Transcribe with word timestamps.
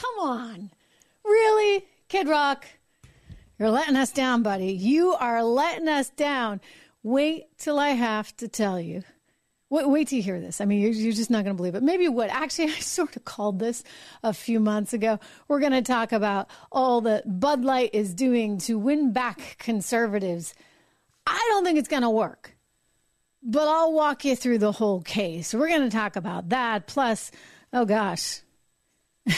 come 0.00 0.28
on. 0.28 0.70
Really? 1.24 1.86
Kid 2.08 2.28
Rock, 2.28 2.66
you're 3.58 3.70
letting 3.70 3.96
us 3.96 4.10
down, 4.12 4.42
buddy. 4.42 4.72
You 4.72 5.12
are 5.12 5.44
letting 5.44 5.88
us 5.88 6.08
down. 6.10 6.60
Wait 7.02 7.46
till 7.58 7.78
I 7.78 7.90
have 7.90 8.34
to 8.38 8.48
tell 8.48 8.80
you. 8.80 9.02
Wait, 9.68 9.88
wait 9.88 10.08
till 10.08 10.16
you 10.16 10.22
hear 10.22 10.40
this. 10.40 10.60
I 10.60 10.64
mean, 10.64 10.80
you're, 10.80 10.90
you're 10.90 11.12
just 11.12 11.30
not 11.30 11.44
going 11.44 11.54
to 11.54 11.58
believe 11.58 11.74
it. 11.74 11.82
Maybe 11.82 12.04
you 12.04 12.12
would. 12.12 12.30
Actually, 12.30 12.64
I 12.72 12.78
sort 12.80 13.16
of 13.16 13.24
called 13.24 13.58
this 13.58 13.84
a 14.22 14.32
few 14.32 14.58
months 14.58 14.92
ago. 14.92 15.20
We're 15.46 15.60
going 15.60 15.72
to 15.72 15.82
talk 15.82 16.12
about 16.12 16.48
all 16.72 17.02
that 17.02 17.38
Bud 17.38 17.64
Light 17.64 17.90
is 17.92 18.14
doing 18.14 18.58
to 18.60 18.78
win 18.78 19.12
back 19.12 19.56
conservatives. 19.58 20.54
I 21.26 21.46
don't 21.50 21.64
think 21.64 21.78
it's 21.78 21.88
going 21.88 22.02
to 22.02 22.10
work, 22.10 22.56
but 23.42 23.68
I'll 23.68 23.92
walk 23.92 24.24
you 24.24 24.34
through 24.34 24.58
the 24.58 24.72
whole 24.72 25.02
case. 25.02 25.54
We're 25.54 25.68
going 25.68 25.88
to 25.88 25.96
talk 25.96 26.16
about 26.16 26.48
that. 26.48 26.86
Plus, 26.86 27.30
oh 27.72 27.84
gosh. 27.84 28.40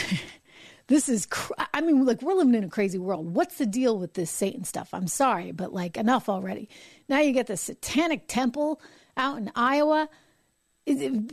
this 0.87 1.07
is 1.07 1.25
cr- 1.25 1.53
i 1.73 1.81
mean 1.81 2.05
like 2.05 2.21
we're 2.21 2.33
living 2.33 2.55
in 2.55 2.63
a 2.63 2.69
crazy 2.69 2.97
world. 2.97 3.33
What's 3.33 3.57
the 3.57 3.65
deal 3.65 3.97
with 3.97 4.13
this 4.13 4.31
satan 4.31 4.63
stuff? 4.63 4.93
I'm 4.93 5.07
sorry 5.07 5.51
but 5.51 5.73
like 5.73 5.97
enough 5.97 6.29
already. 6.29 6.69
Now 7.09 7.19
you 7.19 7.31
get 7.31 7.47
the 7.47 7.57
satanic 7.57 8.25
temple 8.27 8.81
out 9.17 9.37
in 9.37 9.51
iowa 9.55 10.09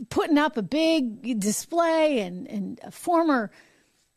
putting 0.09 0.37
up 0.37 0.55
a 0.55 0.61
big 0.61 1.39
display 1.39 2.21
and, 2.21 2.47
and 2.47 2.79
a 2.83 2.91
former 2.91 3.51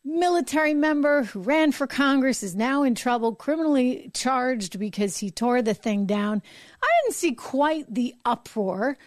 military 0.04 0.74
member 0.74 1.24
who 1.24 1.40
ran 1.40 1.72
for 1.72 1.86
congress 1.86 2.42
is 2.42 2.54
now 2.54 2.82
in 2.82 2.94
trouble 2.94 3.34
criminally 3.34 4.10
charged 4.12 4.78
because 4.78 5.18
he 5.18 5.30
tore 5.30 5.62
the 5.62 5.74
thing 5.74 6.04
down. 6.04 6.42
I 6.82 6.88
didn't 7.02 7.16
see 7.16 7.32
quite 7.32 7.92
the 7.92 8.14
uproar 8.24 8.98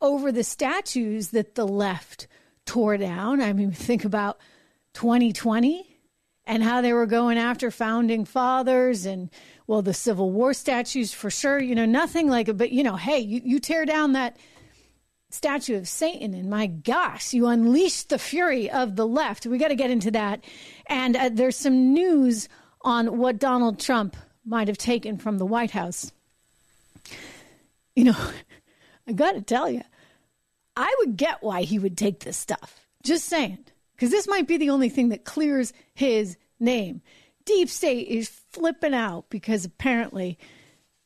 over 0.00 0.30
the 0.30 0.44
statues 0.44 1.30
that 1.30 1.54
the 1.54 1.66
left 1.66 2.26
tore 2.66 2.98
down. 2.98 3.40
I 3.40 3.52
mean 3.52 3.72
think 3.72 4.04
about 4.04 4.38
2020 4.94 5.94
and 6.46 6.62
how 6.62 6.80
they 6.80 6.92
were 6.92 7.06
going 7.06 7.38
after 7.38 7.70
founding 7.70 8.24
fathers 8.24 9.06
and 9.06 9.30
well 9.66 9.82
the 9.82 9.94
civil 9.94 10.30
war 10.30 10.54
statues 10.54 11.12
for 11.12 11.30
sure 11.30 11.60
you 11.60 11.74
know 11.74 11.86
nothing 11.86 12.28
like 12.28 12.48
it 12.48 12.56
but 12.56 12.70
you 12.70 12.82
know 12.82 12.96
hey 12.96 13.18
you, 13.18 13.40
you 13.44 13.58
tear 13.58 13.84
down 13.84 14.12
that 14.12 14.36
statue 15.30 15.76
of 15.76 15.88
satan 15.88 16.34
and 16.34 16.48
my 16.48 16.66
gosh 16.66 17.34
you 17.34 17.46
unleash 17.46 18.04
the 18.04 18.18
fury 18.18 18.70
of 18.70 18.96
the 18.96 19.06
left. 19.06 19.46
We 19.46 19.58
got 19.58 19.68
to 19.68 19.74
get 19.74 19.90
into 19.90 20.12
that. 20.12 20.44
And 20.86 21.16
uh, 21.16 21.30
there's 21.32 21.56
some 21.56 21.92
news 21.92 22.48
on 22.82 23.18
what 23.18 23.38
donald 23.38 23.80
trump 23.80 24.16
might 24.46 24.68
have 24.68 24.78
taken 24.78 25.18
from 25.18 25.38
the 25.38 25.46
white 25.46 25.72
house. 25.72 26.12
You 27.96 28.04
know 28.04 28.16
i 29.08 29.12
got 29.12 29.32
to 29.32 29.42
tell 29.42 29.68
you 29.68 29.82
i 30.76 30.94
would 31.00 31.16
get 31.16 31.42
why 31.42 31.62
he 31.62 31.78
would 31.78 31.98
take 31.98 32.20
this 32.20 32.36
stuff. 32.36 32.86
Just 33.02 33.24
saying 33.26 33.58
because 33.94 34.10
this 34.10 34.28
might 34.28 34.46
be 34.46 34.56
the 34.56 34.70
only 34.70 34.88
thing 34.88 35.08
that 35.10 35.24
clears 35.24 35.72
his 35.94 36.36
name. 36.60 37.02
Deep 37.44 37.68
State 37.68 38.08
is 38.08 38.28
flipping 38.28 38.94
out 38.94 39.28
because 39.28 39.64
apparently 39.64 40.38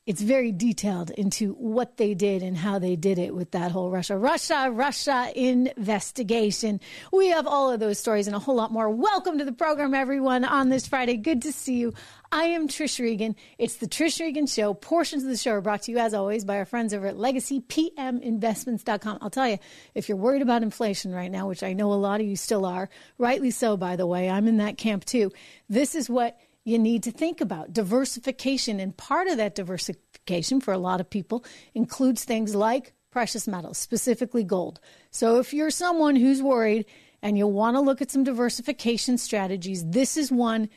it's 0.09 0.23
very 0.23 0.53
detailed 0.53 1.11
into 1.11 1.53
what 1.53 1.99
they 1.99 2.15
did 2.15 2.43
and 2.43 2.57
how 2.57 2.79
they 2.79 2.97
did 2.97 3.19
it 3.19 3.35
with 3.35 3.51
that 3.51 3.71
whole 3.71 3.91
Russia, 3.91 4.17
Russia, 4.17 4.71
Russia 4.73 5.31
investigation. 5.35 6.81
We 7.13 7.29
have 7.29 7.47
all 7.47 7.71
of 7.71 7.79
those 7.79 7.99
stories 7.99 8.27
and 8.27 8.35
a 8.35 8.39
whole 8.39 8.55
lot 8.55 8.73
more. 8.73 8.89
Welcome 8.89 9.37
to 9.37 9.45
the 9.45 9.53
program, 9.53 9.93
everyone, 9.93 10.47
on 10.47 10.71
this 10.71 10.87
Friday. 10.87 11.19
Good 11.19 11.43
to 11.43 11.53
see 11.53 11.75
you. 11.75 11.93
I 12.33 12.45
am 12.45 12.69
Trish 12.69 12.99
Regan. 12.99 13.37
It's 13.59 13.77
the 13.77 13.87
Trish 13.87 14.19
Regan 14.19 14.47
Show. 14.47 14.73
Portions 14.73 15.25
of 15.25 15.29
the 15.29 15.37
show 15.37 15.53
are 15.53 15.61
brought 15.61 15.83
to 15.83 15.93
you, 15.93 15.99
as 15.99 16.15
always, 16.15 16.43
by 16.43 16.57
our 16.57 16.65
friends 16.65 16.95
over 16.95 17.07
at 17.07 17.17
LegacyPMInvestments.com. 17.17 19.19
I'll 19.21 19.29
tell 19.29 19.47
you, 19.47 19.59
if 19.95 20.09
you're 20.09 20.17
worried 20.17 20.41
about 20.41 20.63
inflation 20.63 21.15
right 21.15 21.31
now, 21.31 21.49
which 21.49 21.63
I 21.63 21.75
know 21.75 21.93
a 21.93 22.01
lot 22.01 22.23
of 22.23 22.27
you 22.27 22.37
still 22.37 22.65
are, 22.65 22.89
rightly 23.19 23.51
so, 23.51 23.77
by 23.77 23.97
the 23.97 24.07
way, 24.07 24.31
I'm 24.31 24.49
in 24.49 24.57
that 24.57 24.79
camp 24.79 25.05
too. 25.05 25.33
This 25.69 25.95
is 25.95 26.09
what 26.09 26.39
you 26.69 26.79
need 26.79 27.03
to 27.05 27.11
think 27.11 27.41
about 27.41 27.73
diversification. 27.73 28.79
And 28.79 28.97
part 28.97 29.27
of 29.27 29.39
that 29.39 29.55
diversification 29.55 30.61
for 30.61 30.73
a 30.73 30.79
lot 30.79 31.01
of 31.01 31.09
people 31.09 31.45
includes 31.75 32.25
things 32.25 32.55
like 32.55 32.93
precious 33.11 33.49
metals, 33.49 33.79
specifically 33.79 34.45
gold. 34.45 34.79
So 35.11 35.39
if 35.39 35.55
you're 35.55 35.71
someone 35.71 36.15
who's 36.15 36.43
worried 36.43 36.85
and 37.23 37.39
you 37.39 37.47
want 37.47 37.77
to 37.77 37.81
look 37.81 38.03
at 38.03 38.11
some 38.11 38.23
diversification 38.23 39.17
strategies, 39.17 39.85
this 39.87 40.17
is 40.17 40.31
one 40.31 40.69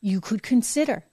you 0.00 0.20
could 0.20 0.42
consider. 0.42 1.04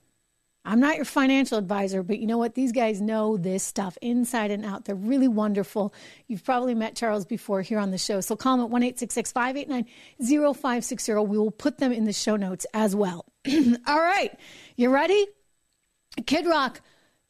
I'm 0.64 0.78
not 0.78 0.94
your 0.94 1.04
financial 1.04 1.58
advisor, 1.58 2.04
but 2.04 2.20
you 2.20 2.26
know 2.28 2.38
what? 2.38 2.54
These 2.54 2.70
guys 2.70 3.00
know 3.00 3.36
this 3.36 3.64
stuff 3.64 3.98
inside 4.00 4.52
and 4.52 4.64
out. 4.64 4.84
They're 4.84 4.94
really 4.94 5.26
wonderful. 5.26 5.92
You've 6.28 6.44
probably 6.44 6.76
met 6.76 6.94
Charles 6.94 7.24
before 7.24 7.62
here 7.62 7.80
on 7.80 7.90
the 7.90 7.98
show. 7.98 8.20
So 8.20 8.36
call 8.36 8.58
them 8.58 8.66
at 8.66 8.70
1 8.70 8.82
589 8.92 9.86
0560. 10.20 11.12
We 11.14 11.38
will 11.38 11.50
put 11.50 11.78
them 11.78 11.90
in 11.90 12.04
the 12.04 12.12
show 12.12 12.36
notes 12.36 12.64
as 12.72 12.94
well. 12.94 13.26
All 13.86 14.00
right. 14.00 14.30
You 14.76 14.90
ready? 14.90 15.26
Kid 16.26 16.46
Rock, 16.46 16.80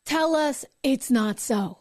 tell 0.05 0.35
us 0.35 0.65
it's 0.83 1.11
not 1.11 1.41
so. 1.41 1.79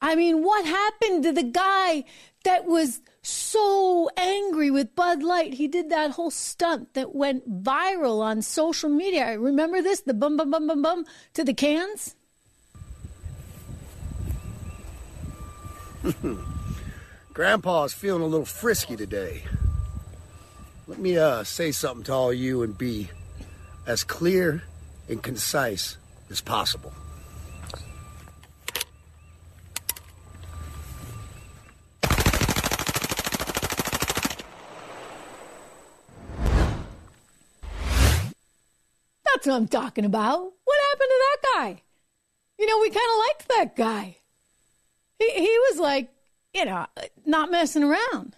I 0.00 0.14
mean, 0.14 0.42
what 0.42 0.64
happened 0.64 1.24
to 1.24 1.32
the 1.32 1.42
guy 1.42 2.04
that 2.44 2.66
was 2.66 3.00
so 3.22 4.08
angry 4.16 4.70
with 4.70 4.94
Bud 4.94 5.22
Light? 5.22 5.54
He 5.54 5.68
did 5.68 5.90
that 5.90 6.12
whole 6.12 6.30
stunt 6.30 6.94
that 6.94 7.14
went 7.14 7.62
viral 7.62 8.20
on 8.20 8.42
social 8.42 8.88
media. 8.90 9.26
I 9.26 9.32
Remember 9.32 9.82
this? 9.82 10.00
The 10.02 10.14
bum, 10.14 10.36
bum, 10.36 10.50
bum, 10.50 10.66
bum, 10.66 10.82
bum 10.82 11.04
to 11.34 11.44
the 11.44 11.54
cans? 11.54 12.14
Grandpa's 17.32 17.92
feeling 17.92 18.22
a 18.22 18.26
little 18.26 18.46
frisky 18.46 18.96
today. 18.96 19.42
Let 20.86 20.98
me 20.98 21.18
uh, 21.18 21.42
say 21.42 21.72
something 21.72 22.04
to 22.04 22.12
all 22.12 22.32
you 22.32 22.62
and 22.62 22.78
be 22.78 23.10
as 23.86 24.04
clear 24.04 24.62
and 25.08 25.22
concise 25.22 25.96
as 26.30 26.40
possible. 26.40 26.92
That's 39.24 39.46
what 39.46 39.54
I'm 39.54 39.68
talking 39.68 40.04
about. 40.04 40.40
What 40.64 40.78
happened 40.90 41.10
to 41.10 41.24
that 41.24 41.38
guy? 41.54 41.82
You 42.58 42.66
know, 42.66 42.80
we 42.80 42.88
kind 42.88 43.06
of 43.12 43.18
liked 43.18 43.48
that 43.48 43.76
guy. 43.76 44.16
He, 45.18 45.30
he 45.30 45.58
was 45.70 45.78
like, 45.78 46.08
you 46.54 46.64
know, 46.64 46.86
not 47.24 47.50
messing 47.50 47.84
around. 47.84 48.34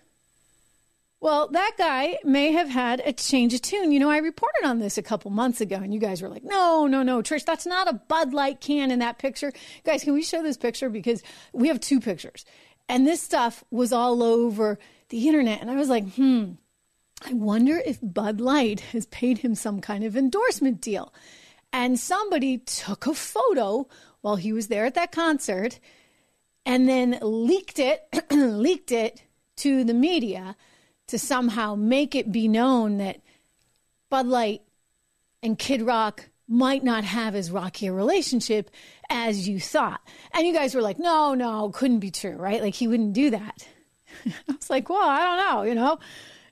Well, 1.21 1.49
that 1.49 1.73
guy 1.77 2.19
may 2.23 2.53
have 2.53 2.69
had 2.69 3.03
a 3.05 3.13
change 3.13 3.53
of 3.53 3.63
tune. 3.63 3.91
You 3.91 3.99
know, 3.99 4.11
I 4.11 4.19
reported 4.19 4.65
on 4.65 4.79
this 4.79 4.99
a 4.99 5.03
couple 5.03 5.33
months 5.33 5.61
ago, 5.61 5.77
and 5.77 5.93
you 5.93 5.99
guys 5.99 6.23
were 6.23 6.29
like, 6.29 6.45
no, 6.45 6.87
no, 6.87 7.03
no, 7.03 7.23
Trish, 7.23 7.45
that's 7.45 7.67
not 7.67 7.89
a 7.89 7.95
Bud 7.95 8.33
Light 8.33 8.61
can 8.61 8.93
in 8.93 9.01
that 9.01 9.19
picture. 9.19 9.53
Guys, 9.85 10.05
can 10.05 10.15
we 10.15 10.23
show 10.23 10.43
this 10.43 10.57
picture? 10.57 10.89
Because 10.89 11.23
we 11.53 11.69
have 11.69 11.81
two 11.81 11.99
pictures. 11.99 12.45
And 12.89 13.05
this 13.05 13.21
stuff 13.21 13.65
was 13.71 13.93
all 13.93 14.23
over 14.23 14.79
the 15.09 15.27
internet. 15.27 15.61
And 15.61 15.71
I 15.71 15.75
was 15.75 15.89
like, 15.89 16.09
hmm, 16.15 16.53
I 17.27 17.33
wonder 17.33 17.83
if 17.85 17.99
Bud 18.01 18.41
Light 18.41 18.81
has 18.81 19.07
paid 19.07 19.39
him 19.39 19.57
some 19.57 19.81
kind 19.81 20.05
of 20.05 20.17
endorsement 20.17 20.81
deal. 20.81 21.13
And 21.73 21.99
somebody 21.99 22.59
took 22.59 23.07
a 23.07 23.15
photo 23.15 23.89
while 24.21 24.37
he 24.37 24.53
was 24.53 24.69
there 24.69 24.85
at 24.85 24.95
that 24.95 25.13
concert 25.13 25.81
and 26.65 26.89
then 26.89 27.19
leaked 27.21 27.81
it, 27.81 28.05
leaked 28.31 28.93
it 28.93 29.25
to 29.57 29.83
the 29.83 29.95
media 29.95 30.57
to 31.09 31.19
somehow 31.19 31.75
make 31.75 32.15
it 32.15 32.33
be 32.33 32.49
known 32.49 32.99
that 32.99 33.21
Bud 34.11 34.27
Light 34.27 34.63
and 35.43 35.59
Kid 35.59 35.83
Rock 35.83 36.29
might 36.47 36.83
not 36.83 37.05
have 37.05 37.35
as 37.35 37.51
rocky 37.51 37.87
a 37.89 37.93
relationship 37.93 38.71
as 39.11 39.49
you 39.49 39.61
thought. 39.61 40.01
And 40.33 40.47
you 40.47 40.55
guys 40.55 40.75
were 40.75 40.81
like, 40.81 40.99
no, 40.99 41.35
no, 41.35 41.71
couldn't 41.71 41.99
be 41.99 42.11
true, 42.11 42.37
right? 42.37 42.63
Like 42.63 42.75
he 42.75 42.89
wouldn't 42.89 43.13
do 43.13 43.31
that. 43.31 43.69
I 44.27 44.33
was 44.53 44.71
like, 44.71 44.89
well, 44.89 45.07
I 45.07 45.25
don't 45.25 45.39
know, 45.39 45.63
you 45.63 45.75
know, 45.75 45.99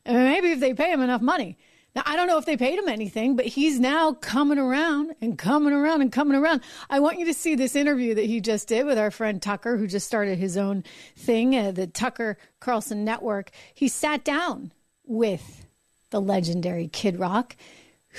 maybe 0.05 0.53
if 0.53 0.61
they 0.61 0.75
pay 0.75 0.93
him 0.93 1.01
enough 1.01 1.23
money. 1.23 1.57
Now, 1.97 2.03
I 2.05 2.15
don't 2.15 2.27
know 2.27 2.37
if 2.37 2.45
they 2.45 2.59
paid 2.59 2.79
him 2.79 2.91
anything, 2.91 3.37
but 3.37 3.47
he's 3.47 3.81
now 3.81 4.13
coming 4.13 4.59
around 4.59 5.15
and 5.23 5.39
coming 5.39 5.73
around 5.73 6.03
and 6.03 6.13
coming 6.13 6.37
around. 6.37 6.61
I 6.91 7.01
want 7.01 7.19
you 7.19 7.25
to 7.25 7.33
see 7.33 7.55
this 7.55 7.75
interview 7.75 8.15
that 8.17 8.27
he 8.27 8.43
just 8.43 8.69
did 8.69 8.85
with 8.85 8.99
our 8.99 9.11
friend 9.11 9.41
Tucker, 9.41 9.79
who 9.79 9.87
just 9.87 10.07
started 10.07 10.39
his 10.39 10.59
own 10.59 10.85
thing, 11.17 11.57
uh, 11.57 11.71
the 11.71 11.87
Tucker 11.87 12.37
Carlson 12.61 13.03
Network. 13.03 13.51
He 13.73 13.89
sat 13.89 14.25
down 14.25 14.73
with 15.07 15.65
the 16.11 16.21
legendary 16.21 16.87
Kid 16.87 17.19
Rock, 17.19 17.57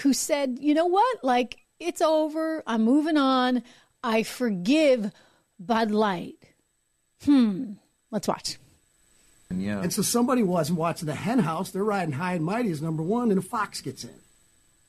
who 0.01 0.11
said, 0.11 0.57
you 0.59 0.73
know 0.73 0.87
what? 0.87 1.23
Like, 1.23 1.59
it's 1.79 2.01
over. 2.01 2.63
I'm 2.65 2.81
moving 2.81 3.15
on. 3.15 3.61
I 4.03 4.23
forgive 4.23 5.11
Bud 5.59 5.91
Light. 5.91 6.37
Hmm. 7.25 7.73
Let's 8.09 8.27
watch. 8.27 8.57
Yeah. 9.49 9.81
And 9.81 9.93
so 9.93 10.01
somebody 10.01 10.43
wasn't 10.43 10.79
watching 10.79 11.05
the 11.05 11.15
hen 11.15 11.39
house. 11.39 11.71
They're 11.71 11.83
riding 11.83 12.13
high 12.13 12.33
and 12.33 12.43
mighty 12.43 12.69
as 12.71 12.81
number 12.81 13.03
one, 13.03 13.29
and 13.31 13.39
a 13.39 13.41
fox 13.41 13.81
gets 13.81 14.03
in. 14.03 14.13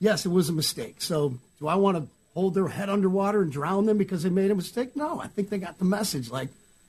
Yes, 0.01 0.27
it 0.27 0.31
was 0.31 0.49
a 0.49 0.53
mistake. 0.53 1.01
So 1.01 1.39
do 1.59 1.69
I 1.69 1.77
want 1.77 1.97
to 1.97 2.07
hold 2.35 2.55
their 2.55 2.69
head 2.69 2.89
underwater 2.89 3.43
and 3.43 3.53
drown 3.53 3.87
them 3.87 3.99
because 3.99 4.23
they 4.23 4.31
made 4.31 4.51
a 4.51 4.55
mistake? 4.55 4.97
No, 4.97 5.21
I 5.21 5.27
think 5.27 5.51
they 5.51 5.59
got 5.59 5.79
the 5.79 5.85
message. 5.85 6.31
Like, 6.31 6.49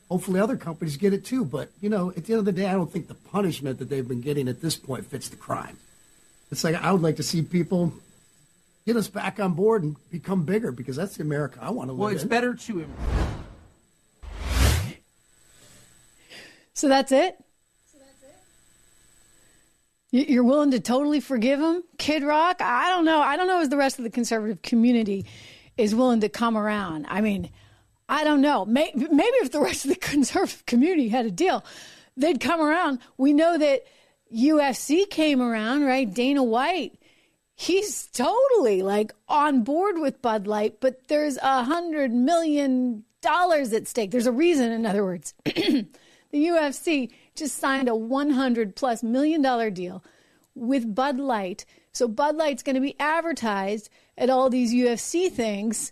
hopefully 0.10 0.40
other 0.40 0.58
companies 0.58 0.98
get 0.98 1.14
it 1.14 1.26
too. 1.26 1.46
But, 1.46 1.70
you 1.82 1.90
know, 1.90 2.10
at 2.10 2.26
the 2.26 2.34
end 2.34 2.40
of 2.40 2.46
the 2.46 2.52
day, 2.52 2.68
I 2.68 2.74
don't 2.74 2.92
think 2.92 3.08
the 3.08 3.14
punishment 3.14 3.80
that 3.80 3.90
they've 3.90 4.08
been 4.08 4.22
getting 4.22 4.48
at 4.48 4.62
this 4.62 4.76
point 4.76 5.06
fits 5.06 5.30
the 5.30 5.38
crime. 5.38 5.78
It's 6.52 6.64
like 6.64 6.76
I 6.76 6.92
would 6.92 7.02
like 7.02 7.18
to 7.18 7.24
see 7.24 7.42
people 7.42 7.94
get 8.86 8.96
us 8.96 9.08
back 9.08 9.40
on 9.40 9.54
board 9.54 9.84
and 9.84 9.96
become 10.10 10.44
bigger 10.44 10.72
because 10.72 10.96
that's 10.96 11.18
the 11.18 11.24
America 11.24 11.60
I 11.62 11.70
want 11.70 11.90
to 11.90 11.94
live 11.94 12.00
in. 12.00 12.00
Well, 12.00 12.14
it's 12.14 12.24
in. 12.24 12.30
better 12.30 12.56
to. 12.56 12.86
So 16.74 16.88
that's 16.88 17.12
it. 17.12 17.38
You're 20.12 20.44
willing 20.44 20.72
to 20.72 20.80
totally 20.80 21.20
forgive 21.20 21.60
him, 21.60 21.84
Kid 22.00 22.24
Rock? 22.24 22.62
I 22.62 22.90
don't 22.90 23.06
know. 23.06 23.22
I 23.22 23.38
don't 23.38 23.48
know 23.48 23.62
if 23.62 23.70
the 23.70 23.78
rest 23.78 24.00
of 24.00 24.04
the 24.04 24.10
conservative 24.10 24.62
community 24.64 25.26
is 25.78 25.94
willing 25.94 26.22
to 26.22 26.30
come 26.30 26.58
around. 26.58 27.06
I 27.10 27.22
mean, 27.22 27.52
I 28.08 28.24
don't 28.24 28.42
know. 28.42 28.66
Maybe 28.66 28.92
if 28.96 29.52
the 29.52 29.62
rest 29.62 29.86
of 29.86 29.90
the 29.90 29.96
conservative 30.00 30.66
community 30.66 31.10
had 31.10 31.28
a 31.28 31.32
deal, 31.32 31.64
they'd 32.18 32.40
come 32.40 32.60
around. 32.60 33.00
We 33.18 33.34
know 33.34 33.58
that 33.58 33.84
UFC 34.36 35.08
came 35.10 35.42
around, 35.42 35.86
right? 35.86 36.12
Dana 36.12 36.44
White, 36.44 37.00
he's 37.56 38.08
totally 38.08 38.82
like 38.82 39.14
on 39.28 39.64
board 39.64 40.00
with 40.00 40.22
Bud 40.22 40.48
Light, 40.48 40.80
but 40.80 41.08
there's 41.08 41.38
a 41.38 41.64
hundred 41.64 42.12
million 42.12 43.04
dollars 43.22 43.74
at 43.74 43.88
stake. 43.88 44.12
There's 44.12 44.28
a 44.28 44.32
reason, 44.32 44.72
in 44.72 44.86
other 44.86 45.04
words. 45.04 45.34
the 45.46 45.86
UFC 46.34 47.12
just 47.40 47.58
signed 47.58 47.90
a 47.90 47.96
100 47.96 48.76
plus 48.76 49.02
million 49.02 49.42
dollar 49.42 49.70
deal 49.70 50.04
with 50.56 50.94
Bud 50.94 51.18
Light. 51.18 51.66
So 51.92 52.08
Bud 52.08 52.36
Light's 52.36 52.64
going 52.64 52.76
to 52.76 52.82
be 52.82 53.00
advertised 53.00 53.90
at 54.18 54.30
all 54.30 54.50
these 54.50 54.74
UFC 54.74 55.32
things. 55.32 55.92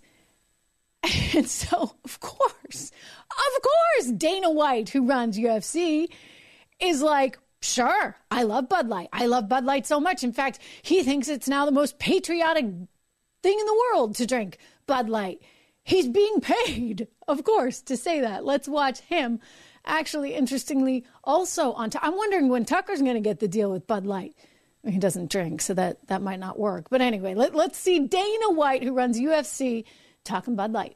And 1.36 1.48
so, 1.48 1.96
of 2.04 2.20
course, 2.20 2.92
of 3.30 3.62
course, 3.62 4.12
Dana 4.12 4.50
White, 4.50 4.90
who 4.90 5.06
runs 5.06 5.38
UFC, 5.38 6.08
is 6.80 7.02
like, 7.02 7.38
sure, 7.62 8.16
I 8.32 8.44
love 8.44 8.68
Bud 8.68 8.88
Light. 8.88 9.10
I 9.14 9.28
love 9.28 9.48
Bud 9.48 9.64
Light 9.64 9.86
so 9.86 10.00
much. 10.00 10.24
In 10.24 10.34
fact, 10.34 10.60
he 10.82 11.04
thinks 11.04 11.28
it's 11.28 11.48
now 11.48 11.66
the 11.66 11.72
most 11.72 12.00
patriotic 12.00 12.66
thing 13.44 13.60
in 13.60 13.66
the 13.66 13.84
world 13.92 14.16
to 14.16 14.26
drink 14.26 14.58
Bud 14.88 15.10
Light. 15.10 15.42
He's 15.84 16.08
being 16.08 16.42
paid, 16.42 17.08
of 17.28 17.44
course, 17.44 17.82
to 17.84 17.96
say 17.96 18.22
that. 18.22 18.44
Let's 18.44 18.68
watch 18.68 19.00
him 19.02 19.40
actually, 19.88 20.34
interestingly, 20.34 21.06
also 21.24 21.74
on. 21.74 21.90
T- 21.90 22.00
I'm 22.02 22.16
wondering 22.16 22.50
when 22.50 22.66
Tucker's 22.66 23.02
going 23.02 23.16
to 23.16 23.22
get 23.22 23.40
the 23.40 23.48
deal 23.48 23.72
with 23.72 23.88
Bud 23.88 24.06
Light. 24.06 24.36
he 24.88 24.98
doesn't 25.00 25.32
drink, 25.32 25.62
so 25.62 25.74
that 25.74 26.08
that 26.08 26.22
might 26.22 26.40
not 26.40 26.60
work. 26.60 26.88
But 26.90 27.02
anyway, 27.02 27.34
let, 27.34 27.56
let's 27.56 27.78
see 27.78 28.00
Dana 28.00 28.52
White, 28.52 28.84
who 28.84 28.94
runs 28.94 29.20
UFC, 29.20 29.86
talking 30.24 30.56
Bud 30.56 30.72
Light. 30.72 30.96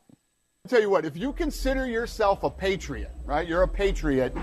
I'll 0.65 0.69
tell 0.69 0.81
you 0.81 0.89
what, 0.89 1.05
if 1.05 1.17
you 1.17 1.33
consider 1.33 1.87
yourself 1.87 2.43
a 2.43 2.49
patriot, 2.49 3.11
right? 3.25 3.47
You're 3.47 3.63
a 3.63 3.67
patriot. 3.67 4.35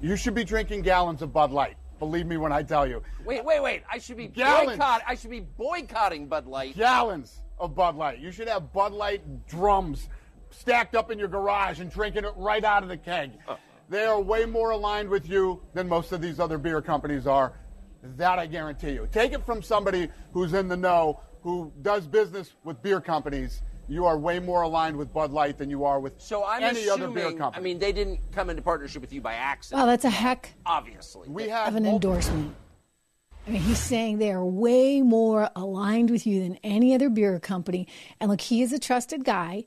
You 0.00 0.16
should 0.16 0.34
be 0.34 0.44
drinking 0.44 0.82
gallons 0.82 1.22
of 1.22 1.32
Bud 1.32 1.50
Light. 1.50 1.76
Believe 1.98 2.26
me 2.26 2.36
when 2.36 2.52
I 2.52 2.62
tell 2.62 2.86
you. 2.86 3.02
Wait, 3.24 3.44
wait, 3.44 3.62
wait! 3.62 3.82
I 3.90 3.98
should 3.98 4.18
be 4.18 4.28
gallons. 4.28 4.78
boycott. 4.78 5.02
I 5.06 5.14
should 5.14 5.30
be 5.30 5.40
boycotting 5.40 6.28
Bud 6.28 6.46
Light. 6.46 6.76
Gallons 6.76 7.40
of 7.58 7.74
Bud 7.74 7.96
Light. 7.96 8.18
You 8.18 8.30
should 8.30 8.48
have 8.48 8.72
Bud 8.72 8.92
Light 8.92 9.46
drums 9.46 10.08
stacked 10.56 10.94
up 10.94 11.10
in 11.10 11.18
your 11.18 11.28
garage 11.28 11.80
and 11.80 11.90
drinking 11.90 12.24
it 12.24 12.32
right 12.36 12.64
out 12.64 12.82
of 12.82 12.88
the 12.88 12.96
keg. 12.96 13.32
They 13.88 14.04
are 14.04 14.20
way 14.20 14.46
more 14.46 14.70
aligned 14.70 15.08
with 15.08 15.28
you 15.28 15.62
than 15.74 15.88
most 15.88 16.12
of 16.12 16.20
these 16.20 16.40
other 16.40 16.58
beer 16.58 16.82
companies 16.82 17.26
are. 17.26 17.52
That 18.16 18.38
I 18.38 18.46
guarantee 18.46 18.92
you. 18.92 19.08
Take 19.10 19.32
it 19.32 19.44
from 19.44 19.62
somebody 19.62 20.08
who's 20.32 20.54
in 20.54 20.68
the 20.68 20.76
know, 20.76 21.20
who 21.42 21.72
does 21.82 22.06
business 22.06 22.52
with 22.64 22.82
beer 22.82 23.00
companies. 23.00 23.62
You 23.88 24.04
are 24.04 24.18
way 24.18 24.40
more 24.40 24.62
aligned 24.62 24.96
with 24.96 25.12
Bud 25.12 25.30
Light 25.30 25.58
than 25.58 25.70
you 25.70 25.84
are 25.84 26.00
with 26.00 26.20
so 26.20 26.44
I'm 26.44 26.62
any 26.62 26.80
assuming, 26.80 27.04
other 27.04 27.14
beer 27.14 27.32
company. 27.32 27.60
I 27.60 27.60
mean, 27.60 27.78
they 27.78 27.92
didn't 27.92 28.20
come 28.32 28.50
into 28.50 28.62
partnership 28.62 29.00
with 29.00 29.12
you 29.12 29.20
by 29.20 29.34
accident. 29.34 29.78
Well, 29.78 29.86
that's 29.86 30.04
a 30.04 30.10
heck 30.10 30.54
obviously 30.64 31.28
we 31.28 31.48
have 31.48 31.68
of 31.68 31.76
an 31.76 31.86
endorsement. 31.86 32.54
I 33.46 33.50
mean, 33.50 33.60
he's 33.62 33.78
saying 33.78 34.18
they 34.18 34.32
are 34.32 34.44
way 34.44 35.02
more 35.02 35.50
aligned 35.54 36.10
with 36.10 36.26
you 36.26 36.42
than 36.42 36.58
any 36.64 36.94
other 36.96 37.08
beer 37.08 37.38
company. 37.38 37.86
And 38.20 38.28
look, 38.28 38.40
he 38.40 38.60
is 38.62 38.72
a 38.72 38.78
trusted 38.80 39.24
guy. 39.24 39.66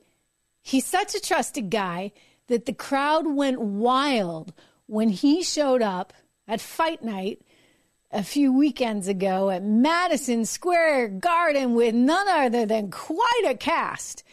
He's 0.61 0.85
such 0.85 1.15
a 1.15 1.21
trusted 1.21 1.69
guy 1.69 2.11
that 2.47 2.65
the 2.65 2.73
crowd 2.73 3.27
went 3.27 3.61
wild 3.61 4.53
when 4.87 5.09
he 5.09 5.43
showed 5.43 5.81
up 5.81 6.13
at 6.47 6.59
fight 6.59 7.03
night 7.03 7.41
a 8.11 8.23
few 8.23 8.51
weekends 8.51 9.07
ago 9.07 9.49
at 9.49 9.63
Madison 9.63 10.45
Square 10.45 11.09
Garden 11.09 11.75
with 11.75 11.93
none 11.93 12.27
other 12.27 12.65
than 12.65 12.89
quite 12.89 13.43
a 13.45 13.55
cast. 13.55 14.23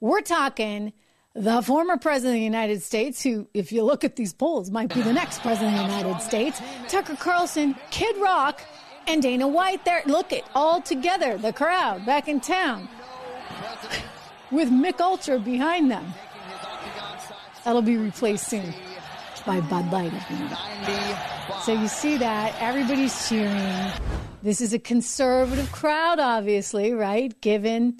We're 0.00 0.22
talking 0.22 0.92
the 1.34 1.60
former 1.60 1.98
president 1.98 2.36
of 2.36 2.40
the 2.40 2.44
United 2.44 2.82
States, 2.82 3.22
who, 3.22 3.46
if 3.52 3.72
you 3.72 3.84
look 3.84 4.04
at 4.04 4.16
these 4.16 4.32
polls, 4.32 4.70
might 4.70 4.92
be 4.92 5.02
the 5.02 5.12
next 5.12 5.42
president 5.42 5.76
of 5.76 5.86
the 5.86 5.96
United 5.98 6.22
States, 6.22 6.62
Tucker 6.88 7.16
Carlson, 7.16 7.76
Kid 7.90 8.16
Rock, 8.16 8.62
and 9.06 9.20
Dana 9.20 9.46
White 9.46 9.84
there. 9.84 10.02
Look 10.06 10.32
at 10.32 10.44
all 10.54 10.80
together, 10.80 11.36
the 11.36 11.52
crowd 11.52 12.06
back 12.06 12.28
in 12.28 12.40
town 12.40 12.88
with 14.50 14.70
Mich 14.70 15.00
Ultra 15.00 15.38
behind 15.38 15.90
them. 15.90 16.14
That'll 17.64 17.82
be 17.82 17.96
replaced 17.96 18.48
soon 18.48 18.72
by 19.44 19.60
Bud 19.60 19.90
Light. 19.92 20.12
So 21.62 21.72
you 21.72 21.88
see 21.88 22.16
that 22.18 22.54
everybody's 22.60 23.28
cheering. 23.28 23.92
This 24.42 24.60
is 24.60 24.72
a 24.72 24.78
conservative 24.78 25.72
crowd, 25.72 26.20
obviously, 26.20 26.92
right? 26.92 27.38
Given 27.40 27.98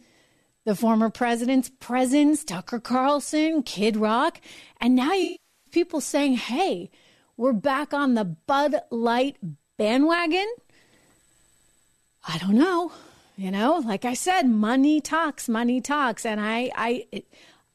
the 0.64 0.76
former 0.76 1.10
president's 1.10 1.68
presence, 1.68 2.44
Tucker 2.44 2.80
Carlson, 2.80 3.62
Kid 3.62 3.96
Rock, 3.96 4.40
and 4.80 4.94
now 4.94 5.12
you 5.12 5.36
people 5.72 6.00
saying, 6.00 6.36
"Hey, 6.36 6.90
we're 7.36 7.52
back 7.52 7.92
on 7.92 8.14
the 8.14 8.24
Bud 8.24 8.76
Light 8.90 9.36
bandwagon." 9.76 10.46
I 12.28 12.38
don't 12.38 12.54
know. 12.56 12.92
You 13.36 13.50
know, 13.50 13.82
like 13.84 14.06
I 14.06 14.14
said, 14.14 14.48
money 14.48 15.00
talks, 15.00 15.46
money 15.46 15.82
talks, 15.82 16.24
and 16.24 16.40
I, 16.40 16.70
I, 16.74 17.22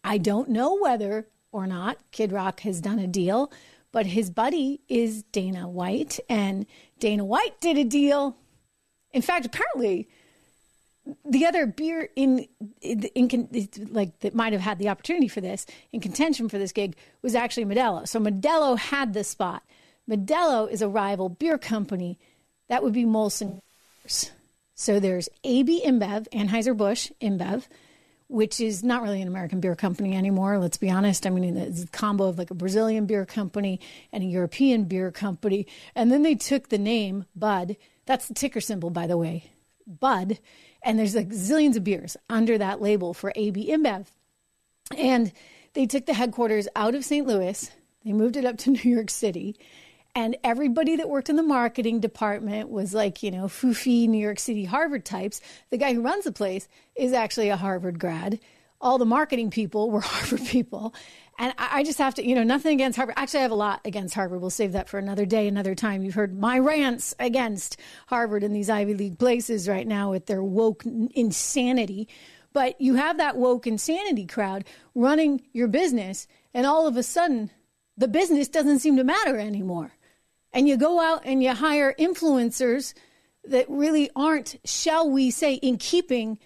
I 0.03 0.17
don't 0.17 0.49
know 0.49 0.75
whether 0.75 1.27
or 1.51 1.67
not 1.67 1.97
Kid 2.11 2.31
Rock 2.31 2.61
has 2.61 2.81
done 2.81 2.97
a 2.97 3.05
deal, 3.05 3.51
but 3.91 4.07
his 4.07 4.31
buddy 4.31 4.81
is 4.89 5.21
Dana 5.31 5.69
White, 5.69 6.19
and 6.27 6.65
Dana 6.99 7.23
White 7.23 7.61
did 7.61 7.77
a 7.77 7.83
deal. 7.83 8.37
In 9.13 9.21
fact, 9.21 9.45
apparently, 9.45 10.07
the 11.25 11.45
other 11.45 11.67
beer 11.67 12.09
in, 12.15 12.47
in, 12.81 13.03
in, 13.03 13.69
like 13.91 14.19
that 14.21 14.33
might 14.33 14.53
have 14.53 14.61
had 14.61 14.79
the 14.79 14.89
opportunity 14.89 15.27
for 15.27 15.41
this 15.41 15.67
in 15.91 15.99
contention 15.99 16.49
for 16.49 16.57
this 16.57 16.71
gig 16.71 16.95
was 17.21 17.35
actually 17.35 17.65
Modelo. 17.65 18.07
So 18.07 18.19
Modelo 18.19 18.77
had 18.77 19.13
the 19.13 19.23
spot. 19.23 19.63
Modelo 20.09 20.69
is 20.69 20.81
a 20.81 20.87
rival 20.87 21.29
beer 21.29 21.57
company. 21.57 22.17
That 22.69 22.83
would 22.83 22.93
be 22.93 23.05
Molson. 23.05 23.61
So 24.81 24.99
there's 24.99 25.29
AB 25.43 25.83
InBev, 25.85 26.27
Anheuser-Busch 26.29 27.11
InBev, 27.21 27.67
which 28.29 28.59
is 28.59 28.83
not 28.83 29.03
really 29.03 29.21
an 29.21 29.27
American 29.27 29.59
beer 29.59 29.75
company 29.75 30.17
anymore, 30.17 30.57
let's 30.57 30.77
be 30.77 30.89
honest. 30.89 31.27
I 31.27 31.29
mean, 31.29 31.55
it's 31.55 31.83
a 31.83 31.87
combo 31.89 32.23
of 32.23 32.39
like 32.39 32.49
a 32.49 32.55
Brazilian 32.55 33.05
beer 33.05 33.23
company 33.23 33.79
and 34.11 34.23
a 34.23 34.25
European 34.25 34.85
beer 34.85 35.11
company. 35.11 35.67
And 35.93 36.11
then 36.11 36.23
they 36.23 36.33
took 36.33 36.69
the 36.69 36.79
name 36.79 37.25
Bud. 37.35 37.77
That's 38.07 38.27
the 38.27 38.33
ticker 38.33 38.59
symbol, 38.59 38.89
by 38.89 39.05
the 39.05 39.19
way, 39.19 39.51
Bud. 39.85 40.39
And 40.81 40.97
there's 40.97 41.13
like 41.13 41.29
zillions 41.29 41.77
of 41.77 41.83
beers 41.83 42.17
under 42.27 42.57
that 42.57 42.81
label 42.81 43.13
for 43.13 43.31
AB 43.35 43.69
InBev. 43.69 44.07
And 44.97 45.31
they 45.73 45.85
took 45.85 46.07
the 46.07 46.15
headquarters 46.15 46.67
out 46.75 46.95
of 46.95 47.05
St. 47.05 47.27
Louis, 47.27 47.69
they 48.03 48.13
moved 48.13 48.35
it 48.35 48.45
up 48.45 48.57
to 48.57 48.71
New 48.83 48.89
York 48.89 49.11
City. 49.11 49.55
And 50.13 50.35
everybody 50.43 50.97
that 50.97 51.09
worked 51.09 51.29
in 51.29 51.37
the 51.37 51.43
marketing 51.43 52.01
department 52.01 52.69
was 52.69 52.93
like, 52.93 53.23
you 53.23 53.31
know, 53.31 53.45
foofy 53.45 54.09
New 54.09 54.17
York 54.17 54.39
City 54.39 54.65
Harvard 54.65 55.05
types. 55.05 55.39
The 55.69 55.77
guy 55.77 55.93
who 55.93 56.01
runs 56.01 56.25
the 56.25 56.33
place 56.33 56.67
is 56.95 57.13
actually 57.13 57.49
a 57.49 57.55
Harvard 57.55 57.97
grad. 57.97 58.39
All 58.81 58.97
the 58.97 59.05
marketing 59.05 59.51
people 59.51 59.89
were 59.89 60.01
Harvard 60.01 60.45
people. 60.47 60.93
And 61.39 61.53
I 61.57 61.83
just 61.83 61.97
have 61.97 62.13
to, 62.15 62.27
you 62.27 62.35
know, 62.35 62.43
nothing 62.43 62.73
against 62.73 62.97
Harvard. 62.97 63.15
Actually, 63.17 63.39
I 63.39 63.43
have 63.43 63.51
a 63.51 63.55
lot 63.55 63.79
against 63.85 64.13
Harvard. 64.13 64.41
We'll 64.41 64.49
save 64.49 64.73
that 64.73 64.89
for 64.89 64.99
another 64.99 65.25
day, 65.25 65.47
another 65.47 65.75
time. 65.75 66.03
You've 66.03 66.13
heard 66.13 66.37
my 66.37 66.59
rants 66.59 67.15
against 67.17 67.77
Harvard 68.07 68.43
and 68.43 68.53
these 68.53 68.69
Ivy 68.69 68.95
League 68.95 69.17
places 69.17 69.69
right 69.69 69.87
now 69.87 70.11
with 70.11 70.25
their 70.25 70.43
woke 70.43 70.83
insanity. 70.85 72.09
But 72.51 72.79
you 72.81 72.95
have 72.95 73.17
that 73.17 73.37
woke 73.37 73.65
insanity 73.65 74.25
crowd 74.25 74.65
running 74.93 75.41
your 75.53 75.69
business, 75.69 76.27
and 76.53 76.67
all 76.67 76.85
of 76.85 76.97
a 76.97 77.03
sudden, 77.03 77.49
the 77.97 78.09
business 78.09 78.49
doesn't 78.49 78.79
seem 78.79 78.97
to 78.97 79.03
matter 79.05 79.39
anymore 79.39 79.93
and 80.53 80.67
you 80.67 80.77
go 80.77 80.99
out 80.99 81.21
and 81.25 81.43
you 81.43 81.53
hire 81.53 81.93
influencers 81.97 82.93
that 83.43 83.65
really 83.69 84.09
aren't, 84.15 84.59
shall 84.65 85.09
we 85.09 85.31
say, 85.31 85.55
in 85.55 85.77
keeping 85.77 86.37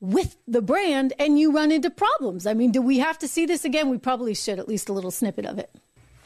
with 0.00 0.36
the 0.46 0.60
brand, 0.60 1.14
and 1.18 1.38
you 1.38 1.50
run 1.50 1.72
into 1.72 1.88
problems. 1.88 2.46
I 2.46 2.52
mean, 2.52 2.70
do 2.72 2.82
we 2.82 2.98
have 2.98 3.18
to 3.20 3.28
see 3.28 3.46
this 3.46 3.64
again? 3.64 3.88
We 3.88 3.96
probably 3.96 4.34
should, 4.34 4.58
at 4.58 4.68
least 4.68 4.90
a 4.90 4.92
little 4.92 5.10
snippet 5.10 5.46
of 5.46 5.58
it. 5.58 5.70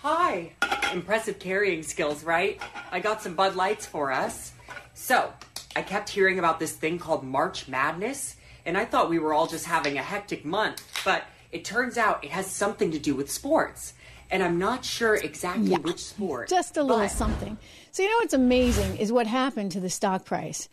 Hi. 0.00 0.52
Impressive 0.92 1.38
carrying 1.38 1.82
skills, 1.82 2.24
right? 2.24 2.60
I 2.90 2.98
got 2.98 3.22
some 3.22 3.34
Bud 3.34 3.54
Lights 3.54 3.86
for 3.86 4.10
us. 4.10 4.52
So, 4.94 5.32
I 5.76 5.82
kept 5.82 6.08
hearing 6.08 6.40
about 6.40 6.58
this 6.58 6.72
thing 6.72 6.98
called 6.98 7.22
March 7.22 7.68
Madness, 7.68 8.36
and 8.66 8.76
I 8.76 8.84
thought 8.84 9.10
we 9.10 9.20
were 9.20 9.32
all 9.32 9.46
just 9.46 9.66
having 9.66 9.96
a 9.96 10.02
hectic 10.02 10.44
month, 10.44 10.82
but 11.04 11.24
it 11.52 11.64
turns 11.64 11.96
out 11.96 12.24
it 12.24 12.30
has 12.30 12.46
something 12.46 12.90
to 12.90 12.98
do 12.98 13.14
with 13.14 13.30
sports. 13.30 13.94
And 14.30 14.42
I'm 14.42 14.58
not 14.58 14.84
sure 14.84 15.14
exactly 15.14 15.70
Yeah. 15.70 15.78
which 15.78 16.00
sport. 16.04 16.48
Just 16.48 16.76
a 16.76 16.82
little 16.82 16.98
but- 17.04 17.10
something. 17.10 17.56
So, 17.90 18.02
you 18.02 18.10
know 18.10 18.16
what's 18.18 18.34
amazing 18.34 18.98
is 18.98 19.10
what 19.10 19.26
happened 19.26 19.72
to 19.72 19.80
the 19.80 19.90
stock 19.90 20.24
price 20.24 20.68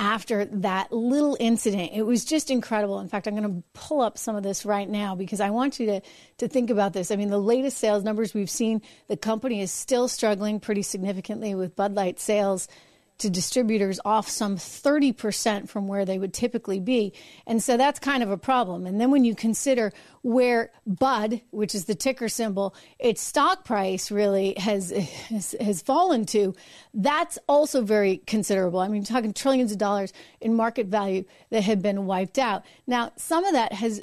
after 0.00 0.44
that 0.44 0.92
little 0.92 1.36
incident. 1.40 1.90
It 1.92 2.02
was 2.02 2.24
just 2.24 2.50
incredible. 2.52 3.00
In 3.00 3.08
fact, 3.08 3.26
I'm 3.26 3.34
going 3.34 3.48
to 3.56 3.62
pull 3.72 4.00
up 4.00 4.16
some 4.16 4.36
of 4.36 4.44
this 4.44 4.64
right 4.64 4.88
now 4.88 5.16
because 5.16 5.40
I 5.40 5.50
want 5.50 5.80
you 5.80 5.86
to, 5.86 6.00
to 6.38 6.46
think 6.46 6.70
about 6.70 6.92
this. 6.92 7.10
I 7.10 7.16
mean, 7.16 7.30
the 7.30 7.38
latest 7.40 7.78
sales 7.78 8.04
numbers 8.04 8.32
we've 8.32 8.48
seen, 8.50 8.80
the 9.08 9.16
company 9.16 9.60
is 9.60 9.72
still 9.72 10.06
struggling 10.06 10.60
pretty 10.60 10.82
significantly 10.82 11.54
with 11.56 11.74
Bud 11.74 11.94
Light 11.94 12.20
sales 12.20 12.68
to 13.18 13.28
distributors 13.28 13.98
off 14.04 14.28
some 14.28 14.56
30% 14.56 15.68
from 15.68 15.88
where 15.88 16.04
they 16.04 16.18
would 16.18 16.32
typically 16.32 16.78
be. 16.78 17.12
And 17.46 17.62
so 17.62 17.76
that's 17.76 17.98
kind 17.98 18.22
of 18.22 18.30
a 18.30 18.38
problem. 18.38 18.86
And 18.86 19.00
then 19.00 19.10
when 19.10 19.24
you 19.24 19.34
consider 19.34 19.92
where 20.22 20.70
Bud, 20.86 21.40
which 21.50 21.74
is 21.74 21.86
the 21.86 21.94
ticker 21.94 22.28
symbol, 22.28 22.74
its 22.98 23.20
stock 23.20 23.64
price 23.64 24.10
really 24.10 24.54
has 24.58 24.90
has, 25.28 25.54
has 25.60 25.82
fallen 25.82 26.26
to, 26.26 26.54
that's 26.94 27.38
also 27.48 27.82
very 27.82 28.18
considerable. 28.18 28.80
I 28.80 28.88
mean, 28.88 29.04
talking 29.04 29.32
trillions 29.32 29.72
of 29.72 29.78
dollars 29.78 30.12
in 30.40 30.54
market 30.54 30.86
value 30.86 31.24
that 31.50 31.62
have 31.64 31.82
been 31.82 32.06
wiped 32.06 32.38
out. 32.38 32.64
Now, 32.86 33.12
some 33.16 33.44
of 33.44 33.52
that 33.52 33.72
has 33.72 34.02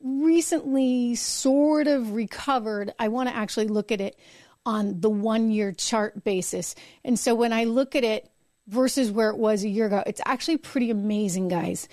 recently 0.00 1.14
sort 1.14 1.86
of 1.86 2.12
recovered. 2.12 2.92
I 2.98 3.08
want 3.08 3.28
to 3.30 3.34
actually 3.34 3.68
look 3.68 3.90
at 3.90 4.00
it 4.00 4.18
on 4.66 5.00
the 5.00 5.10
one 5.10 5.50
year 5.50 5.72
chart 5.72 6.24
basis. 6.24 6.74
And 7.04 7.18
so 7.18 7.34
when 7.34 7.52
I 7.52 7.64
look 7.64 7.94
at 7.96 8.04
it 8.04 8.30
versus 8.66 9.10
where 9.10 9.30
it 9.30 9.36
was 9.36 9.64
a 9.64 9.68
year 9.68 9.86
ago, 9.86 10.02
it's 10.06 10.20
actually 10.24 10.58
pretty 10.58 10.90
amazing, 10.90 11.48
guys. 11.48 11.88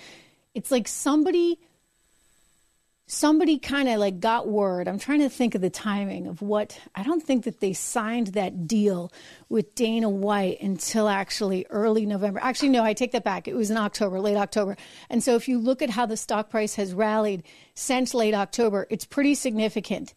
It's 0.54 0.70
like 0.70 0.88
somebody 0.88 1.58
somebody 3.12 3.58
kind 3.58 3.90
of 3.90 3.98
like 3.98 4.20
got 4.20 4.48
word. 4.48 4.88
I'm 4.88 4.98
trying 4.98 5.20
to 5.20 5.28
think 5.28 5.54
of 5.54 5.60
the 5.60 5.68
timing 5.68 6.26
of 6.26 6.40
what 6.40 6.80
I 6.94 7.02
don't 7.02 7.22
think 7.22 7.44
that 7.44 7.60
they 7.60 7.74
signed 7.74 8.28
that 8.28 8.66
deal 8.66 9.12
with 9.50 9.74
Dana 9.74 10.08
White 10.08 10.60
until 10.62 11.08
actually 11.08 11.66
early 11.68 12.06
November. 12.06 12.40
Actually, 12.42 12.70
no, 12.70 12.82
I 12.82 12.94
take 12.94 13.12
that 13.12 13.22
back. 13.22 13.46
It 13.46 13.54
was 13.54 13.70
in 13.70 13.76
October, 13.76 14.18
late 14.18 14.36
October. 14.36 14.76
And 15.10 15.22
so 15.22 15.34
if 15.34 15.46
you 15.46 15.58
look 15.58 15.82
at 15.82 15.90
how 15.90 16.06
the 16.06 16.16
stock 16.16 16.48
price 16.48 16.74
has 16.76 16.94
rallied 16.94 17.42
since 17.74 18.14
late 18.14 18.34
October, 18.34 18.86
it's 18.88 19.04
pretty 19.04 19.34
significant. 19.34 20.14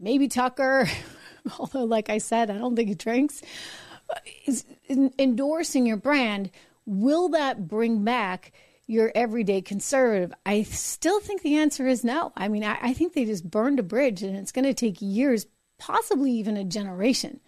maybe 0.00 0.26
Tucker, 0.26 0.88
although, 1.58 1.84
like 1.84 2.08
I 2.08 2.18
said, 2.18 2.50
I 2.50 2.58
don't 2.58 2.76
think 2.76 2.88
he 2.88 2.94
drinks, 2.94 3.42
is 4.46 4.64
endorsing 4.88 5.86
your 5.86 5.96
brand, 5.96 6.50
will 6.86 7.28
that 7.30 7.68
bring 7.68 8.04
back 8.04 8.52
your 8.86 9.12
everyday 9.14 9.60
conservative? 9.60 10.32
I 10.44 10.62
still 10.62 11.20
think 11.20 11.42
the 11.42 11.56
answer 11.56 11.86
is 11.86 12.02
no. 12.02 12.32
I 12.36 12.48
mean, 12.48 12.64
I, 12.64 12.78
I 12.80 12.94
think 12.94 13.12
they 13.12 13.24
just 13.24 13.48
burned 13.48 13.78
a 13.78 13.84
bridge 13.84 14.22
and 14.22 14.36
it's 14.36 14.52
going 14.52 14.64
to 14.64 14.74
take 14.74 14.96
years, 15.00 15.46
possibly 15.80 16.30
even 16.32 16.56
a 16.56 16.62
generation, 16.64 17.40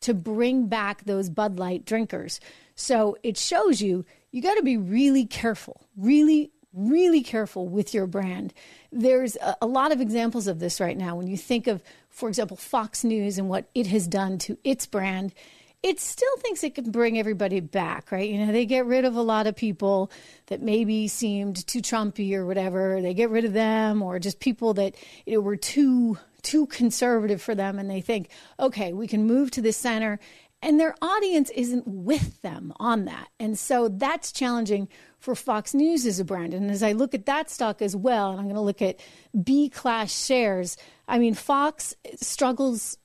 to 0.00 0.12
bring 0.12 0.66
back 0.66 1.04
those 1.04 1.30
Bud 1.30 1.58
Light 1.58 1.86
drinkers. 1.86 2.40
So 2.74 3.16
it 3.22 3.38
shows 3.38 3.80
you 3.80 4.04
you 4.32 4.42
got 4.42 4.54
to 4.56 4.62
be 4.62 4.76
really 4.76 5.26
careful, 5.26 5.86
really, 5.96 6.50
really 6.72 7.22
careful 7.22 7.68
with 7.68 7.94
your 7.94 8.06
brand. 8.06 8.54
There's 8.92 9.36
a, 9.36 9.56
a, 9.62 9.66
lot 9.66 9.92
of 9.92 10.00
examples 10.00 10.46
of 10.46 10.60
this 10.60 10.80
right 10.80 10.96
now. 10.96 11.16
When 11.16 11.26
you 11.26 11.36
think 11.36 11.66
of, 11.66 11.82
for 12.08 12.28
example, 12.28 12.56
Fox 12.56 13.02
News 13.02 13.38
and 13.38 13.48
what 13.48 13.68
it 13.74 13.88
has 13.88 14.06
done 14.06 14.38
to 14.38 14.56
its 14.62 14.86
brand, 14.86 15.34
it 15.82 15.98
still 15.98 16.36
thinks 16.38 16.62
it 16.62 16.74
can 16.74 16.90
bring 16.90 17.18
everybody 17.18 17.60
back, 17.60 18.12
right? 18.12 18.28
You 18.28 18.44
know, 18.46 18.52
they 18.52 18.66
get 18.66 18.86
rid 18.86 19.04
of 19.04 19.16
a 19.16 19.22
lot 19.22 19.46
of 19.46 19.56
people 19.56 20.10
that 20.46 20.60
maybe 20.60 21.08
seemed 21.08 21.66
too 21.66 21.80
Trumpy 21.80 22.34
or 22.34 22.46
whatever. 22.46 23.00
They 23.00 23.14
get 23.14 23.30
rid 23.30 23.44
of 23.44 23.52
them, 23.52 24.02
or 24.02 24.18
just 24.18 24.40
people 24.40 24.74
that 24.74 24.94
you 25.26 25.34
know, 25.34 25.40
were 25.40 25.56
too 25.56 26.18
too 26.42 26.66
conservative 26.66 27.40
for 27.40 27.54
them, 27.54 27.78
and 27.78 27.90
they 27.90 28.00
think, 28.00 28.30
okay, 28.58 28.92
we 28.92 29.06
can 29.06 29.26
move 29.26 29.50
to 29.52 29.60
the 29.60 29.72
center 29.72 30.18
and 30.62 30.78
their 30.78 30.94
audience 31.00 31.50
isn't 31.50 31.86
with 31.86 32.42
them 32.42 32.72
on 32.78 33.06
that. 33.06 33.28
And 33.38 33.58
so 33.58 33.88
that's 33.88 34.30
challenging 34.30 34.88
for 35.18 35.34
Fox 35.34 35.72
News 35.72 36.04
as 36.04 36.20
a 36.20 36.24
brand. 36.24 36.52
And 36.52 36.70
as 36.70 36.82
I 36.82 36.92
look 36.92 37.14
at 37.14 37.26
that 37.26 37.50
stock 37.50 37.80
as 37.80 37.96
well, 37.96 38.30
and 38.30 38.38
I'm 38.38 38.44
going 38.44 38.56
to 38.56 38.60
look 38.60 38.82
at 38.82 39.00
B 39.42 39.70
class 39.70 40.12
shares, 40.26 40.76
I 41.08 41.18
mean, 41.18 41.34
Fox 41.34 41.94
struggles 42.16 42.98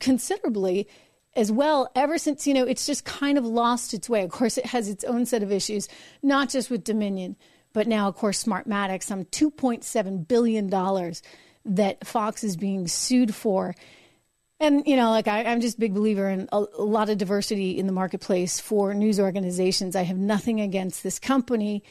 considerably 0.00 0.88
as 1.36 1.52
well 1.52 1.88
ever 1.94 2.18
since, 2.18 2.46
you 2.46 2.54
know, 2.54 2.64
it's 2.64 2.86
just 2.86 3.04
kind 3.04 3.38
of 3.38 3.44
lost 3.44 3.94
its 3.94 4.08
way. 4.08 4.22
Of 4.22 4.30
course, 4.30 4.58
it 4.58 4.66
has 4.66 4.88
its 4.88 5.04
own 5.04 5.26
set 5.26 5.44
of 5.44 5.52
issues, 5.52 5.88
not 6.24 6.48
just 6.48 6.70
with 6.70 6.82
Dominion, 6.82 7.36
but 7.72 7.86
now, 7.86 8.08
of 8.08 8.16
course, 8.16 8.42
Smartmatic, 8.42 9.04
some 9.04 9.26
$2.7 9.26 10.26
billion 10.26 10.68
that 11.64 12.06
Fox 12.06 12.44
is 12.44 12.56
being 12.56 12.88
sued 12.88 13.34
for. 13.34 13.74
And, 14.58 14.86
you 14.86 14.96
know, 14.96 15.10
like 15.10 15.26
I, 15.26 15.44
am 15.44 15.60
just 15.60 15.78
a 15.78 15.80
big 15.80 15.94
believer 15.94 16.28
in 16.28 16.48
a, 16.52 16.64
a, 16.78 16.82
lot 16.82 17.08
of 17.08 17.16
diversity 17.16 17.78
in 17.78 17.86
the 17.86 17.92
marketplace 17.92 18.60
for 18.60 18.92
news 18.92 19.18
organizations. 19.18 19.96
I 19.96 20.02
have 20.02 20.18
nothing 20.18 20.60
against 20.60 21.02
this 21.02 21.18
company. 21.18 21.82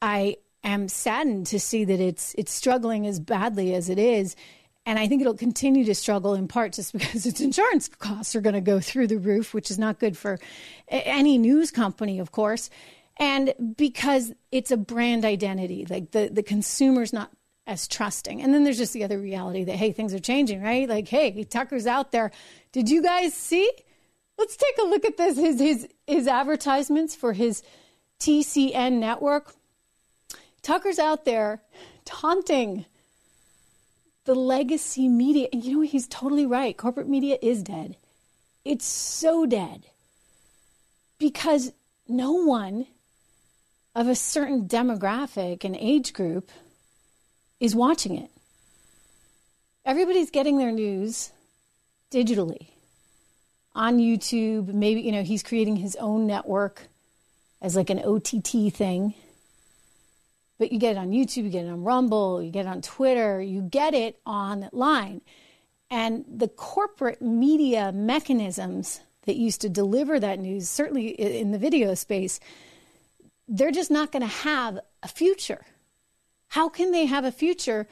I 0.00 0.36
am 0.62 0.86
saddened 0.88 1.46
to 1.48 1.58
see 1.58 1.84
that 1.84 1.98
it's 1.98 2.34
it's 2.38 2.52
struggling 2.52 3.06
as 3.08 3.18
badly 3.18 3.74
as 3.74 3.88
it 3.88 3.98
is. 3.98 4.36
And 4.86 4.98
I 4.98 5.06
think 5.06 5.20
it'll 5.20 5.34
continue 5.34 5.84
to 5.84 5.94
struggle 5.94 6.34
in 6.34 6.46
part 6.48 6.72
just 6.74 6.92
because 6.98 7.26
its 7.26 7.40
insurance 7.40 7.88
costs 7.88 8.36
are 8.36 8.40
going 8.40 8.54
to 8.54 8.60
go 8.60 8.78
through 8.78 9.08
the 9.08 9.18
roof, 9.18 9.52
which 9.52 9.70
is 9.70 9.78
not 9.78 9.98
good 9.98 10.16
for 10.16 10.38
any 10.88 11.38
news 11.38 11.72
company, 11.72 12.20
of 12.20 12.30
course. 12.30 12.70
And 13.18 13.52
because 13.76 14.32
it's 14.50 14.70
a 14.70 14.76
brand 14.76 15.24
identity, 15.24 15.86
like 15.88 16.12
the, 16.12 16.30
the 16.32 16.42
consumer's 16.42 17.12
not 17.12 17.30
as 17.66 17.86
trusting. 17.86 18.42
And 18.42 18.52
then 18.52 18.64
there's 18.64 18.78
just 18.78 18.92
the 18.92 19.04
other 19.04 19.18
reality 19.18 19.64
that, 19.64 19.76
hey, 19.76 19.92
things 19.92 20.12
are 20.14 20.18
changing, 20.18 20.62
right? 20.62 20.88
Like, 20.88 21.08
hey, 21.08 21.44
Tucker's 21.44 21.86
out 21.86 22.12
there. 22.12 22.32
Did 22.72 22.90
you 22.90 23.02
guys 23.02 23.34
see? 23.34 23.70
Let's 24.38 24.56
take 24.56 24.78
a 24.78 24.88
look 24.88 25.04
at 25.04 25.16
this 25.16 25.36
his, 25.36 25.60
his, 25.60 25.88
his 26.06 26.26
advertisements 26.26 27.14
for 27.14 27.32
his 27.32 27.62
TCN 28.18 28.98
network. 28.98 29.54
Tucker's 30.62 30.98
out 30.98 31.24
there 31.24 31.62
taunting 32.04 32.86
the 34.24 34.34
legacy 34.34 35.08
media. 35.08 35.48
And 35.52 35.64
you 35.64 35.72
know, 35.72 35.78
what? 35.80 35.88
he's 35.88 36.08
totally 36.08 36.46
right. 36.46 36.76
Corporate 36.76 37.08
media 37.08 37.38
is 37.42 37.62
dead. 37.62 37.96
It's 38.64 38.84
so 38.84 39.44
dead 39.46 39.86
because 41.18 41.72
no 42.08 42.32
one 42.32 42.86
of 43.94 44.08
a 44.08 44.14
certain 44.14 44.66
demographic 44.66 45.64
and 45.64 45.76
age 45.76 46.12
group 46.12 46.50
is 47.62 47.76
watching 47.76 48.18
it. 48.18 48.28
Everybody's 49.86 50.30
getting 50.30 50.58
their 50.58 50.72
news 50.72 51.30
digitally 52.10 52.66
on 53.72 53.98
YouTube. 53.98 54.74
Maybe, 54.74 55.00
you 55.00 55.12
know, 55.12 55.22
he's 55.22 55.44
creating 55.44 55.76
his 55.76 55.94
own 55.96 56.26
network 56.26 56.82
as 57.62 57.76
like 57.76 57.88
an 57.88 58.00
OTT 58.00 58.72
thing. 58.74 59.14
But 60.58 60.72
you 60.72 60.80
get 60.80 60.96
it 60.96 60.98
on 60.98 61.10
YouTube, 61.10 61.44
you 61.44 61.50
get 61.50 61.64
it 61.64 61.70
on 61.70 61.84
Rumble, 61.84 62.42
you 62.42 62.50
get 62.50 62.66
it 62.66 62.68
on 62.68 62.82
Twitter, 62.82 63.40
you 63.40 63.62
get 63.62 63.94
it 63.94 64.18
online. 64.26 65.20
And 65.88 66.24
the 66.28 66.48
corporate 66.48 67.22
media 67.22 67.92
mechanisms 67.92 69.00
that 69.26 69.36
used 69.36 69.60
to 69.60 69.68
deliver 69.68 70.18
that 70.18 70.40
news, 70.40 70.68
certainly 70.68 71.08
in 71.08 71.52
the 71.52 71.58
video 71.58 71.94
space, 71.94 72.40
they're 73.46 73.70
just 73.70 73.90
not 73.90 74.10
going 74.10 74.22
to 74.22 74.26
have 74.26 74.80
a 75.04 75.08
future. 75.08 75.64
How 76.52 76.68
can 76.68 76.90
they 76.90 77.06
have 77.06 77.24
a 77.24 77.32
future 77.32 77.88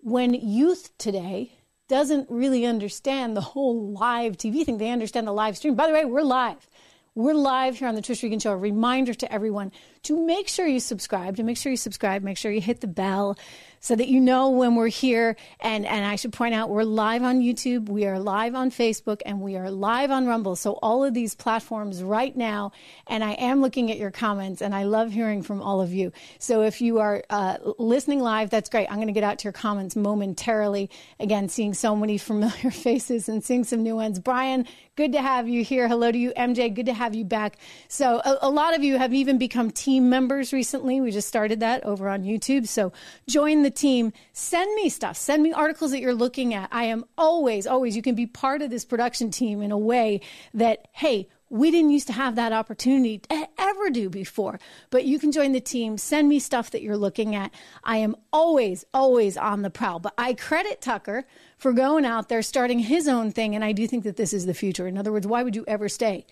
when 0.00 0.34
youth 0.34 0.90
today 0.98 1.52
doesn't 1.88 2.28
really 2.28 2.66
understand 2.66 3.34
the 3.34 3.40
whole 3.40 3.90
live 3.90 4.36
TV 4.36 4.66
thing? 4.66 4.76
They 4.76 4.90
understand 4.90 5.26
the 5.26 5.32
live 5.32 5.56
stream. 5.56 5.76
By 5.76 5.86
the 5.86 5.94
way, 5.94 6.04
we're 6.04 6.20
live. 6.20 6.68
We're 7.14 7.32
live 7.32 7.78
here 7.78 7.88
on 7.88 7.94
the 7.94 8.02
Trish 8.02 8.22
Regan 8.22 8.38
Show. 8.38 8.52
A 8.52 8.56
reminder 8.58 9.14
to 9.14 9.32
everyone 9.32 9.72
to 10.02 10.26
make 10.26 10.48
sure 10.48 10.66
you 10.66 10.78
subscribe, 10.78 11.36
to 11.36 11.42
make 11.42 11.56
sure 11.56 11.70
you 11.70 11.78
subscribe, 11.78 12.22
make 12.22 12.36
sure 12.36 12.52
you 12.52 12.60
hit 12.60 12.82
the 12.82 12.86
bell 12.86 13.38
so 13.82 13.96
that 13.96 14.06
you 14.06 14.20
know 14.20 14.48
when 14.48 14.76
we're 14.76 14.86
here. 14.86 15.36
And, 15.60 15.84
and 15.84 16.06
I 16.06 16.14
should 16.14 16.32
point 16.32 16.54
out, 16.54 16.70
we're 16.70 16.84
live 16.84 17.24
on 17.24 17.40
YouTube, 17.40 17.88
we 17.88 18.06
are 18.06 18.18
live 18.18 18.54
on 18.54 18.70
Facebook, 18.70 19.20
and 19.26 19.40
we 19.40 19.56
are 19.56 19.70
live 19.70 20.12
on 20.12 20.24
Rumble. 20.24 20.54
So 20.54 20.74
all 20.74 21.04
of 21.04 21.14
these 21.14 21.34
platforms 21.34 22.02
right 22.02 22.34
now. 22.34 22.70
And 23.08 23.24
I 23.24 23.32
am 23.32 23.60
looking 23.60 23.90
at 23.90 23.98
your 23.98 24.12
comments, 24.12 24.62
and 24.62 24.72
I 24.72 24.84
love 24.84 25.10
hearing 25.10 25.42
from 25.42 25.60
all 25.60 25.80
of 25.80 25.92
you. 25.92 26.12
So 26.38 26.62
if 26.62 26.80
you 26.80 27.00
are 27.00 27.24
uh, 27.28 27.58
listening 27.76 28.20
live, 28.20 28.50
that's 28.50 28.70
great. 28.70 28.86
I'm 28.88 28.96
going 28.96 29.08
to 29.08 29.12
get 29.12 29.24
out 29.24 29.40
to 29.40 29.44
your 29.44 29.52
comments 29.52 29.96
momentarily. 29.96 30.88
Again, 31.18 31.48
seeing 31.48 31.74
so 31.74 31.96
many 31.96 32.18
familiar 32.32 32.70
faces 32.70 33.28
and 33.28 33.42
seeing 33.42 33.64
some 33.64 33.82
new 33.82 33.96
ones. 33.96 34.20
Brian, 34.20 34.64
good 34.94 35.10
to 35.12 35.20
have 35.20 35.48
you 35.48 35.64
here. 35.64 35.88
Hello 35.88 36.12
to 36.12 36.18
you, 36.18 36.32
MJ. 36.36 36.72
Good 36.72 36.86
to 36.86 36.94
have 36.94 37.16
you 37.16 37.24
back. 37.24 37.58
So 37.88 38.20
a, 38.24 38.38
a 38.42 38.50
lot 38.50 38.76
of 38.76 38.84
you 38.84 38.96
have 38.98 39.12
even 39.12 39.38
become 39.38 39.72
team 39.72 40.08
members 40.08 40.52
recently. 40.52 41.00
We 41.00 41.10
just 41.10 41.26
started 41.26 41.58
that 41.60 41.82
over 41.82 42.08
on 42.08 42.22
YouTube. 42.22 42.68
So 42.68 42.92
join 43.26 43.62
the 43.62 43.71
team. 43.74 44.12
Send 44.32 44.74
me 44.74 44.88
stuff. 44.88 45.16
Send 45.16 45.42
me 45.42 45.52
articles 45.52 45.90
that 45.90 46.00
you're 46.00 46.14
looking 46.14 46.54
at. 46.54 46.68
I 46.72 46.84
am 46.84 47.04
always, 47.16 47.66
always, 47.66 47.96
you 47.96 48.02
can 48.02 48.14
be 48.14 48.26
part 48.26 48.62
of 48.62 48.70
this 48.70 48.84
production 48.84 49.30
team 49.30 49.62
in 49.62 49.72
a 49.72 49.78
way 49.78 50.20
that, 50.54 50.88
hey, 50.92 51.28
we 51.52 51.70
didn't 51.70 51.90
used 51.90 52.06
to 52.06 52.14
have 52.14 52.36
that 52.36 52.52
opportunity 52.52 53.18
to 53.18 53.48
ever 53.58 53.90
do 53.90 54.08
before. 54.08 54.58
But 54.88 55.04
you 55.04 55.18
can 55.18 55.32
join 55.32 55.52
the 55.52 55.60
team. 55.60 55.98
Send 55.98 56.26
me 56.26 56.38
stuff 56.38 56.70
that 56.70 56.80
you're 56.80 56.96
looking 56.96 57.34
at. 57.34 57.52
I 57.84 57.98
am 57.98 58.16
always, 58.32 58.86
always 58.94 59.36
on 59.36 59.60
the 59.60 59.68
prowl. 59.68 59.98
But 59.98 60.14
I 60.16 60.32
credit 60.32 60.80
Tucker 60.80 61.26
for 61.58 61.74
going 61.74 62.06
out 62.06 62.30
there, 62.30 62.40
starting 62.40 62.78
his 62.78 63.06
own 63.06 63.32
thing. 63.32 63.54
And 63.54 63.62
I 63.62 63.72
do 63.72 63.86
think 63.86 64.04
that 64.04 64.16
this 64.16 64.32
is 64.32 64.46
the 64.46 64.54
future. 64.54 64.86
In 64.86 64.96
other 64.96 65.12
words, 65.12 65.26
why 65.26 65.42
would 65.42 65.54
you 65.54 65.64
ever 65.68 65.90
stay? 65.90 66.24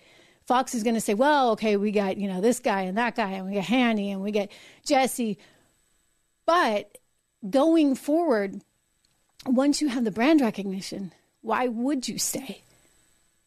Fox 0.47 0.73
is 0.73 0.81
going 0.81 0.95
to 0.95 1.01
say, 1.01 1.13
well, 1.13 1.51
okay, 1.51 1.77
we 1.77 1.91
got, 1.91 2.17
you 2.17 2.27
know, 2.27 2.41
this 2.41 2.59
guy 2.59 2.81
and 2.81 2.97
that 2.97 3.15
guy, 3.15 3.29
and 3.33 3.47
we 3.47 3.53
got 3.53 3.65
Hanny 3.65 4.11
and 4.11 4.23
we 4.23 4.31
get 4.31 4.51
Jesse. 4.83 5.37
But 6.47 6.97
going 7.49 7.95
forward, 7.95 8.61
once 9.45 9.81
you 9.81 9.87
have 9.89 10.03
the 10.03 10.11
brand 10.11 10.41
recognition, 10.41 11.13
why 11.41 11.67
would 11.67 12.07
you 12.07 12.17
stay? 12.17 12.63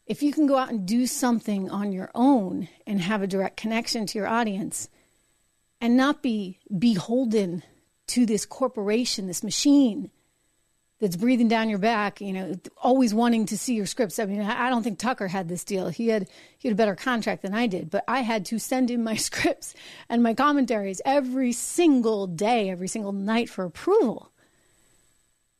If 0.05 0.21
you 0.21 0.31
can 0.31 0.45
go 0.45 0.57
out 0.57 0.69
and 0.69 0.85
do 0.85 1.07
something 1.07 1.69
on 1.69 1.91
your 1.91 2.11
own 2.13 2.67
and 2.85 3.01
have 3.01 3.21
a 3.21 3.27
direct 3.27 3.57
connection 3.57 4.05
to 4.05 4.17
your 4.17 4.27
audience 4.27 4.89
and 5.81 5.97
not 5.97 6.21
be 6.21 6.59
beholden 6.77 7.63
to 8.07 8.25
this 8.25 8.45
corporation, 8.45 9.27
this 9.27 9.43
machine 9.43 10.11
that's 10.99 11.17
breathing 11.17 11.47
down 11.47 11.69
your 11.69 11.79
back, 11.79 12.21
you 12.21 12.31
know, 12.31 12.55
always 12.77 13.13
wanting 13.13 13.45
to 13.47 13.57
see 13.57 13.75
your 13.75 13.85
scripts. 13.85 14.17
I 14.17 14.25
mean, 14.25 14.41
I 14.41 14.69
don't 14.69 14.81
think 14.81 14.97
Tucker 14.97 15.27
had 15.27 15.49
this 15.49 15.63
deal. 15.63 15.89
He 15.89 16.07
had 16.07 16.29
he 16.57 16.69
had 16.69 16.73
a 16.73 16.77
better 16.77 16.95
contract 16.95 17.41
than 17.41 17.53
I 17.53 17.67
did, 17.67 17.89
but 17.89 18.03
I 18.07 18.21
had 18.21 18.45
to 18.45 18.59
send 18.59 18.89
in 18.89 19.03
my 19.03 19.15
scripts 19.15 19.73
and 20.09 20.23
my 20.23 20.33
commentaries 20.33 21.01
every 21.05 21.51
single 21.51 22.27
day, 22.27 22.69
every 22.69 22.87
single 22.87 23.11
night 23.11 23.49
for 23.49 23.65
approval. 23.65 24.31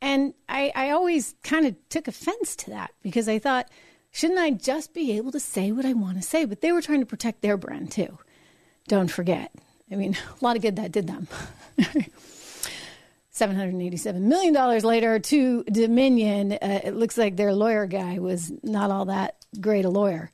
And 0.01 0.33
I, 0.47 0.71
I 0.75 0.91
always 0.91 1.35
kind 1.43 1.65
of 1.65 1.75
took 1.89 2.07
offense 2.07 2.55
to 2.57 2.69
that 2.69 2.91
because 3.01 3.27
I 3.27 3.39
thought, 3.39 3.69
shouldn't 4.11 4.39
I 4.39 4.51
just 4.51 4.93
be 4.93 5.17
able 5.17 5.31
to 5.31 5.39
say 5.39 5.71
what 5.71 5.85
I 5.85 5.93
want 5.93 6.17
to 6.17 6.21
say? 6.21 6.45
But 6.45 6.61
they 6.61 6.71
were 6.71 6.81
trying 6.81 6.99
to 6.99 7.05
protect 7.05 7.41
their 7.41 7.57
brand 7.57 7.91
too. 7.91 8.19
Don't 8.87 9.09
forget. 9.09 9.51
I 9.91 9.95
mean, 9.95 10.15
a 10.41 10.45
lot 10.45 10.55
of 10.55 10.61
good 10.61 10.75
that 10.77 10.91
did 10.91 11.07
them. 11.07 11.27
$787 13.35 14.21
million 14.21 14.53
later 14.81 15.19
to 15.19 15.63
Dominion. 15.65 16.53
Uh, 16.53 16.79
it 16.83 16.95
looks 16.95 17.17
like 17.17 17.35
their 17.35 17.53
lawyer 17.53 17.85
guy 17.85 18.19
was 18.19 18.51
not 18.63 18.91
all 18.91 19.05
that 19.05 19.35
great 19.59 19.85
a 19.85 19.89
lawyer, 19.89 20.31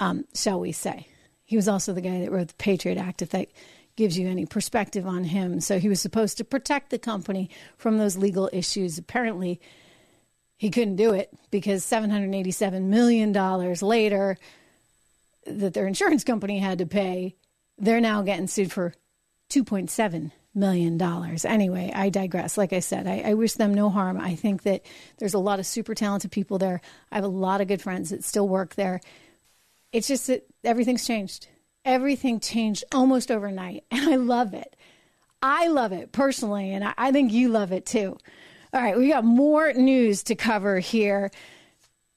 um, 0.00 0.24
shall 0.34 0.60
we 0.60 0.72
say. 0.72 1.06
He 1.44 1.56
was 1.56 1.68
also 1.68 1.92
the 1.92 2.00
guy 2.00 2.20
that 2.20 2.30
wrote 2.30 2.48
the 2.48 2.54
Patriot 2.54 2.98
Act, 2.98 3.22
if 3.22 3.30
that 3.30 3.48
gives 3.96 4.18
you 4.18 4.28
any 4.28 4.46
perspective 4.46 5.06
on 5.06 5.24
him. 5.24 5.60
So 5.60 5.78
he 5.78 5.88
was 5.88 6.00
supposed 6.00 6.38
to 6.38 6.44
protect 6.44 6.90
the 6.90 6.98
company 6.98 7.50
from 7.76 7.98
those 7.98 8.16
legal 8.16 8.50
issues. 8.52 8.98
Apparently, 8.98 9.60
he 10.56 10.70
couldn't 10.70 10.96
do 10.96 11.12
it 11.12 11.30
because 11.50 11.84
$787 11.84 12.82
million 12.82 13.32
later, 13.32 14.36
that 15.46 15.74
their 15.74 15.86
insurance 15.86 16.22
company 16.22 16.58
had 16.58 16.78
to 16.78 16.86
pay, 16.86 17.34
they're 17.78 18.00
now 18.00 18.22
getting 18.22 18.46
sued 18.46 18.70
for 18.70 18.94
2.7 19.50 20.32
million 20.54 20.98
dollars. 20.98 21.44
Anyway, 21.44 21.90
I 21.94 22.08
digress. 22.10 22.58
Like 22.58 22.72
I 22.72 22.80
said, 22.80 23.06
I, 23.06 23.20
I, 23.30 23.34
wish 23.34 23.54
them 23.54 23.72
no 23.72 23.88
harm. 23.88 24.20
I 24.20 24.34
think 24.34 24.64
that 24.64 24.84
there's 25.18 25.34
a 25.34 25.38
lot 25.38 25.58
of 25.58 25.66
super 25.66 25.94
talented 25.94 26.30
people 26.30 26.58
there. 26.58 26.80
I 27.10 27.16
have 27.16 27.24
a 27.24 27.28
lot 27.28 27.60
of 27.60 27.68
good 27.68 27.80
friends 27.80 28.10
that 28.10 28.22
still 28.22 28.48
work 28.48 28.74
there. 28.74 29.00
It's 29.92 30.08
just 30.08 30.26
that 30.26 30.44
everything's 30.62 31.06
changed. 31.06 31.48
Everything 31.84 32.38
changed 32.38 32.84
almost 32.92 33.30
overnight, 33.30 33.84
and 33.90 34.08
I 34.08 34.16
love 34.16 34.54
it. 34.54 34.76
I 35.42 35.68
love 35.68 35.92
it 35.92 36.12
personally, 36.12 36.72
and 36.72 36.84
I, 36.84 36.94
I 36.96 37.12
think 37.12 37.32
you 37.32 37.48
love 37.48 37.72
it 37.72 37.86
too. 37.86 38.18
All 38.74 38.80
right, 38.80 38.96
we 38.96 39.08
got 39.08 39.24
more 39.24 39.72
news 39.72 40.22
to 40.24 40.34
cover 40.34 40.78
here. 40.78 41.30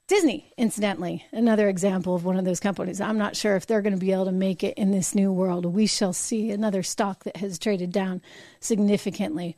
Disney, 0.08 0.54
incidentally, 0.56 1.26
another 1.32 1.68
example 1.68 2.14
of 2.14 2.24
one 2.24 2.38
of 2.38 2.46
those 2.46 2.60
companies. 2.60 3.02
I'm 3.02 3.18
not 3.18 3.36
sure 3.36 3.56
if 3.56 3.66
they're 3.66 3.82
going 3.82 3.94
to 3.94 4.00
be 4.00 4.12
able 4.12 4.26
to 4.26 4.32
make 4.32 4.64
it 4.64 4.78
in 4.78 4.92
this 4.92 5.16
new 5.16 5.34
world. 5.34 5.66
We 5.66 5.88
shall 5.88 6.14
see. 6.14 6.52
Another 6.52 6.84
stock 6.84 7.24
that 7.24 7.38
has 7.38 7.58
traded 7.58 7.92
down 7.92 8.22
significantly. 8.60 9.58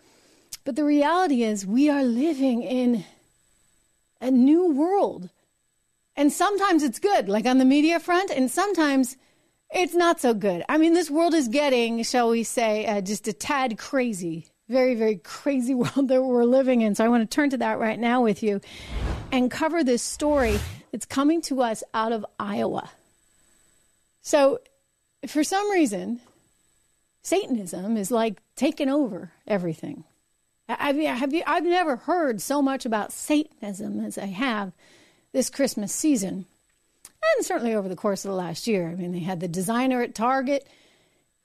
But 0.63 0.77
the 0.77 0.85
reality 0.85 1.43
is, 1.43 1.65
we 1.65 1.89
are 1.89 2.03
living 2.03 2.63
in 2.63 3.03
a 4.21 4.31
new 4.31 4.71
world. 4.71 5.29
And 6.15 6.31
sometimes 6.31 6.81
it's 6.81 6.99
good, 6.99 7.27
like 7.27 7.45
on 7.45 7.57
the 7.57 7.65
media 7.65 7.99
front, 7.99 8.31
and 8.31 8.49
sometimes 8.49 9.17
it's 9.69 9.95
not 9.95 10.21
so 10.21 10.33
good. 10.33 10.63
I 10.69 10.77
mean, 10.77 10.93
this 10.93 11.11
world 11.11 11.33
is 11.33 11.49
getting, 11.49 12.01
shall 12.03 12.29
we 12.29 12.43
say, 12.43 12.85
uh, 12.85 13.01
just 13.01 13.27
a 13.27 13.33
tad 13.33 13.77
crazy. 13.77 14.47
Very, 14.69 14.95
very 14.95 15.17
crazy 15.17 15.75
world 15.75 16.07
that 16.07 16.23
we're 16.23 16.45
living 16.45 16.83
in. 16.83 16.95
So 16.95 17.03
I 17.03 17.09
want 17.09 17.29
to 17.29 17.35
turn 17.35 17.49
to 17.49 17.57
that 17.57 17.79
right 17.79 17.99
now 17.99 18.21
with 18.21 18.41
you 18.41 18.61
and 19.31 19.51
cover 19.51 19.83
this 19.83 20.03
story 20.03 20.59
that's 20.91 21.05
coming 21.05 21.41
to 21.43 21.61
us 21.61 21.83
out 21.93 22.11
of 22.11 22.25
Iowa. 22.39 22.89
So, 24.21 24.59
for 25.27 25.43
some 25.43 25.69
reason, 25.71 26.19
Satanism 27.21 27.97
is 27.97 28.11
like 28.11 28.41
taking 28.55 28.89
over 28.89 29.31
everything. 29.47 30.03
I, 30.69 30.91
have 30.91 31.33
you, 31.33 31.43
I've 31.47 31.63
never 31.63 31.95
heard 31.95 32.41
so 32.41 32.61
much 32.61 32.85
about 32.85 33.13
Satanism 33.13 34.03
as 34.03 34.17
I 34.17 34.25
have 34.25 34.73
this 35.31 35.49
Christmas 35.49 35.93
season, 35.93 36.45
and 37.37 37.45
certainly 37.45 37.73
over 37.73 37.87
the 37.87 37.95
course 37.95 38.25
of 38.25 38.31
the 38.31 38.37
last 38.37 38.67
year. 38.67 38.89
I 38.89 38.95
mean, 38.95 39.11
they 39.11 39.19
had 39.19 39.39
the 39.39 39.47
designer 39.47 40.01
at 40.01 40.15
Target 40.15 40.67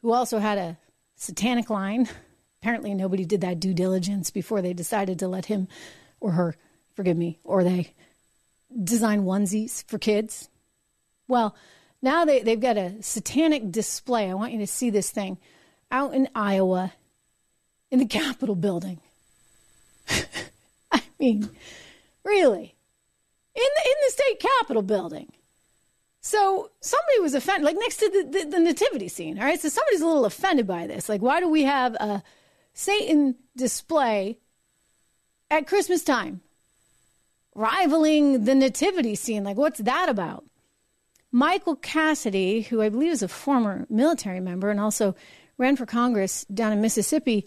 who 0.02 0.12
also 0.12 0.38
had 0.38 0.58
a 0.58 0.76
satanic 1.16 1.70
line. 1.70 2.08
Apparently, 2.62 2.94
nobody 2.94 3.24
did 3.24 3.40
that 3.40 3.60
due 3.60 3.74
diligence 3.74 4.30
before 4.30 4.62
they 4.62 4.72
decided 4.72 5.18
to 5.18 5.28
let 5.28 5.46
him 5.46 5.66
or 6.20 6.32
her 6.32 6.56
forgive 6.94 7.16
me, 7.16 7.38
or 7.44 7.64
they 7.64 7.92
design 8.82 9.24
onesies 9.24 9.84
for 9.88 9.98
kids. 9.98 10.48
Well, 11.28 11.54
now 12.00 12.24
they, 12.24 12.40
they've 12.40 12.60
got 12.60 12.76
a 12.76 13.02
satanic 13.02 13.70
display. 13.70 14.30
I 14.30 14.34
want 14.34 14.52
you 14.52 14.58
to 14.58 14.66
see 14.66 14.90
this 14.90 15.10
thing 15.10 15.38
out 15.90 16.14
in 16.14 16.28
Iowa 16.34 16.92
in 17.90 17.98
the 17.98 18.06
Capitol 18.20 18.56
building. 18.56 19.00
I 20.92 21.02
mean, 21.18 21.48
really? 22.24 22.74
In 23.54 23.62
the, 23.62 23.88
in 23.88 23.94
the 24.06 24.12
state 24.12 24.40
Capitol 24.40 24.82
building. 24.82 25.30
So 26.20 26.70
somebody 26.80 27.20
was 27.20 27.34
offended, 27.34 27.64
like 27.64 27.76
next 27.78 27.96
to 27.96 28.08
the, 28.08 28.38
the, 28.38 28.50
the, 28.50 28.60
nativity 28.60 29.08
scene. 29.08 29.38
All 29.38 29.44
right. 29.44 29.60
So 29.60 29.68
somebody's 29.68 30.00
a 30.00 30.06
little 30.06 30.24
offended 30.24 30.68
by 30.68 30.86
this. 30.86 31.08
Like, 31.08 31.20
why 31.20 31.40
do 31.40 31.48
we 31.48 31.64
have 31.64 31.94
a 31.94 32.22
Satan 32.74 33.34
display 33.56 34.38
at 35.50 35.66
Christmas 35.66 36.04
time? 36.04 36.40
Rivaling 37.54 38.44
the 38.44 38.54
nativity 38.54 39.14
scene. 39.14 39.44
Like, 39.44 39.56
what's 39.56 39.80
that 39.80 40.08
about? 40.08 40.44
Michael 41.30 41.76
Cassidy, 41.76 42.62
who 42.62 42.82
I 42.82 42.88
believe 42.88 43.12
is 43.12 43.22
a 43.22 43.28
former 43.28 43.86
military 43.88 44.40
member 44.40 44.70
and 44.70 44.78
also 44.78 45.14
ran 45.56 45.76
for 45.76 45.86
Congress 45.86 46.44
down 46.46 46.72
in 46.72 46.80
Mississippi, 46.80 47.46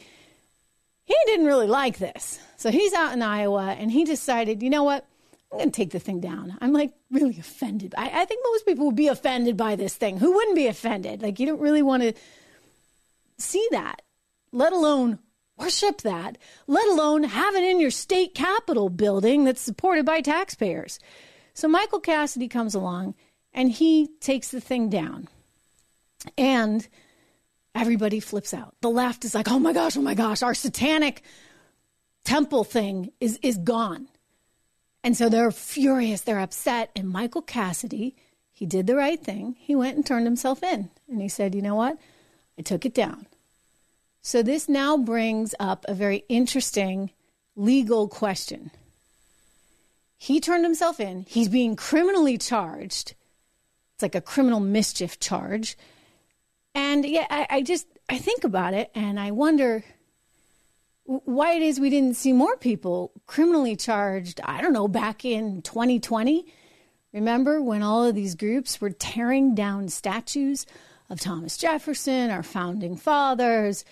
he 1.03 1.15
didn't 1.25 1.45
really 1.45 1.67
like 1.67 1.99
this. 1.99 2.39
So 2.57 2.71
he's 2.71 2.93
out 2.93 3.13
in 3.13 3.21
Iowa 3.21 3.75
and 3.77 3.91
he 3.91 4.03
decided, 4.03 4.63
you 4.63 4.71
know 4.71 4.83
what? 4.83 5.05
I'm 5.51 5.59
going 5.59 5.71
to 5.71 5.75
take 5.75 5.91
the 5.91 5.99
thing 5.99 6.19
down. 6.19 6.57
I'm 6.59 6.73
like 6.73 6.93
really 7.11 7.37
offended. 7.37 7.93
I, 7.95 8.21
I 8.21 8.25
think 8.25 8.43
most 8.43 8.65
people 8.65 8.87
would 8.87 8.95
be 8.95 9.07
offended 9.07 9.55
by 9.55 9.75
this 9.75 9.95
thing. 9.95 10.17
Who 10.17 10.33
wouldn't 10.33 10.55
be 10.55 10.67
offended? 10.67 11.21
Like, 11.21 11.39
you 11.39 11.45
don't 11.45 11.61
really 11.61 11.83
want 11.83 12.03
to 12.03 12.13
see 13.37 13.65
that, 13.71 14.01
let 14.51 14.73
alone 14.73 15.19
worship 15.57 16.01
that, 16.01 16.37
let 16.67 16.87
alone 16.89 17.23
have 17.23 17.55
it 17.55 17.63
in 17.63 17.79
your 17.79 17.91
state 17.91 18.35
capitol 18.35 18.89
building 18.89 19.43
that's 19.43 19.61
supported 19.61 20.05
by 20.05 20.21
taxpayers. 20.21 20.99
So 21.53 21.67
Michael 21.67 21.99
Cassidy 21.99 22.47
comes 22.47 22.75
along 22.75 23.15
and 23.53 23.71
he 23.71 24.09
takes 24.19 24.49
the 24.49 24.61
thing 24.61 24.89
down. 24.89 25.29
And 26.37 26.87
everybody 27.73 28.19
flips 28.19 28.53
out. 28.53 28.75
The 28.81 28.89
left 28.89 29.25
is 29.25 29.35
like, 29.35 29.49
oh 29.49 29.59
my 29.59 29.73
gosh, 29.73 29.95
oh 29.95 30.01
my 30.01 30.13
gosh, 30.13 30.43
our 30.43 30.53
satanic 30.53 31.21
temple 32.23 32.63
thing 32.63 33.11
is, 33.19 33.39
is 33.41 33.57
gone. 33.57 34.07
And 35.03 35.15
so 35.15 35.29
they're 35.29 35.51
furious, 35.51 36.21
they're 36.21 36.39
upset. 36.39 36.89
And 36.95 37.07
Michael 37.07 37.43
Cassidy, 37.43 38.15
he 38.51 38.65
did 38.65 38.87
the 38.87 38.95
right 38.95 39.21
thing. 39.21 39.55
He 39.59 39.75
went 39.75 39.95
and 39.95 40.05
turned 40.05 40.25
himself 40.25 40.63
in. 40.63 40.89
And 41.07 41.21
he 41.21 41.29
said, 41.29 41.53
you 41.53 41.61
know 41.61 41.75
what? 41.75 41.97
I 42.57 42.63
took 42.63 42.85
it 42.85 42.93
down. 42.93 43.27
So 44.25 44.41
this 44.41 44.67
now 44.67 44.97
brings 44.97 45.53
up 45.59 45.85
a 45.87 45.93
very 45.93 46.23
interesting 46.29 47.11
legal 47.55 48.07
question. 48.07 48.71
He 50.17 50.39
turned 50.39 50.65
himself 50.65 50.99
in. 50.99 51.27
He's 51.29 51.47
being 51.47 51.75
criminally 51.75 52.39
charged. 52.39 53.13
It's 53.93 54.01
like 54.01 54.15
a 54.15 54.21
criminal 54.21 54.59
mischief 54.59 55.19
charge. 55.19 55.77
And 56.73 57.05
yeah, 57.05 57.27
I, 57.29 57.45
I 57.51 57.61
just 57.61 57.85
I 58.09 58.17
think 58.17 58.43
about 58.43 58.73
it 58.73 58.89
and 58.95 59.19
I 59.19 59.29
wonder 59.29 59.83
why 61.03 61.53
it 61.53 61.61
is 61.61 61.79
we 61.79 61.91
didn't 61.91 62.15
see 62.15 62.33
more 62.33 62.57
people 62.57 63.11
criminally 63.27 63.75
charged, 63.75 64.41
I 64.43 64.59
don't 64.59 64.73
know, 64.73 64.87
back 64.87 65.23
in 65.23 65.61
2020. 65.61 66.47
Remember 67.13 67.61
when 67.61 67.83
all 67.83 68.03
of 68.03 68.15
these 68.15 68.33
groups 68.33 68.81
were 68.81 68.89
tearing 68.89 69.53
down 69.53 69.87
statues 69.87 70.65
of 71.11 71.19
Thomas 71.19 71.57
Jefferson, 71.57 72.31
our 72.31 72.41
founding 72.41 72.97
fathers, 72.97 73.85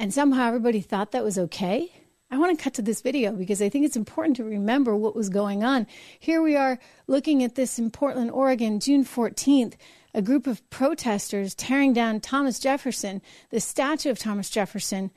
and 0.00 0.14
somehow 0.14 0.48
everybody 0.48 0.80
thought 0.80 1.12
that 1.12 1.22
was 1.22 1.38
okay? 1.38 1.92
I 2.30 2.38
want 2.38 2.56
to 2.56 2.64
cut 2.64 2.72
to 2.74 2.82
this 2.82 3.02
video 3.02 3.32
because 3.32 3.60
I 3.60 3.68
think 3.68 3.84
it's 3.84 3.96
important 3.96 4.36
to 4.38 4.44
remember 4.44 4.96
what 4.96 5.14
was 5.14 5.28
going 5.28 5.62
on. 5.62 5.86
Here 6.18 6.40
we 6.40 6.56
are 6.56 6.78
looking 7.06 7.44
at 7.44 7.54
this 7.54 7.78
in 7.78 7.90
Portland, 7.90 8.30
Oregon, 8.30 8.80
June 8.80 9.04
14th. 9.04 9.74
A 10.14 10.22
group 10.22 10.46
of 10.46 10.68
protesters 10.70 11.54
tearing 11.54 11.92
down 11.92 12.18
Thomas 12.18 12.58
Jefferson, 12.58 13.20
the 13.50 13.60
statue 13.60 14.10
of 14.10 14.18
Thomas 14.18 14.48
Jefferson, 14.48 15.10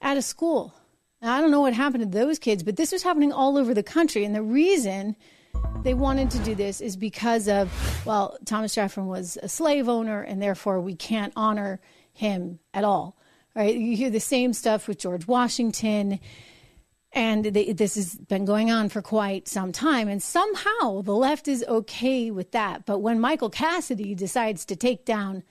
at 0.00 0.16
a 0.16 0.22
school. 0.22 0.74
Now, 1.20 1.36
I 1.36 1.42
don't 1.42 1.50
know 1.50 1.60
what 1.60 1.74
happened 1.74 2.04
to 2.04 2.18
those 2.18 2.38
kids, 2.38 2.62
but 2.62 2.76
this 2.76 2.92
was 2.92 3.02
happening 3.02 3.32
all 3.32 3.58
over 3.58 3.74
the 3.74 3.82
country. 3.82 4.24
And 4.24 4.34
the 4.34 4.42
reason 4.42 5.16
they 5.82 5.92
wanted 5.92 6.30
to 6.30 6.38
do 6.38 6.54
this 6.54 6.80
is 6.80 6.96
because 6.96 7.46
of, 7.46 7.70
well, 8.06 8.38
Thomas 8.46 8.74
Jefferson 8.74 9.06
was 9.06 9.36
a 9.42 9.48
slave 9.48 9.86
owner, 9.86 10.22
and 10.22 10.40
therefore 10.40 10.80
we 10.80 10.96
can't 10.96 11.34
honor 11.36 11.78
him 12.14 12.58
at 12.72 12.84
all. 12.84 13.19
Right? 13.54 13.74
You 13.74 13.96
hear 13.96 14.10
the 14.10 14.20
same 14.20 14.52
stuff 14.52 14.86
with 14.86 14.98
George 14.98 15.26
Washington, 15.26 16.20
and 17.12 17.44
they, 17.44 17.72
this 17.72 17.96
has 17.96 18.14
been 18.14 18.44
going 18.44 18.70
on 18.70 18.88
for 18.88 19.02
quite 19.02 19.48
some 19.48 19.72
time. 19.72 20.08
And 20.08 20.22
somehow 20.22 21.02
the 21.02 21.14
left 21.14 21.48
is 21.48 21.64
okay 21.66 22.30
with 22.30 22.52
that. 22.52 22.86
But 22.86 23.00
when 23.00 23.18
Michael 23.18 23.50
Cassidy 23.50 24.14
decides 24.14 24.64
to 24.66 24.76
take 24.76 25.04
down 25.04 25.42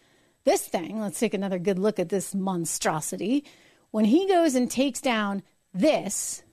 this 0.45 0.65
thing, 0.65 1.01
let's 1.01 1.19
take 1.19 1.33
another 1.33 1.59
good 1.59 1.77
look 1.77 1.99
at 1.99 2.09
this 2.09 2.33
monstrosity. 2.33 3.43
When 3.91 4.05
he 4.05 4.27
goes 4.27 4.55
and 4.55 4.71
takes 4.71 5.01
down 5.01 5.43
this, 5.73 6.43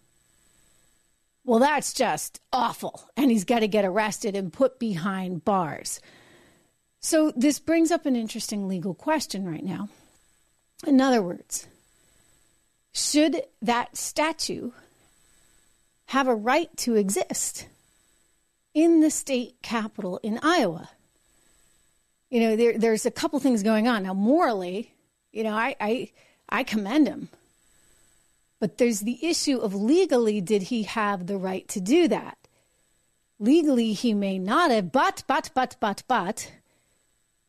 well, 1.45 1.61
that's 1.61 1.93
just 1.93 2.41
awful. 2.53 3.09
And 3.17 3.31
he's 3.31 3.45
got 3.45 3.61
to 3.61 3.69
get 3.69 3.85
arrested 3.85 4.35
and 4.35 4.53
put 4.53 4.81
behind 4.81 5.45
bars. 5.45 6.01
So, 6.99 7.33
this 7.37 7.61
brings 7.61 7.93
up 7.93 8.05
an 8.05 8.17
interesting 8.17 8.67
legal 8.67 8.93
question 8.93 9.49
right 9.49 9.63
now. 9.63 9.89
In 10.85 11.01
other 11.01 11.23
words, 11.23 11.67
should 12.93 13.43
that 13.63 13.97
statue 13.97 14.73
have 16.07 16.29
a 16.29 16.35
right 16.35 16.75
to 16.79 16.97
exist 16.97 17.67
in 18.75 19.01
the 19.01 19.11
state 19.11 19.57
capital 19.63 20.19
in 20.23 20.41
Iowa? 20.43 20.91
You 22.31 22.41
know, 22.41 22.57
there, 22.57 22.77
there's 22.77 23.07
a 23.07 23.11
couple 23.11 23.39
things 23.39 23.63
going 23.63 23.87
on. 23.87 24.03
Now, 24.03 24.15
morally, 24.15 24.93
you 25.33 25.45
know, 25.45 25.55
I, 25.55 25.77
I, 25.81 26.11
I 26.49 26.65
commend 26.65 27.07
him 27.07 27.29
but 28.59 28.79
there's 28.79 29.01
the 29.01 29.25
issue 29.25 29.59
of 29.59 29.75
legally, 29.75 30.41
did 30.41 30.63
he 30.63 30.85
have 30.85 31.27
the 31.27 31.37
right 31.37 31.69
to 31.69 31.81
do 31.81 32.09
that? 32.09 32.39
Legally, 33.39 33.93
he 33.93 34.15
may 34.15 34.39
not 34.39 34.71
have, 34.71 34.91
but, 34.91 35.25
but, 35.27 35.51
but, 35.55 35.77
but, 35.79 36.03
but, 36.09 36.51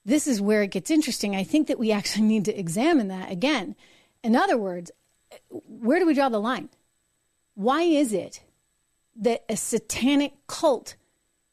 this 0.07 0.25
is 0.25 0.41
where 0.41 0.63
it 0.63 0.71
gets 0.71 0.89
interesting. 0.89 1.35
I 1.35 1.43
think 1.43 1.67
that 1.67 1.77
we 1.77 1.91
actually 1.91 2.25
need 2.25 2.45
to 2.45 2.59
examine 2.59 3.09
that 3.09 3.31
again. 3.31 3.75
In 4.23 4.35
other 4.35 4.57
words, 4.57 4.89
where 5.49 5.99
do 5.99 6.07
we 6.07 6.15
draw 6.15 6.29
the 6.29 6.39
line? 6.39 6.69
Why 7.53 7.83
is 7.83 8.13
it 8.13 8.41
that 9.17 9.43
a 9.49 9.57
satanic 9.57 10.33
cult 10.47 10.95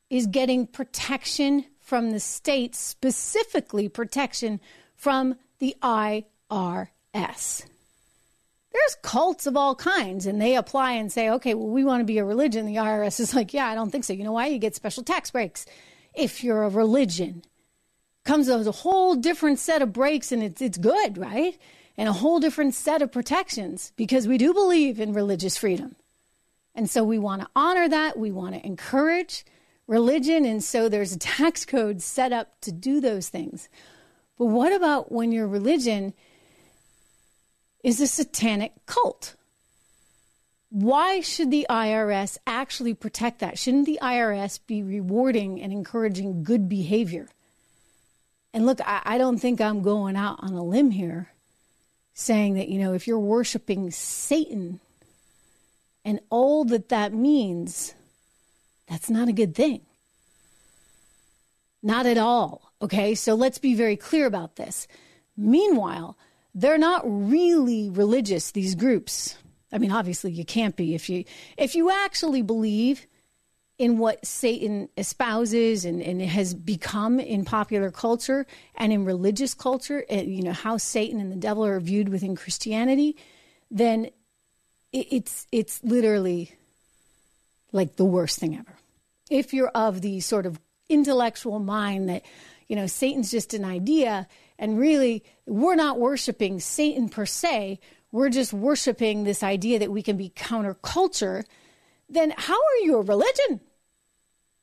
is 0.08 0.26
getting 0.26 0.66
protection 0.66 1.66
from 1.80 2.12
the 2.12 2.20
state, 2.20 2.74
specifically 2.74 3.88
protection 3.88 4.60
from 4.94 5.36
the 5.58 5.76
IRS? 5.82 7.66
there's 8.74 8.96
cults 9.02 9.46
of 9.46 9.56
all 9.56 9.74
kinds 9.76 10.26
and 10.26 10.42
they 10.42 10.56
apply 10.56 10.92
and 10.92 11.10
say, 11.10 11.30
okay, 11.30 11.54
well, 11.54 11.68
we 11.68 11.84
want 11.84 12.00
to 12.00 12.04
be 12.04 12.18
a 12.18 12.24
religion. 12.24 12.66
The 12.66 12.74
IRS 12.74 13.20
is 13.20 13.32
like, 13.32 13.54
yeah, 13.54 13.68
I 13.68 13.74
don't 13.74 13.90
think 13.90 14.04
so. 14.04 14.12
You 14.12 14.24
know 14.24 14.32
why? 14.32 14.48
You 14.48 14.58
get 14.58 14.74
special 14.74 15.04
tax 15.04 15.30
breaks 15.30 15.64
if 16.12 16.42
you're 16.42 16.64
a 16.64 16.68
religion. 16.68 17.42
Comes 18.24 18.48
a 18.48 18.70
whole 18.70 19.14
different 19.14 19.58
set 19.58 19.82
of 19.82 19.92
breaks 19.92 20.32
and 20.32 20.42
it's, 20.42 20.62
it's 20.62 20.78
good, 20.78 21.18
right? 21.18 21.58
And 21.96 22.08
a 22.08 22.12
whole 22.12 22.40
different 22.40 22.74
set 22.74 23.02
of 23.02 23.12
protections 23.12 23.92
because 23.96 24.26
we 24.26 24.38
do 24.38 24.52
believe 24.54 24.98
in 24.98 25.12
religious 25.12 25.56
freedom. 25.56 25.94
And 26.74 26.90
so 26.90 27.04
we 27.04 27.18
want 27.18 27.42
to 27.42 27.48
honor 27.54 27.88
that. 27.88 28.18
We 28.18 28.32
want 28.32 28.54
to 28.54 28.66
encourage 28.66 29.44
religion. 29.86 30.44
And 30.44 30.64
so 30.64 30.88
there's 30.88 31.12
a 31.12 31.18
tax 31.18 31.64
code 31.64 32.02
set 32.02 32.32
up 32.32 32.60
to 32.62 32.72
do 32.72 33.00
those 33.00 33.28
things. 33.28 33.68
But 34.38 34.46
what 34.46 34.72
about 34.72 35.12
when 35.12 35.30
your 35.30 35.46
religion 35.46 36.14
is 37.84 38.00
a 38.00 38.06
satanic 38.06 38.72
cult. 38.86 39.36
Why 40.70 41.20
should 41.20 41.52
the 41.52 41.66
IRS 41.70 42.38
actually 42.46 42.94
protect 42.94 43.38
that? 43.40 43.58
Shouldn't 43.58 43.86
the 43.86 44.00
IRS 44.02 44.58
be 44.66 44.82
rewarding 44.82 45.60
and 45.60 45.72
encouraging 45.72 46.42
good 46.42 46.68
behavior? 46.68 47.28
And 48.54 48.64
look, 48.64 48.80
I, 48.80 49.02
I 49.04 49.18
don't 49.18 49.38
think 49.38 49.60
I'm 49.60 49.82
going 49.82 50.16
out 50.16 50.38
on 50.40 50.54
a 50.54 50.64
limb 50.64 50.92
here 50.92 51.28
saying 52.14 52.54
that, 52.54 52.68
you 52.68 52.78
know, 52.78 52.94
if 52.94 53.06
you're 53.06 53.18
worshiping 53.18 53.90
Satan 53.90 54.80
and 56.04 56.20
all 56.30 56.64
that 56.66 56.88
that 56.88 57.12
means, 57.12 57.94
that's 58.88 59.10
not 59.10 59.28
a 59.28 59.32
good 59.32 59.54
thing. 59.54 59.82
Not 61.82 62.06
at 62.06 62.16
all. 62.16 62.72
Okay, 62.80 63.14
so 63.14 63.34
let's 63.34 63.58
be 63.58 63.74
very 63.74 63.96
clear 63.96 64.24
about 64.24 64.56
this. 64.56 64.88
Meanwhile, 65.36 66.16
they're 66.54 66.78
not 66.78 67.02
really 67.04 67.90
religious 67.90 68.52
these 68.52 68.74
groups 68.74 69.36
i 69.72 69.78
mean 69.78 69.90
obviously 69.90 70.30
you 70.30 70.44
can't 70.44 70.76
be 70.76 70.94
if 70.94 71.10
you 71.10 71.24
if 71.56 71.74
you 71.74 71.90
actually 71.90 72.42
believe 72.42 73.06
in 73.78 73.98
what 73.98 74.24
satan 74.24 74.88
espouses 74.96 75.84
and, 75.84 76.00
and 76.00 76.22
has 76.22 76.54
become 76.54 77.18
in 77.18 77.44
popular 77.44 77.90
culture 77.90 78.46
and 78.76 78.92
in 78.92 79.04
religious 79.04 79.54
culture 79.54 80.04
and, 80.08 80.34
you 80.34 80.42
know 80.42 80.52
how 80.52 80.76
satan 80.76 81.20
and 81.20 81.32
the 81.32 81.36
devil 81.36 81.64
are 81.64 81.80
viewed 81.80 82.08
within 82.08 82.36
christianity 82.36 83.16
then 83.70 84.08
it's 84.92 85.46
it's 85.50 85.82
literally 85.82 86.54
like 87.72 87.96
the 87.96 88.04
worst 88.04 88.38
thing 88.38 88.56
ever 88.56 88.74
if 89.30 89.52
you're 89.52 89.68
of 89.68 90.00
the 90.02 90.20
sort 90.20 90.46
of 90.46 90.60
intellectual 90.88 91.58
mind 91.58 92.08
that 92.08 92.22
you 92.68 92.76
know 92.76 92.86
satan's 92.86 93.30
just 93.30 93.54
an 93.54 93.64
idea 93.64 94.28
and 94.58 94.78
really, 94.78 95.24
we're 95.46 95.74
not 95.74 95.98
worshiping 95.98 96.60
Satan 96.60 97.08
per 97.08 97.26
se. 97.26 97.80
We're 98.12 98.28
just 98.28 98.52
worshiping 98.52 99.24
this 99.24 99.42
idea 99.42 99.80
that 99.80 99.90
we 99.90 100.02
can 100.02 100.16
be 100.16 100.30
counterculture. 100.30 101.44
Then 102.08 102.32
how 102.36 102.54
are 102.54 102.84
you 102.84 102.98
a 102.98 103.02
religion? 103.02 103.60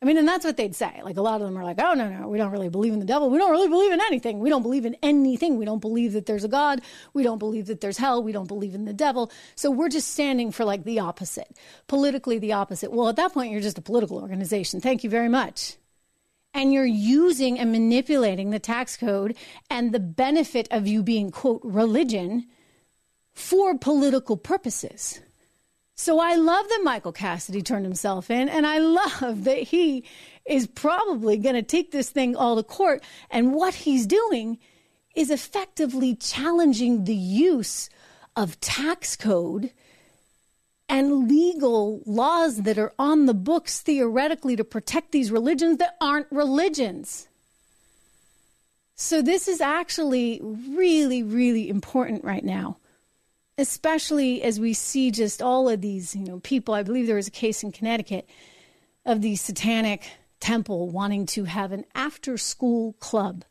I 0.01 0.07
mean, 0.07 0.17
and 0.17 0.27
that's 0.27 0.43
what 0.43 0.57
they'd 0.57 0.75
say. 0.75 0.99
Like 1.03 1.17
a 1.17 1.21
lot 1.21 1.41
of 1.41 1.47
them 1.47 1.55
are 1.57 1.63
like, 1.63 1.79
oh, 1.79 1.93
no, 1.93 2.09
no, 2.09 2.27
we 2.27 2.39
don't 2.39 2.51
really 2.51 2.69
believe 2.69 2.91
in 2.91 2.99
the 2.99 3.05
devil. 3.05 3.29
We 3.29 3.37
don't 3.37 3.51
really 3.51 3.67
believe 3.67 3.91
in 3.91 4.01
anything. 4.01 4.39
We 4.39 4.49
don't 4.49 4.63
believe 4.63 4.83
in 4.83 4.95
anything. 5.03 5.57
We 5.57 5.65
don't 5.65 5.79
believe 5.79 6.13
that 6.13 6.25
there's 6.25 6.43
a 6.43 6.47
God. 6.47 6.81
We 7.13 7.21
don't 7.21 7.37
believe 7.37 7.67
that 7.67 7.81
there's 7.81 7.97
hell. 7.97 8.23
We 8.23 8.31
don't 8.31 8.47
believe 8.47 8.73
in 8.73 8.85
the 8.85 8.93
devil. 8.93 9.31
So 9.53 9.69
we're 9.69 9.89
just 9.89 10.07
standing 10.07 10.51
for 10.51 10.65
like 10.65 10.85
the 10.85 10.99
opposite, 10.99 11.55
politically 11.87 12.39
the 12.39 12.53
opposite. 12.53 12.91
Well, 12.91 13.09
at 13.09 13.15
that 13.17 13.33
point, 13.33 13.51
you're 13.51 13.61
just 13.61 13.77
a 13.77 13.81
political 13.81 14.17
organization. 14.17 14.81
Thank 14.81 15.03
you 15.03 15.09
very 15.09 15.29
much 15.29 15.77
and 16.53 16.73
you're 16.73 16.85
using 16.85 17.57
and 17.57 17.71
manipulating 17.71 18.49
the 18.49 18.59
tax 18.59 18.97
code 18.97 19.35
and 19.69 19.93
the 19.93 19.99
benefit 19.99 20.67
of 20.71 20.87
you 20.87 21.01
being, 21.01 21.31
quote, 21.31 21.61
religion 21.63 22.45
for 23.33 23.77
political 23.77 24.35
purposes. 24.35 25.21
So 26.01 26.17
I 26.17 26.33
love 26.33 26.67
that 26.67 26.81
Michael 26.83 27.11
Cassidy 27.11 27.61
turned 27.61 27.85
himself 27.85 28.31
in, 28.31 28.49
and 28.49 28.65
I 28.65 28.79
love 28.79 29.43
that 29.43 29.59
he 29.59 30.03
is 30.47 30.65
probably 30.65 31.37
going 31.37 31.53
to 31.53 31.61
take 31.61 31.91
this 31.91 32.09
thing 32.09 32.35
all 32.35 32.55
to 32.55 32.63
court. 32.63 33.03
And 33.29 33.53
what 33.53 33.75
he's 33.75 34.07
doing 34.07 34.57
is 35.15 35.29
effectively 35.29 36.15
challenging 36.15 37.03
the 37.03 37.13
use 37.13 37.87
of 38.35 38.59
tax 38.61 39.15
code 39.15 39.69
and 40.89 41.29
legal 41.29 42.01
laws 42.07 42.63
that 42.63 42.79
are 42.79 42.93
on 42.97 43.27
the 43.27 43.35
books 43.35 43.81
theoretically 43.81 44.55
to 44.55 44.63
protect 44.63 45.11
these 45.11 45.29
religions 45.29 45.77
that 45.77 45.97
aren't 46.01 46.31
religions. 46.31 47.27
So, 48.95 49.21
this 49.21 49.47
is 49.47 49.61
actually 49.61 50.39
really, 50.41 51.21
really 51.21 51.69
important 51.69 52.23
right 52.23 52.43
now, 52.43 52.77
especially 53.61 54.41
as 54.41 54.59
we 54.59 54.73
see 54.73 55.11
just 55.11 55.41
all 55.41 55.69
of 55.69 55.81
these, 55.81 56.15
you 56.15 56.25
know, 56.25 56.39
people. 56.39 56.73
I 56.73 56.83
believe 56.83 57.05
there 57.07 57.15
was 57.15 57.27
a 57.27 57.31
case 57.31 57.63
in 57.63 57.71
Connecticut 57.71 58.27
of 59.05 59.21
the 59.21 59.35
Satanic 59.35 60.09
Temple 60.39 60.89
wanting 60.89 61.27
to 61.27 61.43
have 61.43 61.71
an 61.71 61.85
after 61.93 62.37
school 62.37 62.93
club 62.93 63.45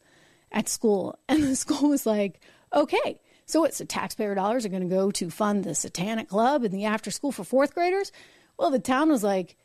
at 0.53 0.69
school. 0.69 1.19
And 1.29 1.45
the 1.45 1.57
school 1.57 1.89
was 1.89 2.05
like, 2.05 2.41
okay, 2.75 3.21
So 3.47 3.65
it's 3.65 3.79
the 3.79 3.85
taxpayer 3.85 4.35
dollars 4.35 4.67
are 4.67 4.69
going 4.69 4.89
to 4.89 4.95
go 4.95 5.11
to 5.13 5.31
fund 5.31 5.65
the 5.65 5.75
satanic 5.75 6.29
club 6.29 6.65
and 6.65 6.75
the 6.75 6.85
after 6.85 7.11
school 7.11 7.33
for 7.33 7.45
fourth 7.45 7.75
graders. 7.75 8.13
Well, 8.59 8.71
the 8.71 8.79
town 8.79 9.11
was 9.11 9.25
like, 9.25 9.57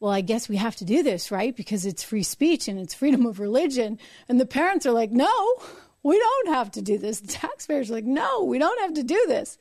well, 0.00 0.12
I 0.12 0.20
guess 0.20 0.48
we 0.48 0.56
have 0.56 0.76
to 0.76 0.84
do 0.84 1.02
this, 1.02 1.30
right? 1.30 1.54
Because 1.54 1.84
it's 1.84 2.02
free 2.04 2.22
speech 2.22 2.68
and 2.68 2.78
it's 2.78 2.94
freedom 2.94 3.26
of 3.26 3.40
religion. 3.40 3.98
And 4.28 4.40
the 4.40 4.46
parents 4.46 4.86
are 4.86 4.92
like, 4.92 5.10
no, 5.10 5.32
we 6.02 6.18
don't 6.18 6.54
have 6.54 6.70
to 6.72 6.82
do 6.82 6.98
this. 6.98 7.20
The 7.20 7.28
taxpayers 7.28 7.90
are 7.90 7.94
like, 7.94 8.04
no, 8.04 8.44
we 8.44 8.58
don't 8.58 8.80
have 8.80 8.94
to 8.94 9.02
do 9.02 9.24
this. 9.26 9.58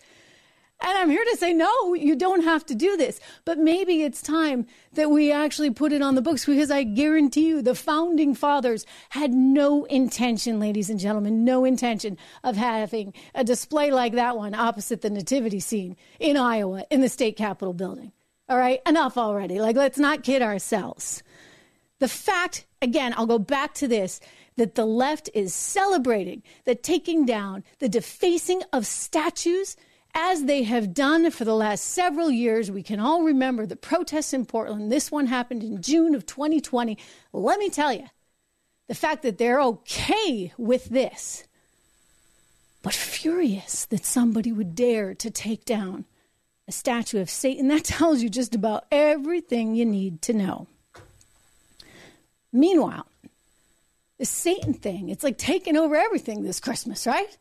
And 0.79 0.95
I'm 0.95 1.09
here 1.09 1.23
to 1.23 1.37
say, 1.37 1.53
no, 1.53 1.95
you 1.95 2.15
don't 2.15 2.43
have 2.43 2.63
to 2.67 2.75
do 2.75 2.97
this. 2.97 3.19
But 3.45 3.57
maybe 3.57 4.03
it's 4.03 4.21
time 4.21 4.67
that 4.93 5.09
we 5.09 5.31
actually 5.31 5.71
put 5.71 5.91
it 5.91 6.03
on 6.03 6.13
the 6.13 6.21
books 6.21 6.45
because 6.45 6.69
I 6.69 6.83
guarantee 6.83 7.47
you 7.47 7.61
the 7.63 7.73
founding 7.73 8.35
fathers 8.35 8.85
had 9.09 9.33
no 9.33 9.85
intention, 9.85 10.59
ladies 10.59 10.91
and 10.91 10.99
gentlemen, 10.99 11.43
no 11.43 11.65
intention 11.65 12.15
of 12.43 12.57
having 12.57 13.13
a 13.33 13.43
display 13.43 13.89
like 13.89 14.13
that 14.13 14.37
one 14.37 14.53
opposite 14.53 15.01
the 15.01 15.09
nativity 15.09 15.59
scene 15.59 15.95
in 16.19 16.37
Iowa 16.37 16.85
in 16.91 17.01
the 17.01 17.09
state 17.09 17.37
capitol 17.37 17.73
building. 17.73 18.11
All 18.47 18.57
right, 18.57 18.79
enough 18.87 19.17
already. 19.17 19.59
Like, 19.59 19.75
let's 19.75 19.97
not 19.97 20.23
kid 20.23 20.43
ourselves. 20.43 21.23
The 21.99 22.07
fact, 22.07 22.65
again, 22.83 23.15
I'll 23.17 23.25
go 23.25 23.39
back 23.39 23.73
to 23.75 23.87
this 23.87 24.19
that 24.57 24.75
the 24.75 24.85
left 24.85 25.29
is 25.33 25.53
celebrating 25.53 26.43
the 26.65 26.75
taking 26.75 27.25
down, 27.25 27.63
the 27.79 27.89
defacing 27.89 28.61
of 28.71 28.85
statues 28.85 29.75
as 30.13 30.45
they 30.45 30.63
have 30.63 30.93
done 30.93 31.29
for 31.31 31.45
the 31.45 31.55
last 31.55 31.83
several 31.83 32.31
years. 32.31 32.71
We 32.71 32.83
can 32.83 32.99
all 32.99 33.23
remember 33.23 33.65
the 33.65 33.75
protests 33.75 34.33
in 34.33 34.45
Portland. 34.45 34.91
This 34.91 35.11
one 35.11 35.27
happened 35.27 35.63
in 35.63 35.81
June 35.81 36.15
of 36.15 36.25
2020. 36.25 36.97
Let 37.33 37.59
me 37.59 37.69
tell 37.69 37.93
you, 37.93 38.05
the 38.87 38.95
fact 38.95 39.23
that 39.23 39.37
they're 39.37 39.61
okay 39.61 40.53
with 40.57 40.85
this, 40.85 41.45
but 42.81 42.93
furious 42.93 43.85
that 43.85 44.05
somebody 44.05 44.51
would 44.51 44.75
dare 44.75 45.13
to 45.15 45.29
take 45.29 45.65
down 45.65 46.05
a 46.67 46.71
statue 46.71 47.19
of 47.19 47.29
Satan, 47.29 47.67
that 47.67 47.83
tells 47.83 48.21
you 48.21 48.29
just 48.29 48.55
about 48.55 48.85
everything 48.91 49.75
you 49.75 49.85
need 49.85 50.21
to 50.23 50.33
know. 50.33 50.67
Meanwhile, 52.51 53.05
the 54.17 54.25
Satan 54.25 54.73
thing, 54.73 55.09
it's 55.09 55.23
like 55.23 55.37
taking 55.37 55.77
over 55.77 55.95
everything 55.95 56.43
this 56.43 56.59
Christmas, 56.59 57.05
right? 57.05 57.37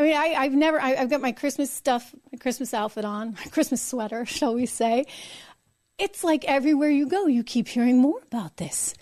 I 0.00 0.02
mean, 0.02 0.16
I, 0.16 0.44
have 0.44 0.54
never, 0.54 0.80
I, 0.80 0.94
have 0.94 1.10
got 1.10 1.20
my 1.20 1.32
Christmas 1.32 1.70
stuff, 1.70 2.14
my 2.32 2.38
Christmas 2.38 2.72
outfit 2.72 3.04
on, 3.04 3.34
my 3.34 3.44
Christmas 3.50 3.82
sweater, 3.82 4.24
shall 4.24 4.54
we 4.54 4.64
say. 4.64 5.04
It's 5.98 6.24
like 6.24 6.46
everywhere 6.46 6.88
you 6.88 7.06
go, 7.06 7.26
you 7.26 7.44
keep 7.44 7.68
hearing 7.68 7.98
more 7.98 8.18
about 8.22 8.56
this. 8.56 8.94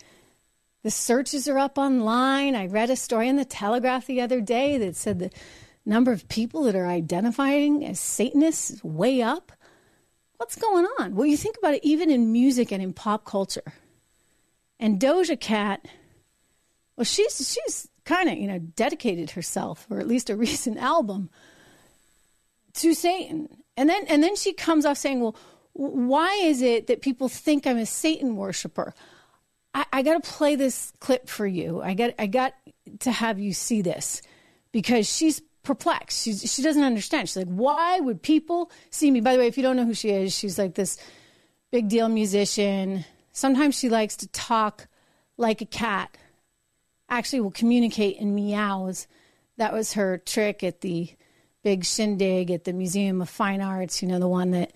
The 0.82 0.90
searches 0.90 1.46
are 1.48 1.58
up 1.58 1.78
online. 1.78 2.56
I 2.56 2.66
read 2.66 2.90
a 2.90 2.96
story 2.96 3.28
in 3.28 3.37
the 3.37 3.44
Telegraph 3.44 4.06
the 4.06 4.20
other 4.20 4.40
day 4.40 4.76
that 4.78 4.96
said 4.96 5.20
the 5.20 5.30
number 5.87 6.11
of 6.11 6.28
people 6.28 6.64
that 6.64 6.74
are 6.74 6.88
identifying 6.88 7.84
as 7.84 8.00
Satanists 8.00 8.70
is 8.70 8.82
way 8.82 9.22
up. 9.22 9.52
What's 10.38 10.56
going 10.56 10.87
on? 10.98 11.14
Well, 11.14 11.26
you 11.26 11.37
think 11.37 11.56
about 11.58 11.74
it 11.74 11.84
even 11.84 12.11
in 12.11 12.32
music 12.32 12.72
and 12.72 12.82
in 12.82 12.92
pop 12.92 13.24
culture. 13.24 13.72
And 14.80 15.00
Doja 15.00 15.38
Cat, 15.38 15.87
well, 16.96 17.04
she's 17.04 17.37
she's 17.37 17.88
kind 18.09 18.29
of 18.29 18.38
you 18.38 18.49
know 18.49 18.59
dedicated 18.59 19.31
herself, 19.33 19.87
or 19.90 20.01
at 20.01 20.09
least 20.09 20.31
a 20.31 20.37
recent 20.49 20.79
album, 20.79 21.31
to 22.75 22.94
Satan. 22.94 23.49
And 23.77 23.88
then 23.88 24.05
and 24.09 24.23
then 24.23 24.35
she 24.35 24.53
comes 24.53 24.85
off 24.85 24.99
saying, 24.99 25.21
"Well, 25.21 25.37
why 25.75 26.33
is 26.42 26.62
it 26.62 26.87
that 26.87 27.03
people 27.03 27.29
think 27.29 27.66
I'm 27.66 27.79
a 27.79 27.87
Satan 27.87 28.37
worshiper?" 28.37 28.94
I, 29.75 29.85
I 29.92 30.03
got 30.03 30.23
to 30.23 30.31
play 30.31 30.57
this 30.57 30.92
clip 30.99 31.29
for 31.29 31.47
you. 31.47 31.83
I 31.83 31.94
got 31.94 32.14
I 32.18 32.27
got 32.27 32.55
to 33.01 33.12
have 33.12 33.38
you 33.38 33.53
see 33.53 33.83
this 33.83 34.23
because 34.73 35.07
she's 35.09 35.42
perplexed. 35.62 36.23
She's, 36.23 36.51
she 36.51 36.62
doesn't 36.62 36.83
understand. 36.83 37.29
She's 37.29 37.37
like, 37.37 37.47
why 37.49 38.01
would 38.01 38.23
people 38.23 38.71
see 38.90 39.11
me? 39.11 39.21
By 39.21 39.35
the 39.35 39.40
way, 39.40 39.47
if 39.49 39.59
you 39.59 39.62
don't 39.62 39.77
know 39.77 39.85
who 39.85 39.92
she 39.92 40.09
is, 40.09 40.35
she's 40.35 40.59
like 40.59 40.75
this 40.75 40.97
big 41.71 41.88
deal 41.88 42.09
musician. 42.09 43.05
Sometimes 43.33 43.79
she 43.79 43.90
likes 43.90 44.16
to 44.16 44.29
talk 44.29 44.88
like 45.37 45.61
a 45.61 45.66
cat. 45.66 46.16
Actually, 47.09 47.40
will 47.40 47.51
communicate 47.51 48.16
in 48.18 48.35
meows. 48.35 49.07
That 49.57 49.73
was 49.73 49.94
her 49.94 50.18
trick 50.18 50.62
at 50.62 50.83
the 50.83 51.11
big 51.62 51.85
shindig 51.85 52.51
at 52.51 52.64
the 52.64 52.73
Museum 52.73 53.21
of 53.21 53.29
Fine 53.29 53.61
Arts. 53.61 54.03
You 54.03 54.09
know, 54.09 54.18
the 54.18 54.29
one 54.29 54.51
that 54.53 54.73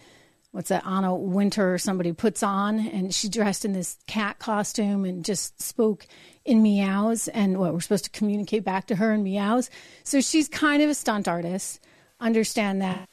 what's 0.53 0.69
that 0.69 0.87
Anna 0.87 1.15
Wintour 1.15 1.75
or 1.75 1.79
somebody 1.79 2.13
puts 2.13 2.43
on, 2.43 2.79
and 2.79 3.15
she 3.15 3.29
dressed 3.29 3.65
in 3.65 3.73
this 3.73 3.99
cat 4.07 4.39
costume 4.39 5.05
and 5.05 5.25
just 5.25 5.61
spoke 5.61 6.07
in 6.45 6.63
meows 6.63 7.29
and 7.29 7.59
what 7.59 7.73
we're 7.73 7.81
supposed 7.81 8.05
to 8.05 8.11
communicate 8.11 8.65
back 8.65 8.87
to 8.87 8.97
her 8.97 9.13
in 9.13 9.23
meows. 9.23 9.71
So 10.05 10.21
she's 10.21 10.49
kind 10.49 10.83
of 10.83 10.91
a 10.91 10.95
stunt 10.95 11.27
artist. 11.27 11.81
Understand 12.21 12.83
that. 12.83 13.09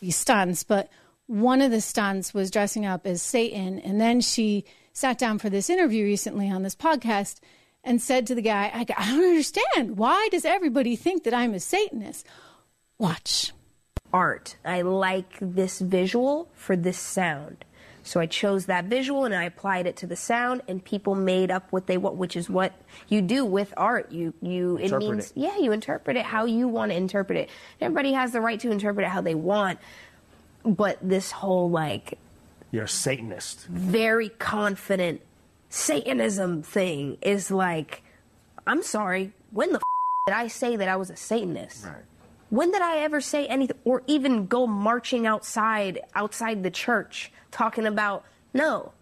These 0.00 0.16
stunts, 0.16 0.64
but 0.64 0.88
one 1.26 1.62
of 1.62 1.70
the 1.70 1.80
stunts 1.80 2.34
was 2.34 2.50
dressing 2.50 2.84
up 2.84 3.06
as 3.06 3.22
Satan, 3.22 3.78
and 3.78 4.00
then 4.00 4.20
she 4.20 4.64
sat 4.92 5.18
down 5.18 5.38
for 5.38 5.50
this 5.50 5.70
interview 5.70 6.04
recently 6.04 6.50
on 6.50 6.62
this 6.62 6.76
podcast 6.76 7.40
and 7.82 8.00
said 8.00 8.26
to 8.26 8.34
the 8.34 8.42
guy, 8.42 8.70
I, 8.72 8.80
I 8.96 9.10
don't 9.10 9.24
understand. 9.24 9.96
Why 9.96 10.28
does 10.30 10.44
everybody 10.44 10.96
think 10.96 11.24
that 11.24 11.34
I'm 11.34 11.54
a 11.54 11.60
Satanist? 11.60 12.26
Watch. 12.98 13.52
Art. 14.12 14.56
I 14.64 14.82
like 14.82 15.38
this 15.40 15.80
visual 15.80 16.50
for 16.54 16.76
this 16.76 16.98
sound. 16.98 17.64
So 18.04 18.20
I 18.20 18.26
chose 18.26 18.66
that 18.66 18.84
visual 18.84 19.24
and 19.24 19.34
I 19.34 19.44
applied 19.44 19.86
it 19.86 19.96
to 19.96 20.06
the 20.06 20.14
sound, 20.14 20.60
and 20.68 20.84
people 20.84 21.14
made 21.14 21.50
up 21.50 21.72
what 21.72 21.86
they 21.86 21.96
want, 21.96 22.16
which 22.16 22.36
is 22.36 22.50
what 22.50 22.74
you 23.08 23.22
do 23.22 23.46
with 23.46 23.72
art. 23.78 24.12
You 24.12 24.34
you 24.42 24.76
it 24.76 24.92
means 24.98 25.30
it. 25.30 25.32
yeah, 25.36 25.56
you 25.56 25.72
interpret 25.72 26.18
it 26.18 26.24
how 26.24 26.44
you 26.44 26.68
want 26.68 26.92
to 26.92 26.96
interpret 26.96 27.38
it. 27.38 27.50
Everybody 27.80 28.12
has 28.12 28.32
the 28.32 28.42
right 28.42 28.60
to 28.60 28.70
interpret 28.70 29.06
it 29.06 29.08
how 29.08 29.22
they 29.22 29.34
want, 29.34 29.78
but 30.64 30.98
this 31.02 31.30
whole 31.30 31.70
like 31.70 32.18
you're 32.70 32.84
a 32.84 32.88
Satanist, 32.88 33.66
very 33.66 34.28
confident 34.28 35.20
Satanism 35.68 36.62
thing 36.62 37.18
is 37.22 37.50
like, 37.50 38.02
I'm 38.66 38.82
sorry, 38.82 39.32
when 39.50 39.70
the 39.70 39.76
f- 39.76 39.82
did 40.26 40.34
I 40.34 40.48
say 40.48 40.76
that 40.76 40.88
I 40.88 40.96
was 40.96 41.10
a 41.10 41.16
Satanist? 41.16 41.84
Right. 41.84 41.94
When 42.50 42.70
did 42.70 42.82
I 42.82 42.98
ever 42.98 43.20
say 43.20 43.46
anything, 43.46 43.76
or 43.84 44.02
even 44.06 44.46
go 44.46 44.66
marching 44.66 45.26
outside 45.26 46.00
outside 46.14 46.62
the 46.62 46.70
church? 46.70 47.32
talking 47.54 47.86
about 47.86 48.24
no. 48.52 48.92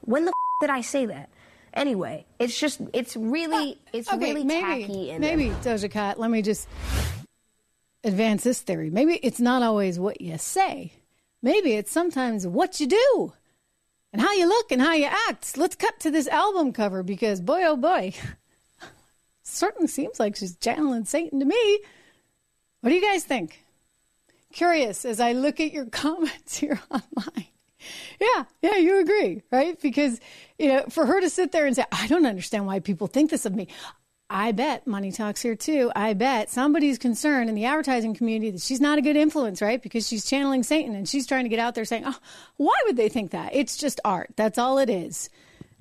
When 0.00 0.24
the 0.24 0.30
f- 0.30 0.60
did 0.62 0.70
I 0.70 0.80
say 0.80 1.06
that? 1.06 1.28
Anyway, 1.72 2.26
it's 2.40 2.58
just 2.58 2.80
it's 2.92 3.16
really 3.16 3.72
uh, 3.72 3.90
it's 3.92 4.12
okay, 4.12 4.18
really 4.18 4.44
maybe, 4.44 4.82
tacky. 4.82 5.10
And 5.12 5.20
maybe 5.20 5.50
Doja 5.62 5.90
Cat. 5.90 6.18
Let 6.18 6.30
me 6.30 6.42
just 6.42 6.66
advance 8.02 8.42
this 8.42 8.60
theory. 8.60 8.90
Maybe 8.90 9.14
it's 9.22 9.38
not 9.38 9.62
always 9.62 10.00
what 10.00 10.20
you 10.20 10.36
say. 10.38 10.92
Maybe 11.42 11.72
it's 11.72 11.90
sometimes 11.90 12.46
what 12.46 12.80
you 12.80 12.86
do 12.86 13.32
and 14.12 14.20
how 14.20 14.32
you 14.32 14.46
look 14.46 14.72
and 14.72 14.80
how 14.80 14.92
you 14.92 15.08
act. 15.28 15.56
Let's 15.56 15.76
cut 15.76 16.00
to 16.00 16.10
this 16.10 16.28
album 16.28 16.72
cover 16.72 17.02
because 17.02 17.40
boy 17.40 17.62
oh 17.64 17.76
boy, 17.76 18.12
certainly 19.42 19.88
seems 19.88 20.20
like 20.20 20.36
she's 20.36 20.56
channeling 20.56 21.04
Satan 21.04 21.40
to 21.40 21.46
me. 21.46 21.80
What 22.80 22.90
do 22.90 22.96
you 22.96 23.02
guys 23.02 23.24
think? 23.24 23.64
Curious 24.52 25.04
as 25.04 25.20
I 25.20 25.32
look 25.32 25.60
at 25.60 25.72
your 25.72 25.86
comments 25.90 26.58
here 26.58 26.80
online. 26.90 27.46
Yeah, 28.20 28.44
yeah, 28.60 28.76
you 28.76 29.00
agree, 29.00 29.42
right? 29.50 29.80
Because 29.80 30.20
you 30.58 30.68
know, 30.68 30.84
for 30.90 31.06
her 31.06 31.20
to 31.20 31.30
sit 31.30 31.52
there 31.52 31.64
and 31.64 31.74
say, 31.74 31.84
"I 31.90 32.06
don't 32.08 32.26
understand 32.26 32.66
why 32.66 32.80
people 32.80 33.06
think 33.06 33.30
this 33.30 33.46
of 33.46 33.54
me," 33.54 33.68
I 34.32 34.52
bet 34.52 34.86
money 34.86 35.10
talks 35.10 35.42
here 35.42 35.56
too. 35.56 35.90
I 35.96 36.14
bet 36.14 36.50
somebody's 36.50 36.98
concerned 36.98 37.48
in 37.48 37.56
the 37.56 37.64
advertising 37.64 38.14
community 38.14 38.52
that 38.52 38.62
she's 38.62 38.80
not 38.80 38.96
a 38.96 39.02
good 39.02 39.16
influence, 39.16 39.60
right? 39.60 39.82
Because 39.82 40.06
she's 40.06 40.24
channeling 40.24 40.62
Satan 40.62 40.94
and 40.94 41.08
she's 41.08 41.26
trying 41.26 41.44
to 41.44 41.48
get 41.48 41.58
out 41.58 41.74
there 41.74 41.84
saying, 41.84 42.04
"Oh, 42.06 42.16
why 42.56 42.80
would 42.86 42.96
they 42.96 43.08
think 43.08 43.32
that? 43.32 43.54
It's 43.54 43.76
just 43.76 44.00
art. 44.04 44.30
That's 44.36 44.56
all 44.56 44.78
it 44.78 44.88
is." 44.88 45.28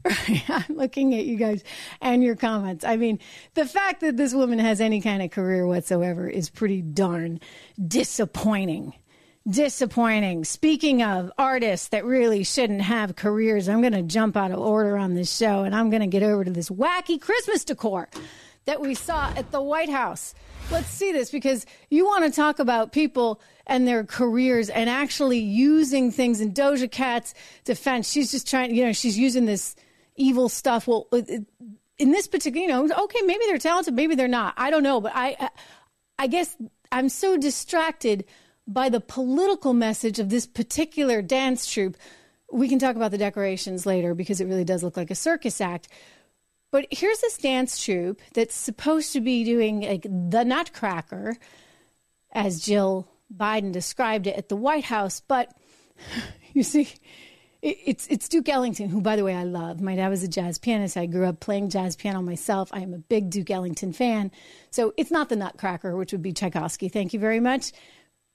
I'm 0.48 0.78
looking 0.78 1.14
at 1.14 1.26
you 1.26 1.36
guys 1.36 1.64
and 2.02 2.24
your 2.24 2.36
comments. 2.36 2.84
I 2.84 2.98
mean, 2.98 3.20
the 3.54 3.66
fact 3.66 4.02
that 4.02 4.18
this 4.18 4.34
woman 4.34 4.58
has 4.58 4.82
any 4.82 5.00
kind 5.02 5.22
of 5.22 5.30
career 5.30 5.68
whatsoever 5.68 6.28
is 6.28 6.50
pretty 6.50 6.82
darn 6.82 7.40
disappointing 7.88 8.94
disappointing. 9.50 10.46
Speaking 10.46 11.02
of 11.02 11.32
artists 11.38 11.90
that 11.90 12.06
really 12.06 12.44
shouldn't 12.44 12.82
have 12.82 13.16
careers, 13.16 13.68
I'm 13.68 13.82
going 13.82 13.94
to 13.94 14.04
jump 14.04 14.38
out 14.38 14.52
of 14.52 14.60
order 14.60 14.98
on 14.98 15.16
this 15.16 15.36
show 15.36 15.64
and 15.64 15.76
I'm 15.76 15.90
going 15.90 16.02
to 16.02 16.08
get 16.08 16.24
over 16.24 16.44
to 16.44 16.52
this 16.52 16.70
wacky 16.70 17.20
Christmas 17.20 17.64
decor 17.64 18.10
that 18.66 18.82
we 18.82 18.94
saw 18.94 19.34
at 19.36 19.52
the 19.52 19.62
White 19.62 19.90
House. 19.90 20.36
Let's 20.72 20.90
see 20.90 21.12
this 21.12 21.32
because 21.32 21.66
you 21.90 22.06
want 22.06 22.26
to 22.26 22.32
talk 22.32 22.60
about 22.60 22.92
people 22.92 23.42
and 23.66 23.88
their 23.88 24.04
careers 24.04 24.70
and 24.70 24.90
actually 24.90 25.40
using 25.40 26.12
things 26.12 26.42
in 26.42 26.54
Doja 26.54 26.90
Cat's 26.90 27.34
defense. 27.64 28.12
She's 28.12 28.32
just 28.32 28.48
trying, 28.48 28.76
you 28.76 28.86
know, 28.86 28.94
she's 28.94 29.18
using 29.18 29.46
this 29.46 29.76
evil 30.16 30.50
stuff. 30.50 30.88
Well, 30.88 31.08
uh, 31.12 31.18
uh, 31.18 31.40
in 31.98 32.12
this 32.12 32.28
particular, 32.28 32.66
you 32.66 32.72
know, 32.72 33.04
okay, 33.04 33.22
maybe 33.24 33.44
they're 33.48 33.58
talented, 33.58 33.96
maybe 33.96 34.16
they're 34.16 34.28
not. 34.28 34.54
I 34.58 34.70
don't 34.70 34.84
know, 34.84 35.02
but 35.02 35.14
I, 35.16 35.50
I 36.20 36.28
guess 36.28 36.56
I'm 36.92 37.10
so 37.10 37.36
distracted 37.38 38.26
by 38.70 38.88
the 38.88 39.02
political 39.02 39.74
message 39.74 40.20
of 40.20 40.30
this 40.30 40.46
particular 40.46 41.22
dance 41.22 41.70
troupe. 41.70 41.98
We 42.52 42.70
can 42.70 42.80
talk 42.80 42.96
about 42.96 43.12
the 43.12 43.18
decorations 43.18 43.86
later 43.86 44.14
because 44.14 44.40
it 44.40 44.46
really 44.46 44.64
does 44.64 44.84
look 44.84 44.96
like 44.96 45.12
a 45.12 45.16
circus 45.16 45.60
act. 45.60 45.88
But 46.72 46.86
here's 46.92 47.20
this 47.20 47.38
dance 47.38 47.84
troupe 47.84 48.22
that's 48.34 48.56
supposed 48.56 49.14
to 49.14 49.22
be 49.22 49.44
doing 49.44 49.82
like 49.82 50.04
the 50.04 50.44
Nutcracker, 50.44 51.36
as 52.32 52.62
Jill 52.62 53.08
Biden 53.36 53.72
described 53.72 54.28
it 54.28 54.38
at 54.38 54.50
the 54.50 54.56
White 54.56 54.84
House. 54.84 55.20
But 55.20 55.52
you 56.54 56.62
see, 56.62 56.90
it's 57.64 58.06
it's 58.08 58.30
Duke 58.30 58.50
Ellington, 58.50 58.90
who, 58.90 59.02
by 59.02 59.16
the 59.16 59.24
way, 59.24 59.34
I 59.34 59.46
love. 59.46 59.82
My 59.82 59.96
dad 59.96 60.10
was 60.10 60.22
a 60.22 60.28
jazz 60.28 60.60
pianist. 60.60 60.96
I 60.96 61.08
grew 61.08 61.26
up 61.26 61.40
playing 61.40 61.70
jazz 61.70 61.96
piano 61.96 62.22
myself. 62.22 62.70
I 62.72 62.82
am 62.82 62.94
a 62.94 63.00
big 63.00 63.32
Duke 63.32 63.50
Ellington 63.50 63.94
fan. 63.94 64.32
So 64.70 64.94
it's 64.96 65.12
not 65.12 65.30
the 65.30 65.36
Nutcracker, 65.36 65.96
which 65.96 66.12
would 66.12 66.22
be 66.22 66.34
Tchaikovsky. 66.34 66.88
Thank 66.88 67.14
you 67.14 67.20
very 67.20 67.40
much. 67.40 67.72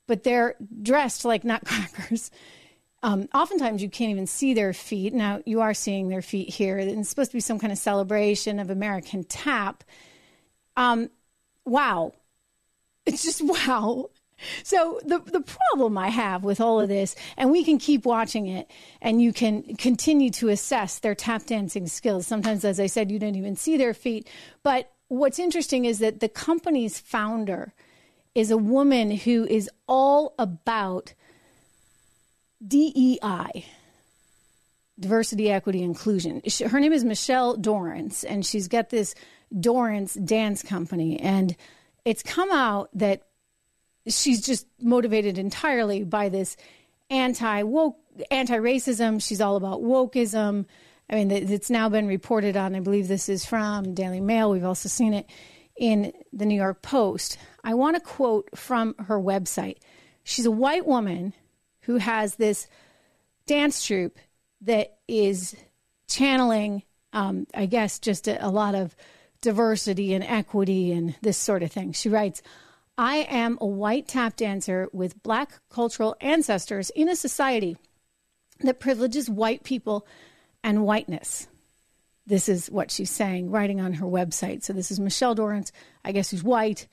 But 0.07 0.23
they're 0.23 0.57
dressed 0.83 1.25
like 1.25 1.45
Nutcrackers. 1.45 2.31
Um, 3.03 3.29
oftentimes, 3.35 3.83
you 3.83 3.91
can't 3.91 4.11
even 4.11 4.27
see 4.27 4.55
their 4.55 4.73
feet. 4.73 5.13
Now, 5.13 5.43
you 5.45 5.61
are 5.61 5.75
seeing 5.75 6.09
their 6.09 6.23
feet 6.23 6.49
here. 6.49 6.79
It's 6.79 7.11
supposed 7.11 7.33
to 7.33 7.37
be 7.37 7.41
some 7.41 7.59
kind 7.59 7.71
of 7.71 7.79
celebration 7.79 8.59
of 8.59 8.71
American 8.71 9.25
tap. 9.25 9.85
Um, 10.75 11.11
wow. 11.67 12.15
It's 13.05 13.23
just 13.23 13.43
wow. 13.45 14.09
So 14.63 15.01
the 15.05 15.19
the 15.19 15.43
problem 15.43 15.97
I 15.99 16.09
have 16.09 16.45
with 16.45 16.61
all 16.61 16.81
of 16.81 16.89
this, 16.89 17.15
and 17.37 17.51
we 17.51 17.63
can 17.63 17.79
keep 17.79 18.05
watching 18.05 18.47
it, 18.47 18.71
and 19.01 19.21
you 19.23 19.33
can 19.33 19.77
continue 19.77 20.31
to 20.31 20.49
assess 20.49 20.99
their 20.99 21.15
tap 21.15 21.45
dancing 21.45 21.87
skills. 21.87 22.27
Sometimes, 22.27 22.65
as 22.65 22.81
I 22.81 22.87
said, 22.87 23.11
you 23.11 23.19
don't 23.19 23.37
even 23.37 23.57
see 23.57 23.77
their 23.77 23.95
feet. 23.95 24.29
But 24.63 24.91
what's 25.09 25.39
interesting 25.39 25.85
is 25.85 25.99
that 25.99 26.21
the 26.21 26.29
company's 26.29 26.99
founder 26.99 27.75
is 28.35 28.51
a 28.51 28.57
woman 28.57 29.11
who 29.11 29.47
is 29.47 29.71
all 29.87 30.35
about 30.39 31.15
DEI, 32.67 33.65
diversity, 34.99 35.51
equity, 35.51 35.83
inclusion. 35.83 36.43
Her 36.69 36.81
name 36.81 36.93
is 36.93 37.05
Michelle 37.05 37.57
Dorrance, 37.57 38.25
and 38.25 38.45
she's 38.45 38.69
got 38.69 38.91
this 38.91 39.15
Dorrance 39.59 40.15
dance 40.15 40.63
company. 40.63 41.21
And 41.21 41.55
it's 42.05 42.23
come 42.23 42.51
out 42.51 42.91
that 42.95 43.23
she's 44.07 44.45
just 44.45 44.67
motivated 44.81 45.39
entirely 45.39 46.05
by 46.05 46.29
this 46.29 46.57
anti 47.11 47.63
woke, 47.63 47.99
anti 48.31 48.57
racism. 48.57 49.23
She's 49.23 49.41
all 49.41 49.57
about 49.57 49.83
wokeism. 49.83 50.67
I 51.09 51.15
mean, 51.17 51.31
it's 51.31 51.71
now 51.71 51.89
been 51.89 52.07
reported 52.07 52.57
on. 52.57 52.75
I 52.75 52.81
believe 52.81 53.09
this 53.09 53.29
is 53.29 53.45
from 53.45 53.95
Daily 53.95 54.21
Mail. 54.21 54.51
We've 54.51 54.65
also 54.65 54.89
seen 54.89 55.13
it 55.13 55.29
in 55.77 56.13
the 56.33 56.47
New 56.47 56.55
York 56.55 56.83
Post. 56.83 57.39
I 57.63 57.75
want 57.75 57.97
to 57.97 58.01
quote 58.01 58.49
from 58.57 58.95
her 58.99 59.19
website. 59.19 59.79
She's 60.23 60.47
a 60.47 60.51
white 60.51 60.87
woman 60.87 61.35
who 61.83 61.97
has 61.97 62.37
this 62.37 62.67
dance 63.47 63.85
troupe 63.85 64.19
that 64.63 64.99
is 65.09 65.55
channeling, 66.09 66.83
um, 67.13 67.47
I 67.55 67.67
guess, 67.67 67.99
just 67.99 68.29
a, 68.29 68.45
a 68.45 68.49
lot 68.49 68.75
of 68.75 68.97
diversity 69.41 70.15
and 70.15 70.25
equity 70.25 70.93
and 70.93 71.15
this 71.21 71.37
sort 71.37 71.63
of 71.63 71.71
thing. 71.71 71.93
She 71.93 72.09
writes, 72.09 72.41
I 72.97 73.27
am 73.29 73.59
a 73.61 73.67
white 73.67 74.09
tap 74.09 74.37
dancer 74.37 74.89
with 74.93 75.23
black 75.23 75.61
cultural 75.69 76.17
ancestors 76.21 76.91
in 76.91 77.09
a 77.09 77.17
society 77.17 77.77
that 78.61 78.81
privileges 78.81 79.29
white 79.29 79.65
people 79.65 80.07
and 80.63 80.85
whiteness. 80.85 81.49
This 82.27 82.49
is 82.49 82.71
what 82.71 82.91
she's 82.91 83.11
saying, 83.11 83.51
writing 83.51 83.81
on 83.81 83.95
her 83.95 84.07
website. 84.07 84.63
So 84.63 84.73
this 84.73 84.91
is 84.91 84.99
Michelle 84.99 85.35
Dorrance, 85.35 85.73
I 86.05 86.13
guess 86.13 86.31
who's 86.31 86.43
white, 86.43 86.89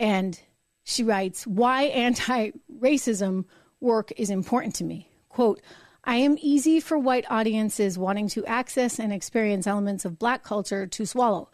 and 0.00 0.40
she 0.82 1.04
writes, 1.04 1.46
Why 1.46 1.84
anti 1.84 2.52
racism 2.80 3.44
work 3.80 4.12
is 4.16 4.30
important 4.30 4.74
to 4.76 4.84
me. 4.84 5.08
Quote, 5.28 5.60
I 6.04 6.16
am 6.16 6.36
easy 6.40 6.80
for 6.80 6.98
white 6.98 7.26
audiences 7.30 7.98
wanting 7.98 8.28
to 8.28 8.44
access 8.46 8.98
and 8.98 9.12
experience 9.12 9.66
elements 9.66 10.04
of 10.04 10.18
black 10.18 10.42
culture 10.42 10.86
to 10.86 11.06
swallow. 11.06 11.50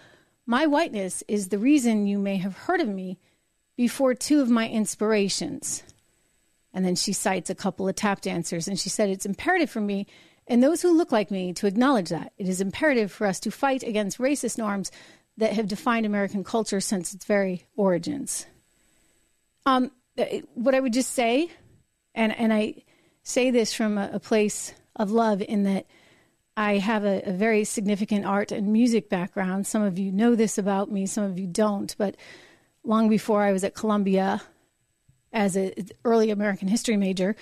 My 0.47 0.67
whiteness 0.67 1.23
is 1.29 1.49
the 1.49 1.59
reason 1.59 2.07
you 2.07 2.19
may 2.19 2.37
have 2.37 2.57
heard 2.57 2.81
of 2.81 2.89
me 2.89 3.19
before 3.77 4.15
two 4.15 4.41
of 4.41 4.49
my 4.49 4.69
inspirations. 4.69 5.83
And 6.73 6.85
then 6.85 6.97
she 6.97 7.13
cites 7.13 7.51
a 7.51 7.55
couple 7.55 7.89
of 7.89 7.95
tap 7.95 8.21
dancers, 8.21 8.69
and 8.69 8.79
she 8.79 8.89
said, 8.89 9.11
It's 9.11 9.27
imperative 9.27 9.71
for 9.71 9.81
me 9.81 10.07
and 10.49 10.63
those 10.63 10.83
who 10.83 10.97
look 10.97 11.13
like 11.13 11.31
me 11.31 11.53
to 11.55 11.67
acknowledge 11.67 12.09
that. 12.09 12.33
It 12.39 12.49
is 12.49 12.61
imperative 12.61 13.13
for 13.13 13.27
us 13.27 13.39
to 13.41 13.51
fight 13.51 13.83
against 13.83 14.19
racist 14.19 14.59
norms 14.59 14.91
that 15.37 15.53
have 15.53 15.69
defined 15.69 16.07
American 16.07 16.43
culture 16.43 16.81
since 16.81 17.15
its 17.15 17.25
very 17.25 17.67
origins. 17.77 18.47
Um, 19.67 19.93
what 20.55 20.75
I 20.75 20.81
would 20.81 20.93
just 20.93 21.13
say 21.13 21.51
and 22.19 22.37
and 22.37 22.53
I 22.53 22.75
say 23.23 23.51
this 23.51 23.73
from 23.73 23.97
a, 23.97 24.11
a 24.15 24.21
place 24.21 24.75
of 24.97 25.11
love 25.11 25.41
in 25.41 25.63
that 25.63 25.87
I 26.57 26.79
have 26.79 27.05
a, 27.05 27.23
a, 27.29 27.33
very 27.33 27.63
significant 27.63 28.25
art 28.25 28.51
and 28.51 28.73
music 28.73 29.09
background. 29.09 29.67
Some 29.67 29.83
of 29.83 29.97
you 29.99 30.11
know 30.11 30.35
this 30.35 30.59
about 30.59 30.91
me, 30.91 31.07
some 31.07 31.23
of 31.23 31.39
you 31.39 31.47
don't. 31.47 31.95
But 31.97 32.17
long 32.83 33.09
before 33.09 33.43
I 33.43 33.53
was 33.53 33.63
at 33.63 33.77
Columbia 33.77 34.43
as 35.33 35.55
an 35.55 35.73
early 36.05 36.31
American 36.31 36.67
history 36.67 36.97
major 36.97 37.37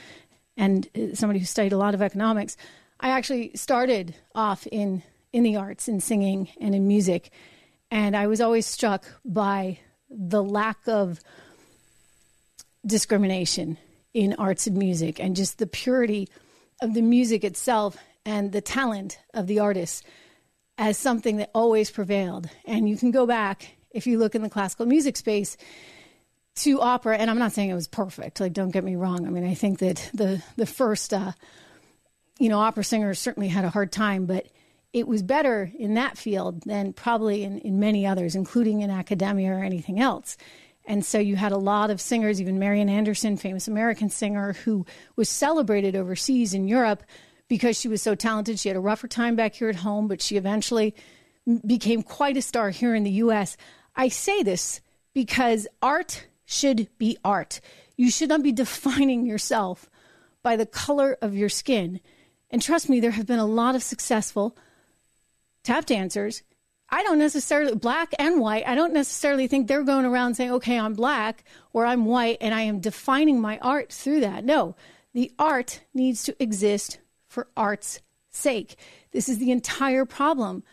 and 0.57 0.87
somebody 1.15 1.39
who 1.39 1.47
studied 1.47 1.73
a 1.73 1.79
lot 1.79 1.95
of 1.95 2.03
economics, 2.03 2.59
I 3.01 3.11
actually 3.11 3.53
started 3.55 4.15
off 4.35 4.67
in 4.67 5.03
in 5.33 5.43
the 5.43 5.57
arts, 5.57 5.89
in 5.89 6.01
singing 6.01 6.49
and 6.61 6.75
in 6.75 6.89
music, 6.89 7.31
and 7.91 8.17
I 8.17 8.27
was 8.27 8.41
always 8.41 8.67
struck 8.67 9.05
by 9.25 9.79
the 10.09 10.43
lack 10.43 10.79
of 10.87 11.21
discrimination 12.87 13.77
in 14.15 14.35
arts 14.35 14.67
and 14.67 14.77
music 14.77 15.21
and 15.21 15.37
just 15.37 15.59
the 15.59 15.67
purity 15.67 16.29
of 16.81 16.95
the 16.95 17.03
music 17.03 17.45
itself 17.45 17.99
and 18.25 18.53
the 18.53 18.61
talent 18.61 19.19
of 19.35 19.47
the 19.47 19.59
artists 19.59 20.03
as 20.79 20.97
something 20.97 21.39
that 21.39 21.51
always 21.55 21.91
prevailed. 21.91 22.49
And 22.65 22.89
you 22.89 22.97
can 22.97 23.11
go 23.11 23.27
back, 23.27 23.77
if 23.91 24.07
you 24.07 24.19
look 24.19 24.35
in 24.35 24.43
the 24.43 24.51
classical 24.51 24.87
music 24.87 25.17
space, 25.17 25.57
to 26.57 26.81
opera, 26.81 27.17
and 27.19 27.31
I'm 27.31 27.39
not 27.39 27.53
saying 27.53 27.69
it 27.69 27.75
was 27.75 27.89
perfect. 27.89 28.41
Like, 28.41 28.55
don't 28.55 28.71
get 28.71 28.85
me 28.85 28.97
wrong. 28.97 29.27
I 29.27 29.31
mean, 29.31 29.47
I 29.47 29.55
think 29.55 29.81
that 29.81 30.11
the 30.15 30.43
the 30.57 30.67
first, 30.67 31.13
uh, 31.13 31.33
you 32.39 32.49
know, 32.49 32.59
opera 32.59 32.85
singers 32.85 33.19
certainly 33.19 33.49
had 33.49 33.65
a 33.65 33.71
hard 33.71 33.93
time, 33.93 34.27
but 34.27 34.47
it 34.93 35.07
was 35.07 35.23
better 35.23 35.71
in 35.79 35.95
that 35.95 36.17
field 36.17 36.63
than 36.63 36.93
probably 36.93 37.45
in, 37.45 37.59
in 37.61 37.79
many 37.79 38.07
others, 38.07 38.35
including 38.35 38.81
in 38.81 38.91
academia 38.91 39.53
or 39.53 39.63
anything 39.63 40.01
else. 40.01 40.37
And 40.87 41.05
so 41.05 41.19
you 41.19 41.37
had 41.37 41.53
a 41.53 41.59
lot 41.59 41.91
of 41.91 42.01
singers, 42.01 42.41
even 42.41 42.59
Marian 42.59 42.89
Anderson, 42.89 43.37
famous 43.37 43.67
American 43.67 44.09
singer, 44.09 44.53
who 44.53 44.87
was 45.17 45.29
celebrated 45.29 45.97
overseas 45.97 46.55
in 46.55 46.69
Europe 46.69 47.03
because 47.49 47.79
she 47.79 47.89
was 47.89 48.03
so 48.03 48.15
talented. 48.15 48.59
She 48.59 48.69
had 48.69 48.77
a 48.77 48.81
rougher 48.81 49.09
time 49.09 49.37
back 49.37 49.55
here 49.55 49.69
at 49.69 49.77
home, 49.77 50.09
but 50.09 50.23
she 50.23 50.37
eventually 50.37 50.95
became 51.67 52.03
quite 52.03 52.37
a 52.37 52.43
star 52.43 52.71
here 52.71 52.95
in 52.95 53.03
the 53.03 53.11
US. 53.11 53.57
I 53.95 54.09
say 54.09 54.43
this 54.43 54.81
because 55.13 55.67
art 55.83 56.27
should 56.45 56.89
be 56.99 57.19
art. 57.25 57.61
You 57.97 58.11
should 58.11 58.29
not 58.29 58.43
be 58.43 58.53
defining 58.65 59.27
yourself 59.27 59.91
by 60.43 60.57
the 60.57 60.67
color 60.67 61.19
of 61.21 61.35
your 61.35 61.49
skin. 61.49 62.01
And 62.57 62.63
trust 62.63 62.89
me, 62.89 63.01
there 63.01 63.11
have 63.11 63.27
been 63.27 63.39
a 63.39 63.45
lot 63.45 63.75
of 63.75 63.83
successful 63.83 64.57
tap 65.63 65.85
dancers 65.85 66.43
I 66.89 67.03
don't 67.03 67.19
necessarily, 67.19 67.75
black 67.75 68.15
and 68.19 68.41
white, 68.41 68.67
I 68.67 68.75
don't 68.75 68.95
necessarily 68.95 69.47
think 69.47 69.69
they're 69.69 69.83
going 69.83 70.07
around 70.07 70.37
saying, 70.37 70.53
okay, 70.53 70.79
I'm 70.79 70.95
black 70.95 71.45
or 71.75 71.85
I'm 71.85 72.07
white 72.07 72.39
and 72.41 72.55
I 72.55 72.63
am 72.63 72.81
defining 72.81 73.43
my 73.43 73.59
art 73.59 73.93
through 73.93 74.21
that. 74.21 74.43
No, 74.43 74.75
the 75.13 75.31
art 75.39 75.81
needs 75.93 76.23
to 76.23 76.43
exist 76.43 76.99
for 77.29 77.49
art's 77.59 78.01
sake. 78.31 78.77
This 79.11 79.29
is 79.29 79.37
the 79.37 79.51
entire 79.51 80.07
problem 80.07 80.65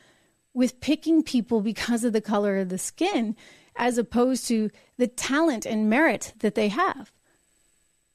with 0.54 0.80
picking 0.80 1.22
people 1.22 1.60
because 1.60 2.06
of 2.06 2.14
the 2.14 2.22
color 2.22 2.60
of 2.60 2.70
the 2.70 2.78
skin 2.78 3.36
as 3.76 3.98
opposed 3.98 4.48
to 4.48 4.72
the 4.96 5.08
talent 5.08 5.66
and 5.66 5.90
merit 5.90 6.34
that 6.40 6.56
they 6.56 6.70
have. 6.70 7.12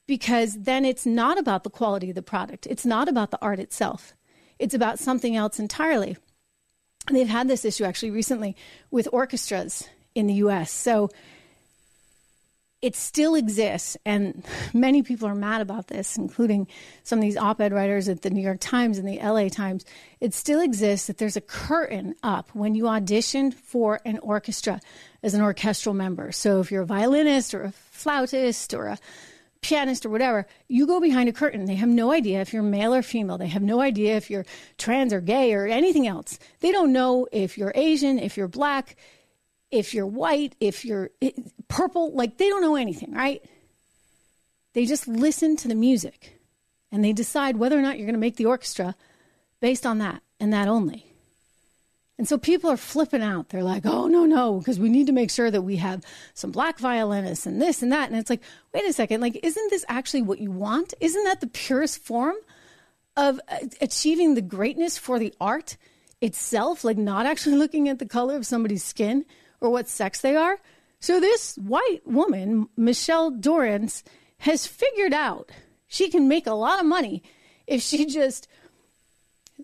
Because 0.08 0.62
then 0.62 0.84
it's 0.84 1.06
not 1.06 1.38
about 1.38 1.62
the 1.62 1.70
quality 1.70 2.08
of 2.08 2.16
the 2.16 2.22
product, 2.22 2.66
it's 2.66 2.84
not 2.84 3.08
about 3.08 3.30
the 3.30 3.38
art 3.40 3.60
itself, 3.60 4.14
it's 4.58 4.74
about 4.74 4.98
something 4.98 5.36
else 5.36 5.60
entirely 5.60 6.16
they've 7.16 7.28
had 7.28 7.48
this 7.48 7.64
issue 7.64 7.84
actually 7.84 8.10
recently 8.10 8.56
with 8.90 9.08
orchestras 9.12 9.88
in 10.14 10.26
the 10.26 10.34
US. 10.34 10.70
So 10.70 11.10
it 12.80 12.94
still 12.94 13.34
exists, 13.34 13.96
and 14.04 14.44
many 14.74 15.02
people 15.02 15.28
are 15.28 15.34
mad 15.34 15.60
about 15.60 15.88
this, 15.88 16.16
including 16.16 16.68
some 17.02 17.18
of 17.18 17.22
these 17.22 17.36
op 17.36 17.60
ed 17.60 17.72
writers 17.72 18.08
at 18.08 18.22
the 18.22 18.30
New 18.30 18.40
York 18.42 18.58
Times 18.60 18.98
and 18.98 19.08
the 19.08 19.18
LA 19.18 19.48
Times. 19.48 19.84
It 20.20 20.32
still 20.32 20.60
exists 20.60 21.08
that 21.08 21.18
there's 21.18 21.36
a 21.36 21.40
curtain 21.40 22.14
up 22.22 22.50
when 22.54 22.74
you 22.74 22.86
audition 22.86 23.50
for 23.50 24.00
an 24.04 24.18
orchestra 24.20 24.80
as 25.22 25.34
an 25.34 25.40
orchestral 25.40 25.94
member. 25.94 26.30
So 26.30 26.60
if 26.60 26.70
you're 26.70 26.82
a 26.82 26.86
violinist 26.86 27.52
or 27.52 27.64
a 27.64 27.72
flautist 27.72 28.74
or 28.74 28.86
a 28.86 28.98
pianist 29.60 30.06
or 30.06 30.10
whatever, 30.10 30.46
you 30.68 30.86
go 30.86 31.00
behind 31.00 31.28
a 31.28 31.32
curtain. 31.32 31.64
They 31.64 31.74
have 31.74 31.88
no 31.88 32.12
idea 32.12 32.40
if 32.40 32.52
you're 32.52 32.62
male 32.62 32.94
or 32.94 33.02
female. 33.02 33.38
They 33.38 33.48
have 33.48 33.62
no 33.62 33.80
idea 33.80 34.16
if 34.16 34.30
you're 34.30 34.46
trans 34.76 35.12
or 35.12 35.20
gay 35.20 35.52
or 35.54 35.66
anything 35.66 36.06
else. 36.06 36.38
They 36.60 36.72
don't 36.72 36.92
know 36.92 37.26
if 37.32 37.58
you're 37.58 37.72
Asian, 37.74 38.18
if 38.18 38.36
you're 38.36 38.48
black, 38.48 38.96
if 39.70 39.94
you're 39.94 40.06
white, 40.06 40.54
if 40.60 40.84
you're 40.84 41.10
purple. 41.68 42.12
Like, 42.12 42.38
they 42.38 42.48
don't 42.48 42.62
know 42.62 42.76
anything, 42.76 43.12
right? 43.12 43.42
They 44.74 44.86
just 44.86 45.08
listen 45.08 45.56
to 45.56 45.68
the 45.68 45.74
music 45.74 46.38
and 46.92 47.04
they 47.04 47.12
decide 47.12 47.56
whether 47.56 47.78
or 47.78 47.82
not 47.82 47.98
you're 47.98 48.06
going 48.06 48.14
to 48.14 48.20
make 48.20 48.36
the 48.36 48.46
orchestra 48.46 48.94
based 49.60 49.84
on 49.84 49.98
that 49.98 50.22
and 50.38 50.52
that 50.52 50.68
only. 50.68 51.07
And 52.18 52.26
so 52.26 52.36
people 52.36 52.68
are 52.68 52.76
flipping 52.76 53.22
out. 53.22 53.48
They're 53.48 53.62
like, 53.62 53.86
oh, 53.86 54.08
no, 54.08 54.26
no, 54.26 54.58
because 54.58 54.80
we 54.80 54.88
need 54.88 55.06
to 55.06 55.12
make 55.12 55.30
sure 55.30 55.52
that 55.52 55.62
we 55.62 55.76
have 55.76 56.04
some 56.34 56.50
black 56.50 56.80
violinists 56.80 57.46
and 57.46 57.62
this 57.62 57.80
and 57.80 57.92
that. 57.92 58.10
And 58.10 58.18
it's 58.18 58.28
like, 58.28 58.42
wait 58.74 58.84
a 58.84 58.92
second, 58.92 59.20
like, 59.20 59.38
isn't 59.42 59.70
this 59.70 59.84
actually 59.88 60.22
what 60.22 60.40
you 60.40 60.50
want? 60.50 60.94
Isn't 61.00 61.24
that 61.24 61.40
the 61.40 61.46
purest 61.46 62.02
form 62.02 62.34
of 63.16 63.40
uh, 63.48 63.58
achieving 63.80 64.34
the 64.34 64.42
greatness 64.42 64.98
for 64.98 65.20
the 65.20 65.32
art 65.40 65.76
itself? 66.20 66.82
Like, 66.82 66.98
not 66.98 67.24
actually 67.24 67.56
looking 67.58 67.88
at 67.88 68.00
the 68.00 68.06
color 68.06 68.34
of 68.34 68.44
somebody's 68.44 68.84
skin 68.84 69.24
or 69.60 69.70
what 69.70 69.88
sex 69.88 70.20
they 70.20 70.34
are? 70.34 70.58
So 70.98 71.20
this 71.20 71.56
white 71.56 72.00
woman, 72.04 72.68
Michelle 72.76 73.30
Dorrance, 73.30 74.02
has 74.38 74.66
figured 74.66 75.12
out 75.12 75.50
she 75.86 76.10
can 76.10 76.26
make 76.26 76.48
a 76.48 76.52
lot 76.52 76.80
of 76.80 76.86
money 76.86 77.22
if 77.68 77.80
she 77.80 78.06
just 78.20 78.48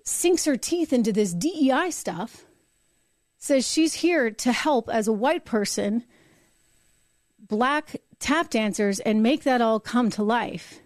sinks 0.05 0.45
her 0.45 0.57
teeth 0.57 0.93
into 0.93 1.13
this 1.13 1.33
DEI 1.33 1.91
stuff, 1.91 2.45
says 3.39 3.67
she's 3.67 3.95
here 3.95 4.31
to 4.31 4.53
help 4.53 4.89
as 4.89 5.09
a 5.09 5.13
white 5.13 5.45
person, 5.45 6.05
black 7.39 7.97
tap 8.19 8.51
dancers, 8.51 9.01
and 9.01 9.23
make 9.23 9.43
that 9.45 9.61
all 9.61 9.81
come 9.81 10.11
to 10.11 10.23
life. 10.23 10.81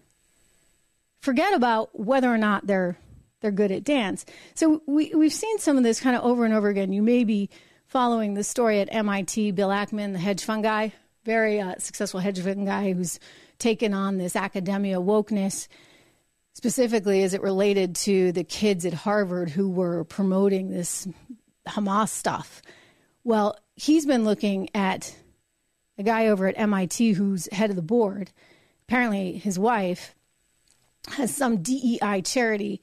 Forget 1.20 1.52
about 1.52 1.98
whether 1.98 2.32
or 2.32 2.38
not 2.38 2.66
they're 2.66 2.98
they're 3.40 3.50
good 3.52 3.70
at 3.70 3.84
dance. 3.84 4.24
So 4.54 4.82
we 4.86 5.12
we've 5.14 5.32
seen 5.32 5.58
some 5.58 5.76
of 5.76 5.84
this 5.84 6.00
kind 6.00 6.16
of 6.16 6.24
over 6.24 6.44
and 6.44 6.54
over 6.54 6.68
again. 6.68 6.92
You 6.92 7.02
may 7.02 7.24
be 7.24 7.50
following 7.86 8.34
the 8.34 8.44
story 8.44 8.80
at 8.80 8.92
MIT. 8.92 9.52
Bill 9.52 9.68
Ackman, 9.68 10.12
the 10.12 10.18
hedge 10.18 10.44
fund 10.44 10.62
guy, 10.62 10.92
very 11.24 11.60
uh, 11.60 11.74
successful 11.78 12.20
hedge 12.20 12.40
fund 12.40 12.66
guy, 12.66 12.92
who's 12.92 13.20
taken 13.58 13.94
on 13.94 14.18
this 14.18 14.36
academia 14.36 14.96
wokeness 14.96 15.68
specifically 16.58 17.22
as 17.22 17.34
it 17.34 17.40
related 17.40 17.94
to 17.94 18.32
the 18.32 18.42
kids 18.42 18.84
at 18.84 18.92
Harvard 18.92 19.48
who 19.48 19.70
were 19.70 20.02
promoting 20.02 20.70
this 20.70 21.06
Hamas 21.68 22.08
stuff. 22.08 22.62
Well, 23.22 23.56
he's 23.76 24.04
been 24.04 24.24
looking 24.24 24.68
at 24.74 25.16
a 25.98 26.02
guy 26.02 26.26
over 26.26 26.48
at 26.48 26.58
MIT 26.58 27.12
who's 27.12 27.48
head 27.52 27.70
of 27.70 27.76
the 27.76 27.82
board. 27.82 28.32
Apparently, 28.88 29.34
his 29.34 29.56
wife 29.56 30.16
has 31.12 31.32
some 31.32 31.62
DEI 31.62 32.22
charity, 32.22 32.82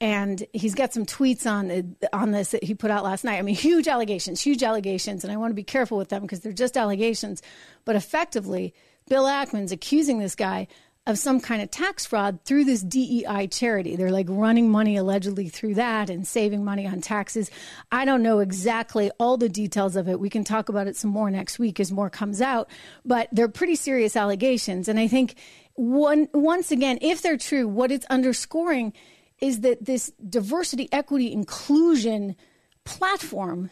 and 0.00 0.42
he's 0.54 0.74
got 0.74 0.94
some 0.94 1.04
tweets 1.04 1.44
on 1.44 1.96
on 2.14 2.30
this 2.30 2.52
that 2.52 2.64
he 2.64 2.74
put 2.74 2.90
out 2.90 3.04
last 3.04 3.22
night. 3.22 3.38
I 3.38 3.42
mean, 3.42 3.54
huge 3.54 3.86
allegations, 3.86 4.40
huge 4.40 4.62
allegations, 4.62 5.24
and 5.24 5.32
I 5.32 5.36
want 5.36 5.50
to 5.50 5.54
be 5.54 5.62
careful 5.62 5.98
with 5.98 6.08
them 6.08 6.22
because 6.22 6.40
they're 6.40 6.52
just 6.52 6.78
allegations. 6.78 7.42
But 7.84 7.96
effectively, 7.96 8.72
Bill 9.10 9.24
Ackman's 9.24 9.72
accusing 9.72 10.20
this 10.20 10.34
guy 10.34 10.68
of 11.06 11.18
some 11.18 11.40
kind 11.40 11.62
of 11.62 11.70
tax 11.70 12.04
fraud 12.04 12.38
through 12.44 12.64
this 12.64 12.82
DEI 12.82 13.48
charity. 13.48 13.96
They're 13.96 14.10
like 14.10 14.26
running 14.28 14.70
money 14.70 14.96
allegedly 14.96 15.48
through 15.48 15.74
that 15.74 16.10
and 16.10 16.26
saving 16.26 16.64
money 16.64 16.86
on 16.86 17.00
taxes. 17.00 17.50
I 17.90 18.04
don't 18.04 18.22
know 18.22 18.40
exactly 18.40 19.10
all 19.18 19.36
the 19.36 19.48
details 19.48 19.96
of 19.96 20.08
it. 20.08 20.20
We 20.20 20.30
can 20.30 20.44
talk 20.44 20.68
about 20.68 20.86
it 20.86 20.96
some 20.96 21.10
more 21.10 21.30
next 21.30 21.58
week 21.58 21.80
as 21.80 21.90
more 21.90 22.10
comes 22.10 22.40
out, 22.40 22.68
but 23.04 23.28
they're 23.32 23.48
pretty 23.48 23.76
serious 23.76 24.14
allegations. 24.14 24.88
And 24.88 25.00
I 25.00 25.08
think 25.08 25.36
one, 25.74 26.28
once 26.34 26.70
again, 26.70 26.98
if 27.00 27.22
they're 27.22 27.38
true, 27.38 27.66
what 27.66 27.90
it's 27.90 28.06
underscoring 28.06 28.92
is 29.40 29.60
that 29.60 29.84
this 29.84 30.12
diversity, 30.28 30.88
equity, 30.92 31.32
inclusion 31.32 32.36
platform 32.84 33.70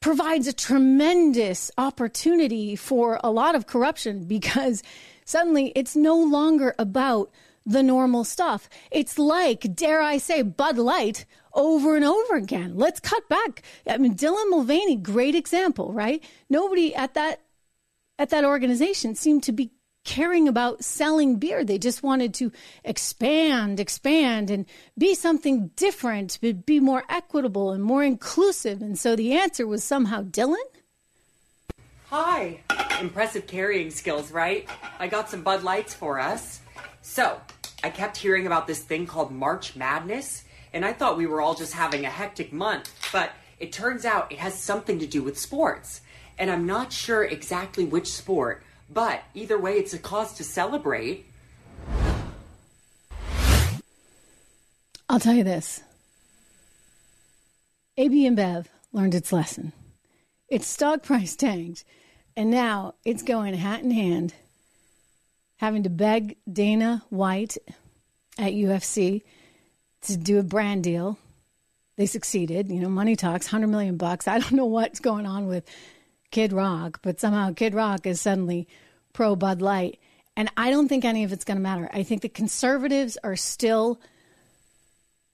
provides 0.00 0.48
a 0.48 0.52
tremendous 0.52 1.70
opportunity 1.78 2.74
for 2.74 3.20
a 3.22 3.30
lot 3.30 3.54
of 3.54 3.66
corruption 3.66 4.24
because 4.24 4.82
Suddenly, 5.30 5.72
it's 5.76 5.94
no 5.94 6.16
longer 6.16 6.74
about 6.76 7.30
the 7.64 7.84
normal 7.84 8.24
stuff. 8.24 8.68
It's 8.90 9.16
like, 9.16 9.76
dare 9.76 10.02
I 10.02 10.18
say, 10.18 10.42
Bud 10.42 10.76
Light 10.76 11.24
over 11.52 11.94
and 11.94 12.04
over 12.04 12.34
again. 12.34 12.72
Let's 12.74 12.98
cut 12.98 13.28
back. 13.28 13.62
I 13.86 13.96
mean, 13.98 14.16
Dylan 14.16 14.50
Mulvaney, 14.50 14.96
great 14.96 15.36
example, 15.36 15.92
right? 15.92 16.20
Nobody 16.48 16.96
at 16.96 17.14
that 17.14 17.42
at 18.18 18.30
that 18.30 18.44
organization 18.44 19.14
seemed 19.14 19.44
to 19.44 19.52
be 19.52 19.70
caring 20.04 20.48
about 20.48 20.82
selling 20.82 21.36
beer. 21.36 21.64
They 21.64 21.78
just 21.78 22.02
wanted 22.02 22.34
to 22.34 22.50
expand, 22.84 23.78
expand, 23.78 24.50
and 24.50 24.66
be 24.98 25.14
something 25.14 25.68
different, 25.76 26.40
be 26.40 26.80
more 26.80 27.04
equitable 27.08 27.70
and 27.70 27.84
more 27.84 28.02
inclusive. 28.02 28.82
And 28.82 28.98
so 28.98 29.14
the 29.14 29.34
answer 29.34 29.64
was 29.64 29.84
somehow 29.84 30.24
Dylan. 30.24 30.56
Hi. 32.10 32.58
Impressive 33.00 33.46
carrying 33.46 33.92
skills, 33.92 34.32
right? 34.32 34.68
I 34.98 35.06
got 35.06 35.30
some 35.30 35.44
Bud 35.44 35.62
Lights 35.62 35.94
for 35.94 36.18
us. 36.18 36.58
So, 37.02 37.40
I 37.84 37.90
kept 37.90 38.16
hearing 38.16 38.48
about 38.48 38.66
this 38.66 38.80
thing 38.80 39.06
called 39.06 39.30
March 39.30 39.76
Madness, 39.76 40.42
and 40.72 40.84
I 40.84 40.92
thought 40.92 41.16
we 41.16 41.28
were 41.28 41.40
all 41.40 41.54
just 41.54 41.72
having 41.72 42.04
a 42.04 42.10
hectic 42.10 42.52
month, 42.52 42.92
but 43.12 43.30
it 43.60 43.70
turns 43.70 44.04
out 44.04 44.32
it 44.32 44.38
has 44.38 44.58
something 44.58 44.98
to 44.98 45.06
do 45.06 45.22
with 45.22 45.38
sports. 45.38 46.00
And 46.36 46.50
I'm 46.50 46.66
not 46.66 46.92
sure 46.92 47.22
exactly 47.22 47.84
which 47.84 48.08
sport, 48.08 48.64
but 48.92 49.22
either 49.32 49.56
way, 49.56 49.74
it's 49.74 49.94
a 49.94 49.98
cause 49.98 50.34
to 50.34 50.42
celebrate. 50.42 51.26
I'll 55.08 55.20
tell 55.20 55.34
you 55.34 55.44
this 55.44 55.80
AB 57.96 58.28
InBev 58.28 58.66
learned 58.92 59.14
its 59.14 59.32
lesson. 59.32 59.72
Its 60.50 60.66
stock 60.66 61.02
price 61.04 61.36
tanked 61.36 61.84
and 62.36 62.50
now 62.50 62.94
it's 63.04 63.22
going 63.22 63.54
hat 63.54 63.82
in 63.82 63.90
hand, 63.90 64.34
having 65.56 65.82
to 65.82 65.90
beg 65.90 66.36
Dana 66.50 67.02
White 67.10 67.58
at 68.38 68.52
UFC 68.52 69.22
to 70.02 70.16
do 70.16 70.38
a 70.38 70.42
brand 70.42 70.84
deal. 70.84 71.18
They 71.96 72.06
succeeded. 72.06 72.70
You 72.70 72.80
know, 72.80 72.88
money 72.88 73.16
talks, 73.16 73.46
100 73.46 73.66
million 73.66 73.96
bucks. 73.96 74.26
I 74.26 74.38
don't 74.38 74.52
know 74.56 74.66
what's 74.66 75.00
going 75.00 75.26
on 75.26 75.48
with 75.48 75.68
Kid 76.30 76.52
Rock, 76.52 77.00
but 77.02 77.20
somehow 77.20 77.52
Kid 77.52 77.74
Rock 77.74 78.06
is 78.06 78.20
suddenly 78.20 78.68
pro 79.12 79.36
Bud 79.36 79.60
Light. 79.60 79.98
And 80.36 80.50
I 80.56 80.70
don't 80.70 80.88
think 80.88 81.04
any 81.04 81.24
of 81.24 81.32
it's 81.32 81.44
going 81.44 81.58
to 81.58 81.62
matter. 81.62 81.90
I 81.92 82.04
think 82.04 82.22
the 82.22 82.28
conservatives 82.28 83.18
are 83.22 83.36
still 83.36 84.00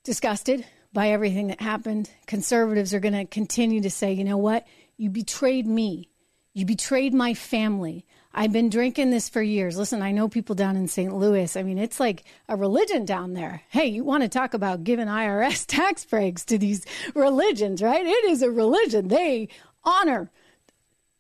disgusted 0.03 0.67
by 0.93 1.11
everything 1.11 1.49
that 1.49 1.61
happened. 1.61 2.11
Conservatives 2.27 2.95
are 2.95 3.01
going 3.01 3.15
to 3.15 3.27
continue 3.27 3.83
to 3.83 3.91
say, 3.91 4.13
you 4.13 4.25
know 4.25 4.39
what? 4.39 4.67
You 4.97 5.11
betrayed 5.11 5.67
me. 5.67 6.09
You 6.55 6.65
betrayed 6.65 7.13
my 7.13 7.35
family. 7.35 8.07
I've 8.33 8.53
been 8.53 8.69
drinking 8.69 9.11
this 9.11 9.29
for 9.29 9.43
years. 9.43 9.79
Listen, 9.79 10.03
I 10.03 10.13
know 10.13 10.29
people 10.29 10.55
down 10.55 10.77
in 10.77 10.89
St. 10.89 11.15
Louis. 11.15 11.57
I 11.57 11.63
mean, 11.63 11.79
it's 11.79 11.99
like 11.99 12.25
a 12.49 12.57
religion 12.57 13.05
down 13.05 13.33
there. 13.33 13.63
Hey, 13.71 13.87
you 13.87 14.05
want 14.05 14.23
to 14.23 14.29
talk 14.29 14.55
about 14.55 14.85
giving 14.85 15.07
IRS 15.07 15.65
tax 15.69 16.05
breaks 16.05 16.45
to 16.47 16.59
these 16.59 16.85
religions, 17.15 17.83
right? 17.83 18.05
It 18.05 18.25
is 18.27 18.43
a 18.43 18.51
religion. 18.51 19.09
They 19.09 19.49
honor 19.85 20.31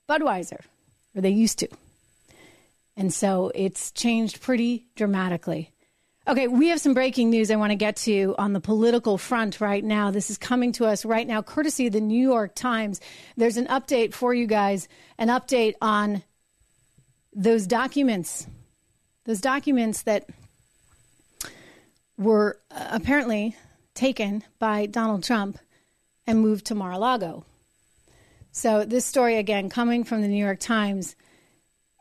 Budweiser, 0.08 0.60
or 1.14 1.22
they 1.22 1.30
used 1.30 1.58
to. 1.60 1.68
And 2.96 3.12
so 3.12 3.50
it's 3.54 3.92
changed 3.92 4.40
pretty 4.40 4.86
dramatically. 4.94 5.72
Okay, 6.28 6.48
we 6.48 6.70
have 6.70 6.80
some 6.80 6.92
breaking 6.92 7.30
news 7.30 7.52
I 7.52 7.56
want 7.56 7.70
to 7.70 7.76
get 7.76 7.94
to 7.98 8.34
on 8.36 8.52
the 8.52 8.60
political 8.60 9.16
front 9.16 9.60
right 9.60 9.84
now. 9.84 10.10
This 10.10 10.28
is 10.28 10.36
coming 10.36 10.72
to 10.72 10.84
us 10.84 11.04
right 11.04 11.24
now, 11.24 11.40
courtesy 11.40 11.86
of 11.86 11.92
the 11.92 12.00
New 12.00 12.20
York 12.20 12.56
Times. 12.56 13.00
There's 13.36 13.56
an 13.58 13.68
update 13.68 14.12
for 14.12 14.34
you 14.34 14.48
guys, 14.48 14.88
an 15.18 15.28
update 15.28 15.74
on 15.80 16.24
those 17.32 17.68
documents, 17.68 18.44
those 19.24 19.40
documents 19.40 20.02
that 20.02 20.28
were 22.18 22.58
uh, 22.72 22.88
apparently 22.90 23.54
taken 23.94 24.42
by 24.58 24.86
Donald 24.86 25.22
Trump 25.22 25.60
and 26.26 26.40
moved 26.40 26.66
to 26.66 26.74
Mar 26.74 26.90
a 26.90 26.98
Lago. 26.98 27.44
So, 28.50 28.84
this 28.84 29.04
story 29.04 29.36
again 29.36 29.70
coming 29.70 30.02
from 30.02 30.22
the 30.22 30.28
New 30.28 30.44
York 30.44 30.58
Times, 30.58 31.14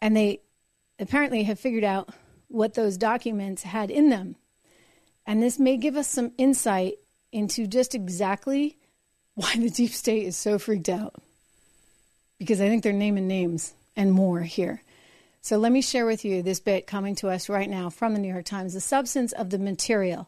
and 0.01 0.17
they 0.17 0.41
apparently 0.97 1.43
have 1.43 1.59
figured 1.59 1.84
out 1.84 2.09
what 2.56 2.74
those 2.74 2.97
documents 2.97 3.64
had 3.64 3.91
in 3.91 4.10
them. 4.10 4.36
And 5.28 5.41
this 5.41 5.60
may 5.60 5.78
give 5.78 5.97
us 5.97 6.08
some 6.08 6.32
insight 6.38 6.95
into 7.32 7.68
just 7.68 7.93
exactly 7.93 8.78
why 9.36 9.53
the 9.56 9.70
deep 9.70 9.91
state 9.91 10.24
is 10.24 10.38
so 10.38 10.58
freaked 10.58 10.89
out. 10.89 11.16
Because 12.39 12.62
I 12.62 12.70
think 12.70 12.84
they're 12.84 12.93
naming 12.93 13.28
names 13.28 13.74
and 13.95 14.12
more 14.12 14.41
here. 14.41 14.82
So 15.41 15.58
let 15.58 15.72
me 15.72 15.82
share 15.82 16.06
with 16.06 16.26
you 16.26 16.41
this 16.41 16.60
bit 16.60 16.88
coming 16.88 17.16
to 17.16 17.30
us 17.30 17.49
right 17.49 17.70
now 17.70 17.89
from 17.89 18.14
the 18.14 18.20
New 18.20 18.32
York 18.32 18.45
Times 18.45 18.74
the 18.74 18.82
substance 18.82 19.32
of 19.32 19.49
the 19.49 19.60
material. 19.60 20.28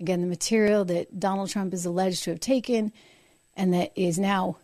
Again, 0.00 0.20
the 0.20 0.26
material 0.26 0.84
that 0.86 1.20
Donald 1.20 1.50
Trump 1.50 1.74
is 1.74 1.84
alleged 1.84 2.24
to 2.24 2.30
have 2.30 2.40
taken 2.40 2.92
and 3.56 3.74
that 3.74 3.92
is 3.94 4.18
now 4.18 4.56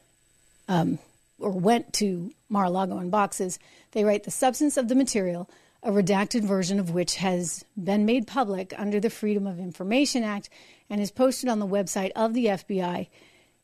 um, 0.69 0.99
or 1.39 1.51
went 1.51 1.93
to 1.95 2.33
Mar 2.49 2.65
a 2.65 2.71
Lago 2.71 2.99
in 2.99 3.11
boxes. 3.11 3.59
They 3.93 4.05
write 4.05 4.25
the 4.25 4.31
substance 4.31 4.77
of 4.77 4.89
the 4.89 4.95
material 4.95 5.49
a 5.83 5.91
redacted 5.91 6.43
version 6.43 6.81
of 6.81 6.91
which 6.91 7.17
has 7.17 7.65
been 7.77 8.05
made 8.05 8.27
public 8.27 8.75
under 8.77 8.99
the 8.99 9.11
Freedom 9.11 9.47
of 9.47 9.59
Information 9.59 10.25
Act 10.25 10.49
and 10.91 11.01
is 11.01 11.11
posted 11.11 11.49
on 11.49 11.59
the 11.59 11.67
website 11.67 12.11
of 12.17 12.35
the 12.35 12.47
FBI, 12.47 13.09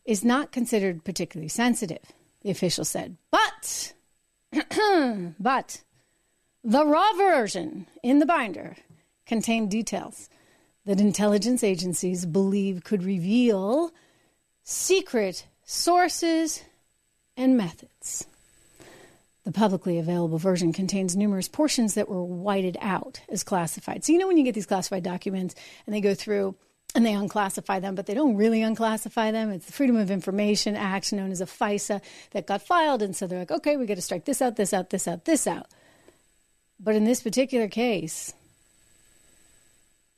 is 0.05 0.25
not 0.25 0.53
considered 0.53 1.05
particularly 1.05 1.49
sensitive, 1.49 2.12
the 2.43 2.51
official 2.51 2.85
said. 2.85 3.17
But, 3.31 3.95
but, 5.41 5.83
the 6.62 6.87
raw 6.87 7.12
version 7.15 7.87
in 8.03 8.21
the 8.21 8.27
binder 8.27 8.77
contained 9.27 9.71
details 9.71 10.29
that 10.85 11.01
intelligence 11.01 11.65
agencies 11.65 12.27
believe 12.27 12.85
could 12.85 13.03
reveal 13.03 13.93
secret 14.62 15.47
sources 15.65 16.62
and 17.37 17.57
methods. 17.57 18.27
The 19.45 19.53
publicly 19.53 19.99
available 19.99 20.38
version 20.38 20.72
contains 20.72 21.14
numerous 21.14 21.49
portions 21.49 21.95
that 21.95 22.09
were 22.09 22.24
whited 22.24 22.78
out 22.80 23.20
as 23.28 23.45
classified. 23.45 24.05
So, 24.05 24.12
you 24.12 24.18
know, 24.18 24.26
when 24.26 24.38
you 24.38 24.45
get 24.45 24.55
these 24.55 24.66
classified 24.66 25.03
documents 25.03 25.55
and 25.86 25.95
they 25.95 26.01
go 26.01 26.14
through 26.14 26.55
and 26.95 27.05
they 27.05 27.12
unclassify 27.12 27.80
them, 27.80 27.95
but 27.95 28.07
they 28.07 28.14
don't 28.14 28.36
really 28.36 28.61
unclassify 28.61 29.32
them. 29.32 29.51
It's 29.51 29.66
the 29.66 29.72
Freedom 29.72 29.97
of 29.97 30.11
Information 30.11 30.76
Act, 30.76 31.12
known 31.12 31.30
as 31.30 31.40
a 31.40 31.47
FISA, 31.47 32.01
that 32.30 32.47
got 32.47 32.62
filed. 32.62 33.03
And 33.03 33.14
so 33.14 33.26
they're 33.26 33.40
like, 33.40 33.51
okay, 33.51 33.76
we 33.76 33.84
got 33.84 33.97
to 33.97 34.03
strike 34.03 34.24
this 34.24 34.40
out, 34.40 34.57
this 34.57 34.72
out, 34.72 34.90
this 34.90 35.07
out, 35.07 35.24
this 35.24 35.47
out. 35.47 35.66
But 36.80 36.95
in 36.95 37.05
this 37.05 37.22
particular 37.22 37.68
case, 37.68 38.32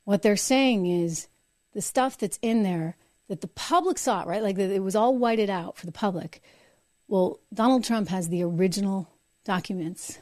what 0.04 0.22
they're 0.22 0.36
saying 0.36 0.86
is 0.86 1.26
the 1.72 1.82
stuff 1.82 2.16
that's 2.18 2.38
in 2.42 2.62
there 2.62 2.96
that 3.28 3.40
the 3.40 3.48
public 3.48 3.98
saw, 3.98 4.22
right? 4.22 4.42
Like 4.42 4.58
it 4.58 4.82
was 4.82 4.94
all 4.94 5.18
whited 5.18 5.50
out 5.50 5.76
for 5.76 5.86
the 5.86 5.92
public. 5.92 6.42
Well, 7.08 7.40
Donald 7.52 7.84
Trump 7.84 8.08
has 8.08 8.28
the 8.28 8.44
original 8.44 9.08
documents 9.46 10.18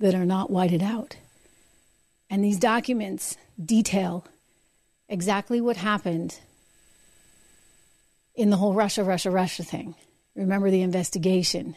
that 0.00 0.14
are 0.14 0.24
not 0.24 0.50
whited 0.50 0.82
out. 0.82 1.16
And 2.28 2.42
these 2.42 2.58
documents 2.58 3.36
detail 3.62 4.26
exactly 5.08 5.60
what 5.60 5.76
happened 5.76 6.40
in 8.34 8.50
the 8.50 8.56
whole 8.56 8.72
Russia, 8.72 9.04
Russia, 9.04 9.30
Russia 9.30 9.62
thing. 9.62 9.94
Remember 10.34 10.70
the 10.70 10.82
investigation 10.82 11.76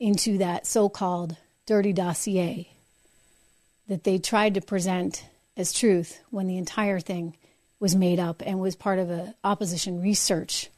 into 0.00 0.38
that 0.38 0.66
so 0.66 0.88
called 0.88 1.36
dirty 1.66 1.92
dossier 1.92 2.70
that 3.88 4.04
they 4.04 4.18
tried 4.18 4.54
to 4.54 4.60
present 4.60 5.24
as 5.56 5.72
truth 5.72 6.20
when 6.30 6.46
the 6.46 6.56
entire 6.56 7.00
thing 7.00 7.36
was 7.80 7.94
made 7.94 8.20
up 8.20 8.42
and 8.46 8.60
was 8.60 8.76
part 8.76 8.98
of 8.98 9.10
an 9.10 9.34
opposition 9.42 10.00
research 10.00 10.70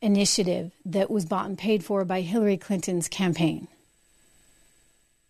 initiative 0.00 0.72
that 0.86 1.10
was 1.10 1.26
bought 1.26 1.46
and 1.46 1.58
paid 1.58 1.84
for 1.84 2.04
by 2.04 2.22
Hillary 2.22 2.56
Clinton's 2.56 3.06
campaign. 3.06 3.68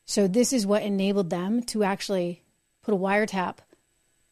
So, 0.08 0.26
this 0.26 0.54
is 0.54 0.66
what 0.66 0.82
enabled 0.82 1.28
them 1.28 1.62
to 1.64 1.84
actually 1.84 2.42
put 2.82 2.94
a 2.94 2.96
wiretap 2.96 3.58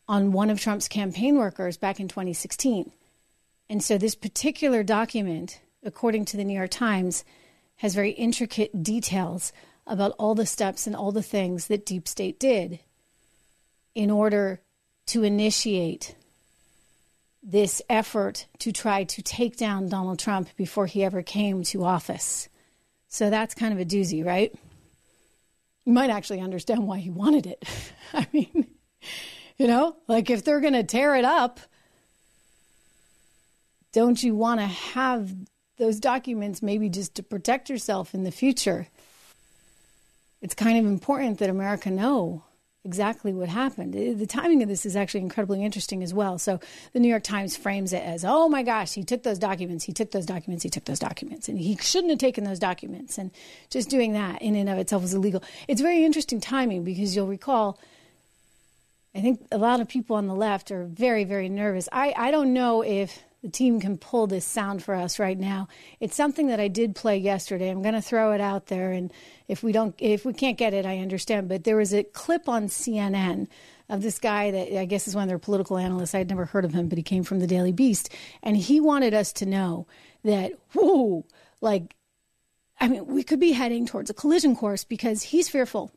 on 0.09 0.33
one 0.33 0.49
of 0.49 0.59
Trump's 0.59 0.89
campaign 0.89 1.37
workers 1.37 1.77
back 1.77 2.01
in 2.01 2.09
2016. 2.09 2.91
And 3.68 3.85
so, 3.85 3.99
this 3.99 4.14
particular 4.14 4.83
document, 4.83 5.61
according 5.85 6.24
to 6.27 6.39
the 6.39 6.45
New 6.45 6.57
York 6.57 6.70
Times, 6.70 7.24
has 7.77 7.95
very 7.95 8.12
intricate 8.12 8.83
details 8.83 9.53
about 9.87 10.12
all 10.18 10.35
the 10.35 10.47
steps 10.47 10.87
and 10.87 10.97
all 10.97 11.12
the 11.12 11.22
things 11.22 11.66
that 11.66 11.85
Deep 11.85 12.09
State 12.09 12.41
did 12.41 12.81
in 13.95 14.11
order 14.11 14.62
to 15.09 15.24
initiate 15.24 16.14
this 17.43 17.83
effort 17.91 18.47
to 18.61 18.72
try 18.72 19.05
to 19.05 19.20
take 19.20 19.59
down 19.59 19.91
Donald 19.91 20.18
Trump 20.18 20.49
before 20.57 20.87
he 20.87 21.05
ever 21.05 21.22
came 21.22 21.62
to 21.64 21.85
office. 21.85 22.49
So 23.09 23.29
that's 23.29 23.55
kind 23.55 23.74
of 23.74 23.79
a 23.79 23.85
doozy, 23.85 24.24
right? 24.24 24.55
You 25.87 25.93
might 25.93 26.11
actually 26.11 26.41
understand 26.41 26.87
why 26.87 26.99
he 26.99 27.11
wanted 27.11 27.47
it. 27.47 27.64
I 28.12 28.26
mean, 28.32 28.66
you 29.57 29.68
know, 29.68 29.97
like 30.09 30.28
if 30.28 30.45
they're 30.45 30.61
going 30.61 30.74
to 30.74 30.82
tear 30.82 31.14
it 31.14 31.24
up, 31.24 31.61
don't 33.93 34.22
you 34.22 34.34
want 34.34 34.61
to 34.61 34.66
have 34.66 35.32
those 35.78 36.01
documents 36.01 36.61
maybe 36.61 36.89
just 36.89 37.14
to 37.14 37.22
protect 37.22 37.70
yourself 37.70 38.14
in 38.14 38.24
the 38.24 38.32
future? 38.32 38.89
It's 40.43 40.55
kind 40.55 40.76
of 40.76 40.84
important 40.87 41.39
that 41.39 41.49
America 41.49 41.91
know 41.91 42.43
exactly 42.87 43.34
what 43.34 43.49
happened. 43.49 43.95
Uh, 43.95 44.16
the 44.16 44.26
timing 44.26 44.62
of 44.62 44.68
this 44.68 44.87
is 44.87 44.97
actually 44.97 45.20
incredibly 45.20 45.62
interesting 45.62 46.03
as 46.03 46.14
well. 46.14 46.39
So 46.39 46.61
the 46.93 47.01
New 47.01 47.09
York 47.09 47.24
Times 47.24 47.57
frames 47.57 47.93
it 47.93 48.03
as, 48.03 48.24
oh 48.24 48.49
my 48.49 48.62
gosh, 48.62 48.95
he 48.95 49.03
took 49.03 49.24
those 49.24 49.39
documents, 49.39 49.84
he 49.84 49.93
took 49.93 50.12
those 50.12 50.24
documents, 50.24 50.62
he 50.62 50.70
took 50.70 50.84
those 50.84 51.01
documents, 51.01 51.49
and 51.49 51.59
he 51.59 51.76
shouldn't 51.76 52.11
have 52.11 52.20
taken 52.20 52.45
those 52.45 52.61
documents. 52.61 53.18
And 53.18 53.32
just 53.68 53.91
doing 53.91 54.12
that 54.12 54.41
in 54.41 54.55
and 54.55 54.68
of 54.70 54.78
itself 54.78 55.03
is 55.05 55.12
illegal. 55.12 55.43
It's 55.68 55.80
very 55.80 56.05
interesting 56.05 56.41
timing 56.41 56.84
because 56.84 57.14
you'll 57.14 57.26
recall. 57.26 57.78
I 59.14 59.20
think 59.20 59.45
a 59.51 59.59
lot 59.59 59.80
of 59.80 59.89
people 59.89 60.14
on 60.16 60.28
the 60.28 60.34
left 60.34 60.70
are 60.70 60.84
very, 60.84 61.24
very 61.24 61.49
nervous. 61.49 61.89
I, 61.91 62.14
I 62.16 62.30
don't 62.30 62.53
know 62.53 62.82
if 62.82 63.22
the 63.47 63.53
team 63.53 63.79
can 63.79 63.97
pull 63.97 64.27
this 64.27 64.45
sound 64.45 64.83
for 64.83 64.93
us 64.93 65.21
right 65.21 65.39
now. 65.39 65.69
It's 66.01 66.17
something 66.17 66.49
that 66.49 66.59
I 66.59 66.67
did 66.67 66.97
play 66.97 67.17
yesterday. 67.17 67.71
I'm 67.71 67.81
going 67.81 67.95
to 67.95 68.03
throw 68.03 68.33
it 68.33 68.41
out 68.41 68.67
there, 68.67 68.91
and 68.91 69.13
if 69.47 69.63
we 69.63 69.71
don't, 69.71 69.95
if 69.99 70.25
we 70.25 70.33
can't 70.33 70.59
get 70.59 70.75
it, 70.75 70.85
I 70.85 70.99
understand. 70.99 71.49
But 71.49 71.63
there 71.63 71.77
was 71.77 71.95
a 71.95 72.03
clip 72.03 72.49
on 72.49 72.67
CNN 72.67 73.47
of 73.89 74.03
this 74.03 74.19
guy 74.19 74.51
that 74.51 74.77
I 74.81 74.85
guess 74.85 75.07
is 75.07 75.15
one 75.15 75.23
of 75.23 75.29
their 75.29 75.39
political 75.39 75.79
analysts. 75.79 76.13
I'd 76.13 76.29
never 76.29 76.47
heard 76.47 76.65
of 76.65 76.75
him, 76.75 76.89
but 76.89 76.99
he 76.99 77.05
came 77.05 77.23
from 77.23 77.39
the 77.39 77.47
Daily 77.47 77.71
Beast, 77.71 78.13
and 78.43 78.57
he 78.57 78.81
wanted 78.81 79.15
us 79.15 79.33
to 79.35 79.47
know 79.47 79.87
that 80.25 80.53
whoa, 80.73 81.25
like, 81.61 81.95
I 82.81 82.89
mean, 82.89 83.07
we 83.07 83.23
could 83.23 83.39
be 83.39 83.53
heading 83.53 83.87
towards 83.87 84.11
a 84.11 84.15
collision 84.15 84.57
course 84.57 84.83
because 84.83 85.23
he's 85.23 85.49
fearful 85.49 85.93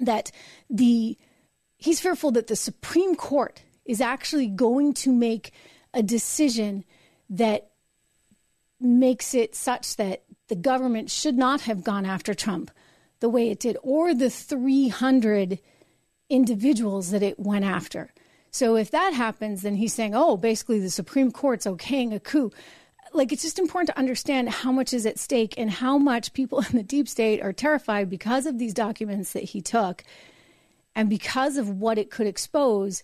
that 0.00 0.32
the 0.70 1.18
he's 1.76 2.00
fearful 2.00 2.30
that 2.30 2.46
the 2.46 2.56
Supreme 2.56 3.14
Court 3.14 3.62
is 3.84 4.00
actually 4.00 4.46
going 4.46 4.94
to 4.94 5.12
make 5.12 5.52
a 5.94 6.02
decision 6.02 6.84
that 7.30 7.70
makes 8.80 9.34
it 9.34 9.54
such 9.54 9.96
that 9.96 10.24
the 10.48 10.56
government 10.56 11.10
should 11.10 11.36
not 11.36 11.62
have 11.62 11.84
gone 11.84 12.04
after 12.04 12.34
Trump 12.34 12.70
the 13.20 13.28
way 13.28 13.50
it 13.50 13.60
did, 13.60 13.76
or 13.82 14.14
the 14.14 14.28
300 14.28 15.60
individuals 16.28 17.10
that 17.12 17.22
it 17.22 17.38
went 17.38 17.64
after. 17.64 18.12
So 18.50 18.76
if 18.76 18.90
that 18.90 19.14
happens, 19.14 19.62
then 19.62 19.76
he's 19.76 19.94
saying, 19.94 20.14
oh, 20.14 20.36
basically 20.36 20.80
the 20.80 20.90
Supreme 20.90 21.30
Court's 21.30 21.64
okaying 21.64 22.14
a 22.14 22.20
coup. 22.20 22.50
Like, 23.14 23.32
it's 23.32 23.42
just 23.42 23.58
important 23.58 23.88
to 23.88 23.98
understand 23.98 24.48
how 24.50 24.72
much 24.72 24.92
is 24.92 25.06
at 25.06 25.18
stake 25.18 25.54
and 25.56 25.70
how 25.70 25.98
much 25.98 26.32
people 26.32 26.60
in 26.70 26.76
the 26.76 26.82
deep 26.82 27.08
state 27.08 27.40
are 27.40 27.52
terrified 27.52 28.10
because 28.10 28.44
of 28.44 28.58
these 28.58 28.74
documents 28.74 29.32
that 29.32 29.44
he 29.44 29.60
took 29.60 30.02
and 30.94 31.08
because 31.08 31.56
of 31.56 31.68
what 31.68 31.98
it 31.98 32.10
could 32.10 32.26
expose 32.26 33.02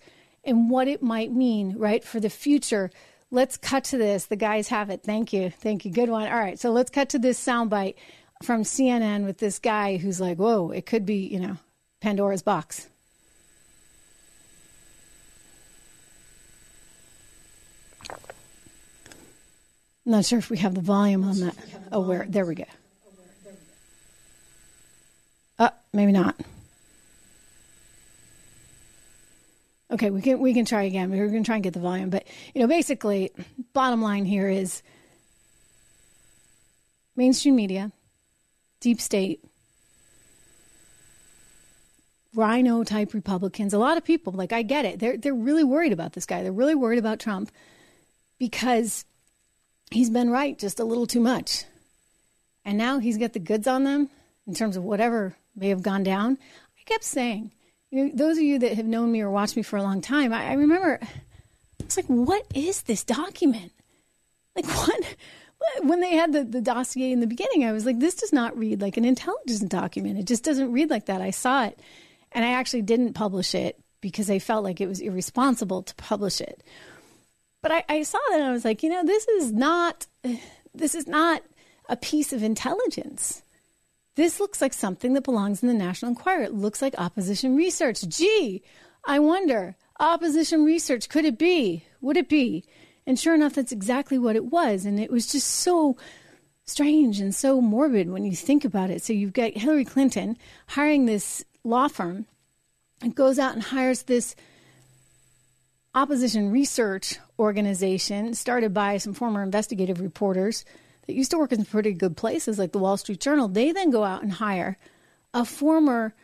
and 0.48 0.70
what 0.70 0.88
it 0.88 1.02
might 1.02 1.30
mean, 1.30 1.76
right, 1.76 2.02
for 2.02 2.18
the 2.18 2.30
future. 2.30 2.90
Let's 3.30 3.56
cut 3.58 3.84
to 3.84 3.98
this. 3.98 4.26
The 4.26 4.36
guys 4.36 4.68
have 4.68 4.88
it. 4.90 5.02
Thank 5.02 5.32
you. 5.32 5.50
Thank 5.50 5.84
you. 5.84 5.92
Good 5.92 6.08
one. 6.08 6.26
All 6.26 6.38
right. 6.38 6.58
So 6.58 6.70
let's 6.70 6.90
cut 6.90 7.10
to 7.10 7.18
this 7.18 7.44
soundbite 7.44 7.96
from 8.42 8.62
CNN 8.62 9.26
with 9.26 9.38
this 9.38 9.58
guy 9.58 9.98
who's 9.98 10.20
like, 10.20 10.38
whoa, 10.38 10.70
it 10.70 10.86
could 10.86 11.04
be, 11.04 11.26
you 11.26 11.38
know, 11.38 11.56
Pandora's 12.00 12.42
box. 12.42 12.88
I'm 20.06 20.12
not 20.12 20.24
sure 20.24 20.38
if 20.38 20.48
we 20.48 20.56
have 20.58 20.74
the 20.74 20.80
volume 20.80 21.24
on 21.24 21.38
that. 21.40 21.54
Oh, 21.92 22.00
where? 22.00 22.24
There 22.26 22.46
we 22.46 22.54
go. 22.54 22.64
Uh, 25.58 25.68
maybe 25.92 26.12
not. 26.12 26.34
Okay, 29.90 30.10
we 30.10 30.20
can 30.20 30.38
we 30.38 30.52
can 30.52 30.66
try 30.66 30.82
again. 30.82 31.10
We're 31.10 31.28
going 31.28 31.42
to 31.42 31.46
try 31.46 31.56
and 31.56 31.64
get 31.64 31.72
the 31.72 31.80
volume, 31.80 32.10
but 32.10 32.26
you 32.54 32.60
know, 32.60 32.66
basically, 32.68 33.30
bottom 33.72 34.02
line 34.02 34.26
here 34.26 34.48
is 34.48 34.82
mainstream 37.16 37.56
media, 37.56 37.90
deep 38.80 39.00
state, 39.00 39.42
RINO 42.34 42.84
type 42.84 43.14
Republicans. 43.14 43.72
A 43.72 43.78
lot 43.78 43.96
of 43.96 44.04
people, 44.04 44.34
like 44.34 44.52
I 44.52 44.60
get 44.60 44.84
it, 44.84 44.98
they're 44.98 45.16
they're 45.16 45.34
really 45.34 45.64
worried 45.64 45.92
about 45.92 46.12
this 46.12 46.26
guy. 46.26 46.42
They're 46.42 46.52
really 46.52 46.74
worried 46.74 46.98
about 46.98 47.18
Trump 47.18 47.50
because 48.38 49.06
he's 49.90 50.10
been 50.10 50.28
right 50.28 50.58
just 50.58 50.80
a 50.80 50.84
little 50.84 51.06
too 51.06 51.20
much, 51.20 51.64
and 52.62 52.76
now 52.76 52.98
he's 52.98 53.16
got 53.16 53.32
the 53.32 53.38
goods 53.38 53.66
on 53.66 53.84
them 53.84 54.10
in 54.46 54.54
terms 54.54 54.76
of 54.76 54.84
whatever 54.84 55.34
may 55.56 55.70
have 55.70 55.82
gone 55.82 56.02
down. 56.02 56.36
I 56.78 56.82
kept 56.84 57.04
saying 57.04 57.52
you 57.90 58.04
know, 58.04 58.10
those 58.14 58.36
of 58.36 58.44
you 58.44 58.58
that 58.60 58.74
have 58.74 58.86
known 58.86 59.10
me 59.12 59.20
or 59.20 59.30
watched 59.30 59.56
me 59.56 59.62
for 59.62 59.76
a 59.76 59.82
long 59.82 60.00
time, 60.00 60.32
I, 60.32 60.50
I 60.50 60.52
remember 60.54 61.00
it's 61.80 61.96
like, 61.96 62.06
what 62.06 62.46
is 62.54 62.82
this 62.82 63.04
document? 63.04 63.72
Like, 64.54 64.66
what? 64.66 65.16
When 65.82 66.00
they 66.00 66.14
had 66.14 66.32
the, 66.32 66.44
the 66.44 66.60
dossier 66.60 67.10
in 67.10 67.20
the 67.20 67.26
beginning, 67.26 67.64
I 67.64 67.72
was 67.72 67.84
like, 67.84 67.98
this 67.98 68.14
does 68.14 68.32
not 68.32 68.56
read 68.56 68.80
like 68.80 68.96
an 68.96 69.04
intelligence 69.04 69.60
document. 69.60 70.18
It 70.18 70.26
just 70.26 70.44
doesn't 70.44 70.72
read 70.72 70.88
like 70.88 71.06
that. 71.06 71.20
I 71.20 71.30
saw 71.30 71.64
it, 71.64 71.78
and 72.32 72.44
I 72.44 72.52
actually 72.52 72.82
didn't 72.82 73.14
publish 73.14 73.54
it 73.54 73.78
because 74.00 74.30
I 74.30 74.38
felt 74.38 74.64
like 74.64 74.80
it 74.80 74.86
was 74.86 75.00
irresponsible 75.00 75.82
to 75.82 75.94
publish 75.96 76.40
it. 76.40 76.62
But 77.62 77.72
I, 77.72 77.84
I 77.88 78.02
saw 78.02 78.18
that 78.30 78.38
and 78.38 78.48
I 78.48 78.52
was 78.52 78.64
like, 78.64 78.82
you 78.82 78.90
know, 78.90 79.04
this 79.04 79.26
is 79.28 79.52
not 79.52 80.06
this 80.74 80.94
is 80.94 81.06
not 81.06 81.42
a 81.88 81.96
piece 81.96 82.32
of 82.32 82.42
intelligence. 82.42 83.42
This 84.18 84.40
looks 84.40 84.60
like 84.60 84.72
something 84.72 85.12
that 85.12 85.22
belongs 85.22 85.62
in 85.62 85.68
the 85.68 85.74
National 85.74 86.08
Enquirer. 86.08 86.42
It 86.42 86.52
looks 86.52 86.82
like 86.82 86.92
opposition 86.98 87.54
research. 87.54 88.00
Gee, 88.08 88.64
I 89.04 89.20
wonder, 89.20 89.76
opposition 90.00 90.64
research, 90.64 91.08
could 91.08 91.24
it 91.24 91.38
be? 91.38 91.84
Would 92.00 92.16
it 92.16 92.28
be? 92.28 92.64
And 93.06 93.16
sure 93.16 93.36
enough, 93.36 93.54
that's 93.54 93.70
exactly 93.70 94.18
what 94.18 94.34
it 94.34 94.46
was. 94.46 94.84
And 94.84 94.98
it 94.98 95.12
was 95.12 95.30
just 95.30 95.46
so 95.46 95.96
strange 96.64 97.20
and 97.20 97.32
so 97.32 97.60
morbid 97.60 98.10
when 98.10 98.24
you 98.24 98.34
think 98.34 98.64
about 98.64 98.90
it. 98.90 99.04
So 99.04 99.12
you've 99.12 99.32
got 99.32 99.56
Hillary 99.56 99.84
Clinton 99.84 100.36
hiring 100.66 101.06
this 101.06 101.44
law 101.62 101.86
firm 101.86 102.26
and 103.00 103.14
goes 103.14 103.38
out 103.38 103.54
and 103.54 103.62
hires 103.62 104.02
this 104.02 104.34
opposition 105.94 106.50
research 106.50 107.20
organization 107.38 108.34
started 108.34 108.74
by 108.74 108.96
some 108.96 109.14
former 109.14 109.44
investigative 109.44 110.00
reporters 110.00 110.64
that 111.08 111.16
used 111.16 111.30
to 111.30 111.38
work 111.38 111.52
in 111.52 111.64
pretty 111.64 111.92
good 111.94 112.16
places 112.16 112.58
like 112.58 112.72
the 112.72 112.78
Wall 112.78 112.98
Street 112.98 113.18
Journal. 113.18 113.48
They 113.48 113.72
then 113.72 113.90
go 113.90 114.04
out 114.04 114.22
and 114.22 114.30
hire 114.30 114.76
a 115.32 115.44
former 115.44 116.14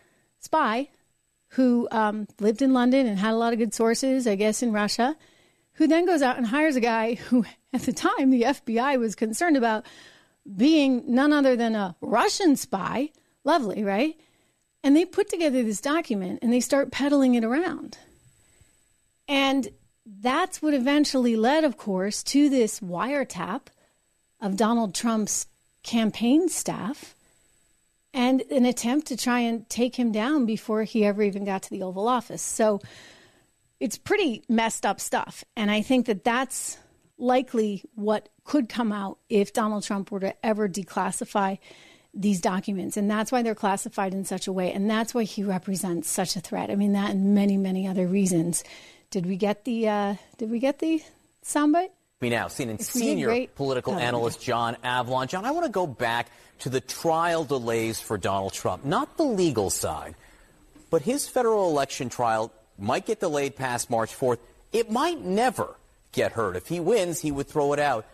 spy 0.41 0.91
who 1.49 1.89
um, 1.91 2.29
lived 2.39 2.61
in 2.61 2.75
London 2.75 3.07
and 3.07 3.19
had 3.19 3.33
a 3.33 3.37
lot 3.37 3.55
of 3.55 3.59
good 3.59 3.73
sources, 3.73 4.27
I 4.27 4.35
guess, 4.35 4.63
in 4.63 4.73
Russia, 4.73 5.17
who 5.75 5.87
then 5.87 6.05
goes 6.05 6.21
out 6.21 6.37
and 6.37 6.47
hires 6.47 6.77
a 6.77 6.81
guy 6.81 7.15
who, 7.15 7.47
at 7.73 7.83
the 7.83 7.95
time, 7.95 8.31
the 8.31 8.43
FBI 8.43 8.99
was 8.99 9.15
concerned 9.15 9.57
about 9.57 9.87
being 10.55 11.03
none 11.07 11.33
other 11.33 11.57
than 11.57 11.75
a 11.75 11.97
Russian 12.03 12.55
spy. 12.55 13.09
Lovely, 13.43 13.83
right? 13.83 14.21
And 14.83 14.95
they 14.95 15.07
put 15.07 15.31
together 15.31 15.63
this 15.63 15.81
document 15.81 16.41
and 16.43 16.53
they 16.53 16.61
start 16.61 16.93
peddling 16.93 17.37
it 17.37 17.45
around. 17.45 17.97
And 19.27 19.69
that's 20.05 20.61
what 20.61 20.75
eventually 20.75 21.37
led, 21.37 21.65
of 21.65 21.79
course, 21.79 22.23
to 22.25 22.51
this 22.51 22.81
wiretap 22.81 23.69
of 24.45 24.57
Donald 24.57 24.95
Trump's 24.95 25.47
campaign 25.83 26.51
staff 26.51 27.15
and 28.13 28.43
an 28.51 28.67
attempt 28.67 29.07
to 29.09 29.17
try 29.17 29.41
and 29.41 29.69
take 29.71 29.97
him 29.97 30.13
down 30.13 30.45
before 30.45 30.85
he 30.85 31.05
ever 31.05 31.23
even 31.23 31.45
got 31.45 31.63
to 31.63 31.71
the 31.71 31.83
Oval 31.83 32.07
Office. 32.07 32.43
So 32.43 32.81
it's 33.81 33.97
pretty 33.97 34.45
messed 34.47 34.85
up 34.85 35.01
stuff. 35.01 35.45
And 35.57 35.71
I 35.71 35.81
think 35.81 36.07
that 36.07 36.25
that's 36.25 36.79
likely 37.17 37.85
what 37.95 38.29
could 38.45 38.69
come 38.69 38.93
out 38.93 39.19
if 39.31 39.55
Donald 39.55 39.83
Trump 39.83 40.11
were 40.11 40.21
to 40.21 40.47
ever 40.47 40.69
declassify 40.69 41.59
these 42.13 42.43
documents. 42.43 42.99
And 42.99 43.11
that's 43.11 43.33
why 43.33 43.43
they're 43.43 43.55
classified 43.55 44.13
in 44.13 44.27
such 44.27 44.47
a 44.47 44.53
way. 44.53 44.73
And 44.73 44.91
that's 44.91 45.15
why 45.15 45.25
he 45.25 45.43
represents 45.43 46.11
such 46.11 46.37
a 46.37 46.41
threat. 46.41 46.71
I 46.71 46.77
mean, 46.77 46.93
that 46.93 47.13
and 47.13 47.35
many, 47.35 47.57
many 47.57 47.89
other 47.89 48.07
reasons. 48.07 48.63
Did 49.11 49.25
we 49.25 49.37
get 49.37 49.65
the 49.65 49.89
uh, 49.89 50.15
did 50.37 50.51
we 50.51 50.59
get 50.59 50.81
the 50.81 51.03
soundbite? 51.43 51.91
Me 52.25 52.31
now, 52.31 52.47
CNN 52.47 52.81
senior 52.81 53.49
political 53.49 53.97
analyst 53.97 54.41
John 54.41 54.79
Avlon. 54.83 55.29
John, 55.29 55.45
I 55.45 55.51
want 55.51 55.67
to 55.67 55.71
go 55.71 55.87
back 55.87 56.31
to 56.61 56.71
the 56.71 56.81
trial 56.81 57.45
delays 57.45 58.01
for 58.01 58.17
Donald 58.17 58.55
Trump, 58.55 58.83
not 58.83 59.19
the 59.19 59.25
legal 59.25 59.69
side, 59.69 60.15
but 60.89 61.03
his 61.03 61.29
federal 61.29 61.69
election 61.69 62.09
trial 62.09 62.51
might 62.79 63.05
get 63.05 63.21
delayed 63.21 63.57
past 63.57 63.91
March 63.91 64.17
4th. 64.17 64.39
It 64.73 64.91
might 64.91 65.23
never 65.23 65.77
get 66.13 66.33
heard. 66.33 66.57
If 66.57 66.67
he 66.67 66.81
wins, 66.81 67.21
he 67.21 67.31
would 67.31 67.47
throw 67.47 67.75
it 67.75 67.79
out. 67.79 68.07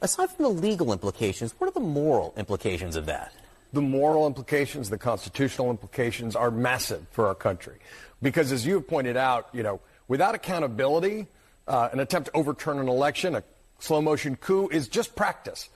Aside 0.00 0.30
from 0.30 0.44
the 0.44 0.48
legal 0.48 0.90
implications, 0.90 1.54
what 1.58 1.68
are 1.68 1.74
the 1.74 1.80
moral 1.80 2.32
implications 2.38 2.96
of 2.96 3.04
that? 3.04 3.34
The 3.74 3.82
moral 3.82 4.26
implications, 4.26 4.88
the 4.88 4.96
constitutional 4.96 5.68
implications 5.68 6.34
are 6.34 6.50
massive 6.50 7.06
for 7.10 7.26
our 7.26 7.34
country. 7.34 7.76
Because 8.22 8.52
as 8.52 8.64
you 8.64 8.76
have 8.76 8.88
pointed 8.88 9.18
out, 9.18 9.50
you 9.52 9.62
know, 9.62 9.82
without 10.08 10.34
accountability, 10.34 11.26
uh, 11.66 11.88
an 11.92 12.00
attempt 12.00 12.26
to 12.26 12.36
overturn 12.36 12.78
an 12.78 12.88
election, 12.88 13.34
a 13.34 13.42
slow 13.78 14.00
motion 14.00 14.36
coup, 14.36 14.68
is 14.68 14.88
just 14.88 15.14
practice. 15.14 15.68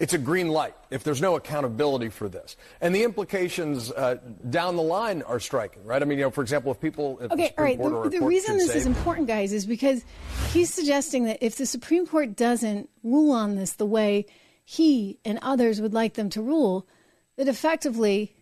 It's 0.00 0.12
a 0.12 0.18
green 0.18 0.48
light 0.48 0.74
if 0.90 1.04
there's 1.04 1.22
no 1.22 1.36
accountability 1.36 2.08
for 2.08 2.28
this. 2.28 2.56
And 2.80 2.94
the 2.94 3.04
implications 3.04 3.92
uh, 3.92 4.16
down 4.50 4.74
the 4.74 4.82
line 4.82 5.22
are 5.22 5.38
striking, 5.38 5.84
right? 5.84 6.02
I 6.02 6.04
mean, 6.04 6.18
you 6.18 6.24
know, 6.24 6.30
for 6.30 6.42
example, 6.42 6.72
if 6.72 6.80
people. 6.80 7.18
If 7.20 7.30
okay, 7.30 7.54
all 7.56 7.64
right. 7.64 7.78
The, 7.78 8.18
the 8.18 8.20
reason 8.20 8.58
this 8.58 8.72
say, 8.72 8.78
is 8.78 8.86
important, 8.86 9.28
guys, 9.28 9.52
is 9.52 9.66
because 9.66 10.04
he's 10.52 10.74
suggesting 10.74 11.24
that 11.26 11.38
if 11.40 11.56
the 11.56 11.66
Supreme 11.66 12.06
Court 12.06 12.34
doesn't 12.34 12.90
rule 13.04 13.32
on 13.32 13.54
this 13.54 13.74
the 13.74 13.86
way 13.86 14.26
he 14.64 15.20
and 15.24 15.38
others 15.42 15.80
would 15.80 15.94
like 15.94 16.14
them 16.14 16.28
to 16.30 16.42
rule, 16.42 16.88
that 17.36 17.46
effectively 17.46 18.34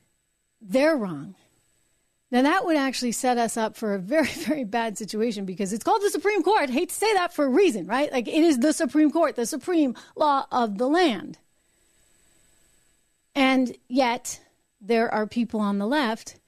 they're 0.60 0.96
wrong. 0.96 1.34
Now, 2.32 2.40
that 2.40 2.64
would 2.64 2.78
actually 2.78 3.12
set 3.12 3.36
us 3.36 3.58
up 3.58 3.76
for 3.76 3.94
a 3.94 3.98
very, 3.98 4.26
very 4.46 4.64
bad 4.64 4.96
situation 4.96 5.44
because 5.44 5.72
it's 5.72 5.84
called 5.84 6.02
the 6.02 6.10
Supreme 6.10 6.42
Court. 6.42 6.70
I 6.70 6.72
hate 6.72 6.88
to 6.88 6.94
say 6.94 7.12
that 7.12 7.34
for 7.34 7.44
a 7.44 7.48
reason, 7.48 7.86
right? 7.86 8.10
Like 8.10 8.26
it 8.26 8.42
is 8.42 8.58
the 8.58 8.72
Supreme 8.72 9.12
Court, 9.12 9.36
the 9.36 9.46
supreme 9.46 9.94
law 10.16 10.46
of 10.50 10.78
the 10.78 10.88
land. 10.88 11.38
And 13.34 13.76
yet, 13.86 14.40
there 14.80 15.12
are 15.12 15.26
people 15.26 15.60
on 15.60 15.78
the 15.78 15.86
left 15.86 16.38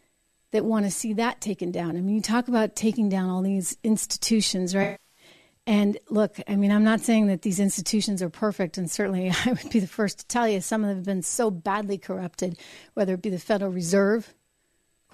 that 0.52 0.64
want 0.64 0.86
to 0.86 0.90
see 0.90 1.12
that 1.14 1.40
taken 1.40 1.70
down. 1.70 1.96
I 1.96 2.00
mean, 2.00 2.14
you 2.14 2.22
talk 2.22 2.48
about 2.48 2.76
taking 2.76 3.08
down 3.08 3.28
all 3.28 3.42
these 3.42 3.76
institutions, 3.82 4.74
right? 4.74 4.98
And 5.66 5.98
look, 6.08 6.38
I 6.46 6.56
mean, 6.56 6.70
I'm 6.70 6.84
not 6.84 7.00
saying 7.00 7.26
that 7.28 7.42
these 7.42 7.58
institutions 7.58 8.22
are 8.22 8.28
perfect, 8.28 8.76
and 8.78 8.90
certainly 8.90 9.30
I 9.44 9.52
would 9.52 9.70
be 9.70 9.80
the 9.80 9.86
first 9.86 10.20
to 10.20 10.26
tell 10.26 10.48
you 10.48 10.60
some 10.60 10.82
of 10.82 10.88
them 10.88 10.96
have 10.96 11.04
been 11.04 11.22
so 11.22 11.50
badly 11.50 11.98
corrupted, 11.98 12.58
whether 12.94 13.14
it 13.14 13.22
be 13.22 13.30
the 13.30 13.38
Federal 13.38 13.72
Reserve, 13.72 14.34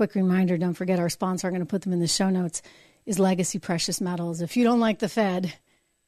quick 0.00 0.14
reminder 0.14 0.56
don't 0.56 0.72
forget 0.72 0.98
our 0.98 1.10
sponsor, 1.10 1.46
I'm 1.46 1.52
going 1.52 1.60
to 1.60 1.66
put 1.66 1.82
them 1.82 1.92
in 1.92 2.00
the 2.00 2.06
show 2.06 2.30
notes, 2.30 2.62
is 3.04 3.18
Legacy 3.18 3.58
Precious 3.58 4.00
Metals. 4.00 4.40
If 4.40 4.56
you 4.56 4.64
don't 4.64 4.80
like 4.80 4.98
the 4.98 5.10
Fed 5.10 5.52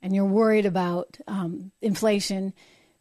and 0.00 0.14
you're 0.14 0.24
worried 0.24 0.64
about 0.64 1.18
um, 1.26 1.72
inflation 1.82 2.54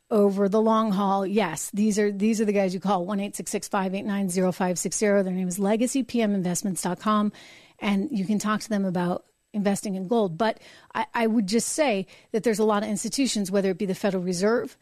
over 0.10 0.50
the 0.50 0.60
long 0.60 0.92
haul, 0.92 1.26
yes, 1.26 1.72
these 1.74 1.98
are 1.98 2.12
these 2.12 2.42
are 2.42 2.46
the 2.46 2.52
guys 2.52 2.74
you 2.74 2.82
call 2.82 3.06
1 3.06 3.20
589 3.32 4.30
0560. 4.52 5.06
Their 5.06 5.24
name 5.32 5.48
is 5.48 5.60
legacypminvestments.com, 5.60 7.32
and 7.80 8.12
you 8.12 8.26
can 8.26 8.38
talk 8.38 8.60
to 8.60 8.70
them 8.70 8.84
about 8.84 9.24
investing 9.54 9.96
in 9.96 10.10
gold. 10.10 10.38
But 10.38 10.60
I, 10.94 11.06
I 11.14 11.28
would 11.28 11.48
just 11.48 11.70
say 11.70 12.06
that 12.34 12.44
there's 12.44 12.60
a 12.60 12.66
lot 12.66 12.84
of 12.84 12.90
institutions, 12.90 13.50
whether 13.50 13.70
it 13.70 13.78
be 13.78 13.86
the 13.86 13.96
Federal 13.96 14.24
Reserve, 14.24 14.76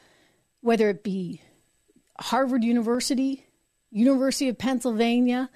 whether 0.61 0.89
it 0.89 1.03
be 1.03 1.43
Harvard 2.19 2.63
University, 2.63 3.45
University 3.91 4.49
of 4.49 4.57
Pennsylvania, 4.57 5.51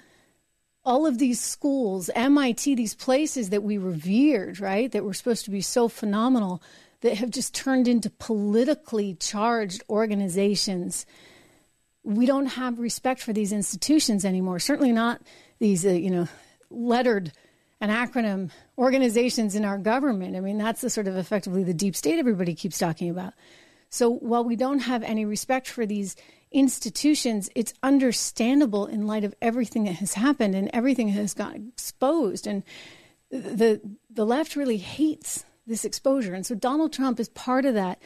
all 0.84 1.06
of 1.06 1.18
these 1.18 1.40
schools, 1.40 2.10
MIT, 2.14 2.74
these 2.74 2.94
places 2.94 3.50
that 3.50 3.62
we 3.62 3.78
revered, 3.78 4.60
right, 4.60 4.92
that 4.92 5.04
were 5.04 5.14
supposed 5.14 5.44
to 5.46 5.50
be 5.50 5.60
so 5.60 5.88
phenomenal, 5.88 6.62
that 7.00 7.16
have 7.16 7.30
just 7.30 7.54
turned 7.54 7.88
into 7.88 8.10
politically 8.10 9.14
charged 9.14 9.82
organizations. 9.88 11.06
We 12.02 12.26
don't 12.26 12.46
have 12.46 12.78
respect 12.78 13.22
for 13.22 13.32
these 13.32 13.52
institutions 13.52 14.24
anymore. 14.24 14.58
Certainly 14.58 14.92
not 14.92 15.22
these, 15.58 15.86
uh, 15.86 15.90
you 15.90 16.10
know, 16.10 16.28
lettered 16.70 17.32
and 17.80 17.90
acronym 17.90 18.50
organizations 18.78 19.54
in 19.54 19.64
our 19.64 19.78
government. 19.78 20.36
I 20.36 20.40
mean, 20.40 20.58
that's 20.58 20.80
the 20.80 20.90
sort 20.90 21.08
of 21.08 21.16
effectively 21.16 21.64
the 21.64 21.74
deep 21.74 21.96
state 21.96 22.18
everybody 22.18 22.54
keeps 22.54 22.78
talking 22.78 23.10
about. 23.10 23.34
So 23.94 24.10
while 24.10 24.42
we 24.42 24.56
don't 24.56 24.80
have 24.80 25.04
any 25.04 25.24
respect 25.24 25.68
for 25.68 25.86
these 25.86 26.16
institutions, 26.50 27.48
it's 27.54 27.72
understandable 27.80 28.86
in 28.86 29.06
light 29.06 29.22
of 29.22 29.36
everything 29.40 29.84
that 29.84 29.94
has 29.94 30.14
happened 30.14 30.56
and 30.56 30.68
everything 30.72 31.06
that 31.06 31.12
has 31.12 31.32
got 31.32 31.54
exposed. 31.54 32.48
And 32.48 32.64
the 33.30 33.80
the 34.10 34.26
left 34.26 34.56
really 34.56 34.78
hates 34.78 35.44
this 35.64 35.84
exposure. 35.84 36.34
And 36.34 36.44
so 36.44 36.56
Donald 36.56 36.92
Trump 36.92 37.20
is 37.20 37.28
part 37.28 37.64
of 37.64 37.74
that 37.74 38.02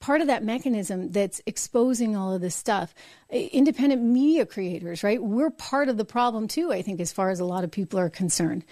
part 0.00 0.20
of 0.20 0.26
that 0.26 0.42
mechanism 0.42 1.12
that's 1.12 1.40
exposing 1.46 2.16
all 2.16 2.34
of 2.34 2.40
this 2.40 2.56
stuff. 2.56 2.96
Independent 3.30 4.02
media 4.02 4.44
creators, 4.44 5.04
right? 5.04 5.22
We're 5.22 5.50
part 5.50 5.88
of 5.88 5.98
the 5.98 6.04
problem 6.04 6.48
too, 6.48 6.72
I 6.72 6.82
think, 6.82 6.98
as 6.98 7.12
far 7.12 7.30
as 7.30 7.38
a 7.38 7.44
lot 7.44 7.62
of 7.62 7.70
people 7.70 8.00
are 8.00 8.10
concerned 8.10 8.64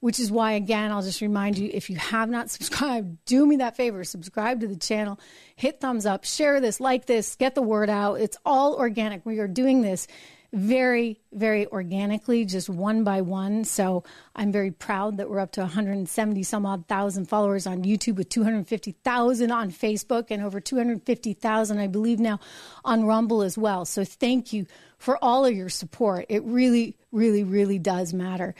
which 0.00 0.20
is 0.20 0.30
why, 0.30 0.52
again, 0.52 0.92
I'll 0.92 1.02
just 1.02 1.20
remind 1.20 1.58
you 1.58 1.70
if 1.72 1.90
you 1.90 1.96
have 1.96 2.28
not 2.28 2.50
subscribed, 2.56 3.24
do 3.24 3.46
me 3.46 3.56
that 3.56 3.76
favor 3.76 4.04
subscribe 4.04 4.60
to 4.60 4.68
the 4.68 4.76
channel, 4.76 5.18
hit 5.56 5.80
thumbs 5.80 6.06
up, 6.06 6.24
share 6.24 6.60
this, 6.60 6.80
like 6.80 7.06
this, 7.06 7.36
get 7.36 7.54
the 7.54 7.62
word 7.62 7.90
out. 7.90 8.20
It's 8.20 8.36
all 8.44 8.74
organic. 8.74 9.24
We 9.24 9.38
are 9.38 9.48
doing 9.48 9.82
this 9.82 10.06
very, 10.52 11.20
very 11.32 11.66
organically, 11.66 12.44
just 12.44 12.68
one 12.68 13.04
by 13.04 13.20
one. 13.20 13.64
So 13.64 14.04
I'm 14.34 14.52
very 14.52 14.70
proud 14.70 15.18
that 15.18 15.28
we're 15.28 15.40
up 15.40 15.52
to 15.52 15.60
170 15.60 16.42
some 16.44 16.64
odd 16.64 16.86
thousand 16.86 17.28
followers 17.28 17.66
on 17.66 17.82
YouTube 17.82 18.16
with 18.16 18.28
250,000 18.28 19.50
on 19.50 19.70
Facebook 19.70 20.26
and 20.30 20.42
over 20.42 20.60
250,000, 20.60 21.78
I 21.78 21.86
believe, 21.86 22.20
now 22.20 22.40
on 22.84 23.04
Rumble 23.04 23.42
as 23.42 23.58
well. 23.58 23.84
So 23.84 24.04
thank 24.04 24.52
you 24.52 24.66
for 24.98 25.22
all 25.22 25.44
of 25.44 25.54
your 25.54 25.68
support. 25.68 26.26
It 26.28 26.42
really, 26.44 26.96
really, 27.12 27.44
really 27.44 27.78
does 27.78 28.14
matter. 28.14 28.54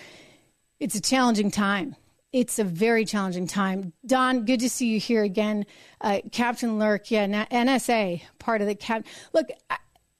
It's 0.79 0.95
a 0.95 1.01
challenging 1.01 1.51
time. 1.51 1.97
It's 2.33 2.59
a 2.59 2.65
very 2.65 3.05
challenging 3.05 3.47
time. 3.47 3.95
Don, 4.05 4.45
good 4.45 4.61
to 4.61 4.69
see 4.69 4.89
you 4.89 5.01
here 5.01 5.23
again. 5.23 5.65
Uh, 6.01 6.21
Captain 6.33 6.79
Lurk, 6.79 7.11
yeah, 7.11 7.27
NSA, 7.47 8.21
part 8.39 8.61
of 8.61 8.67
the 8.67 8.75
cap. 8.75 9.07
Look, 9.33 9.47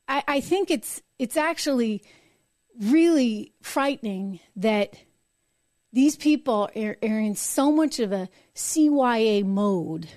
I, 0.09 0.23
I 0.27 0.41
think 0.41 0.71
it's 0.71 1.03
it's 1.19 1.37
actually 1.37 2.03
really 2.81 3.53
frightening 3.61 4.41
that 4.55 4.99
these 5.93 6.17
people 6.17 6.71
are, 6.77 6.97
are 7.03 7.21
in 7.21 7.35
so 7.35 7.71
much 7.71 7.99
of 7.99 8.13
a 8.13 8.29
CYA 8.55 9.45
mode 9.45 10.09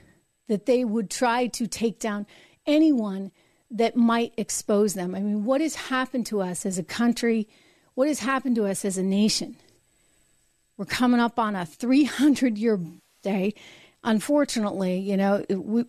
that 0.47 0.65
they 0.65 0.85
would 0.85 1.09
try 1.09 1.47
to 1.47 1.67
take 1.67 1.99
down 1.99 2.25
anyone 2.65 3.31
that 3.71 3.95
might 3.95 4.33
expose 4.37 4.93
them. 4.93 5.15
I 5.15 5.19
mean, 5.19 5.43
what 5.45 5.61
has 5.61 5.75
happened 5.75 6.25
to 6.27 6.41
us 6.41 6.65
as 6.65 6.77
a 6.77 6.83
country? 6.83 7.47
What 7.93 8.07
has 8.07 8.19
happened 8.19 8.55
to 8.55 8.65
us 8.65 8.83
as 8.83 8.97
a 8.97 9.03
nation? 9.03 9.57
We're 10.79 10.85
coming 10.85 11.19
up 11.19 11.37
on 11.37 11.57
a 11.57 11.65
300 11.65 12.57
year 12.57 12.79
day. 13.21 13.53
Unfortunately, 14.01 14.97
you 14.97 15.17
know, 15.17 15.43
we, 15.49 15.83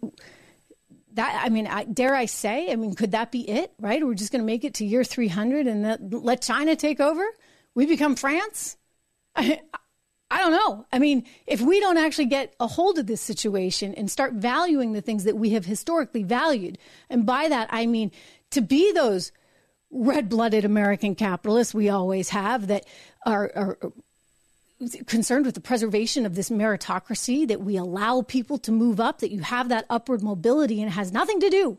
that 1.12 1.42
I 1.44 1.48
mean, 1.48 1.68
I, 1.68 1.84
dare 1.84 2.12
I 2.12 2.26
say? 2.26 2.72
I 2.72 2.74
mean, 2.74 2.96
could 2.96 3.12
that 3.12 3.30
be 3.30 3.48
it? 3.48 3.72
Right? 3.78 4.04
We're 4.04 4.14
just 4.14 4.32
going 4.32 4.42
to 4.42 4.46
make 4.46 4.64
it 4.64 4.74
to 4.74 4.84
year 4.84 5.04
300 5.04 5.68
and 5.68 6.12
let 6.12 6.42
China 6.42 6.74
take 6.74 6.98
over. 6.98 7.24
We 7.76 7.86
become 7.86 8.16
France. 8.16 8.76
I, 9.36 9.60
I 10.28 10.38
don't 10.38 10.50
know. 10.50 10.86
I 10.92 10.98
mean, 10.98 11.24
if 11.46 11.60
we 11.60 11.78
don't 11.78 11.96
actually 11.96 12.26
get 12.26 12.56
a 12.58 12.66
hold 12.66 12.98
of 12.98 13.06
this 13.06 13.20
situation 13.20 13.94
and 13.94 14.10
start 14.10 14.32
valuing 14.32 14.92
the 14.92 15.00
things 15.00 15.22
that 15.22 15.36
we 15.36 15.50
have 15.50 15.66
historically 15.66 16.24
valued, 16.24 16.78
and 17.08 17.24
by 17.24 17.48
that 17.48 17.68
I 17.70 17.86
mean 17.86 18.10
to 18.50 18.60
be 18.60 18.90
those 18.90 19.30
red 19.92 20.28
blooded 20.28 20.64
American 20.64 21.14
capitalists 21.14 21.74
we 21.74 21.88
always 21.88 22.30
have 22.30 22.66
that 22.66 22.86
are, 23.24 23.52
are 23.54 23.78
concerned 25.06 25.46
with 25.46 25.54
the 25.54 25.60
preservation 25.60 26.26
of 26.26 26.34
this 26.34 26.50
meritocracy, 26.50 27.46
that 27.48 27.60
we 27.60 27.76
allow 27.76 28.22
people 28.22 28.58
to 28.58 28.72
move 28.72 29.00
up, 29.00 29.18
that 29.20 29.30
you 29.30 29.40
have 29.40 29.68
that 29.68 29.86
upward 29.90 30.22
mobility, 30.22 30.80
and 30.80 30.90
it 30.90 30.94
has 30.94 31.12
nothing 31.12 31.40
to 31.40 31.50
do 31.50 31.78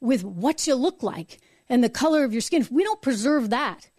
with 0.00 0.24
what 0.24 0.66
you 0.66 0.74
look 0.74 1.02
like 1.02 1.40
and 1.68 1.82
the 1.82 1.88
color 1.88 2.24
of 2.24 2.32
your 2.32 2.40
skin. 2.40 2.60
If 2.60 2.70
we 2.70 2.84
don't 2.84 3.02
preserve 3.02 3.50
that, 3.50 3.90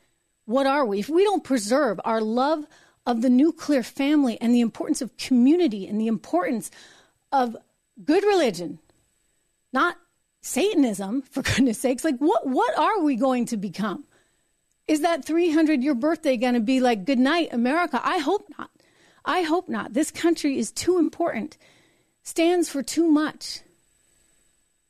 what 0.46 0.68
are 0.68 0.86
we? 0.86 1.00
If 1.00 1.10
we 1.10 1.24
don't 1.24 1.44
preserve 1.44 2.00
our 2.06 2.22
love 2.22 2.66
of 3.06 3.22
the 3.22 3.30
nuclear 3.30 3.84
family 3.84 4.38
and 4.42 4.54
the 4.54 4.62
importance 4.62 5.02
of 5.02 5.16
community 5.18 5.88
and 5.88 6.00
the 6.00 6.08
importance 6.08 6.72
of 7.32 7.56
good 8.04 8.24
religion, 8.24 8.80
not 9.74 9.98
Satanism, 10.42 11.22
for 11.24 11.42
goodness 11.42 11.80
sakes. 11.80 12.04
Like, 12.04 12.18
what, 12.18 12.48
what 12.48 12.78
are 12.78 13.02
we 13.02 13.16
going 13.16 13.46
to 13.48 13.58
become? 13.58 14.06
Is 14.88 15.02
that 15.02 15.26
300 15.26 15.84
year 15.84 15.96
birthday 15.96 16.38
going 16.38 16.54
to 16.54 16.60
be 16.60 16.80
like, 16.80 17.06
good 17.06 17.20
night, 17.20 17.50
America? 17.52 18.00
I 18.04 18.20
hope 18.20 18.48
not. 18.58 18.70
I 19.26 19.42
hope 19.42 19.68
not. 19.68 19.94
This 19.94 20.10
country 20.10 20.58
is 20.58 20.72
too 20.72 20.98
important, 20.98 21.58
stands 22.24 22.70
for 22.70 22.82
too 22.82 23.10
much. 23.10 23.60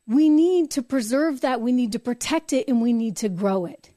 We 0.07 0.29
need 0.29 0.71
to 0.71 0.83
preserve 0.83 1.41
that, 1.41 1.59
we 1.59 1.71
need 1.71 1.91
to 1.93 1.99
protect 1.99 2.53
it, 2.53 2.67
and 2.67 2.81
we 2.81 2.93
need 2.93 3.17
to 3.17 3.29
grow 3.29 3.65
it. 3.65 3.89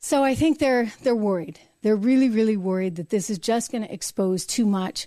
So 0.00 0.24
I 0.24 0.34
think 0.34 0.58
they're, 0.58 0.92
they're 1.02 1.14
worried. 1.14 1.60
They're 1.82 1.96
really, 1.96 2.28
really 2.28 2.56
worried 2.56 2.96
that 2.96 3.10
this 3.10 3.30
is 3.30 3.38
just 3.38 3.70
going 3.70 3.84
to 3.84 3.92
expose 3.92 4.44
too 4.44 4.66
much 4.66 5.06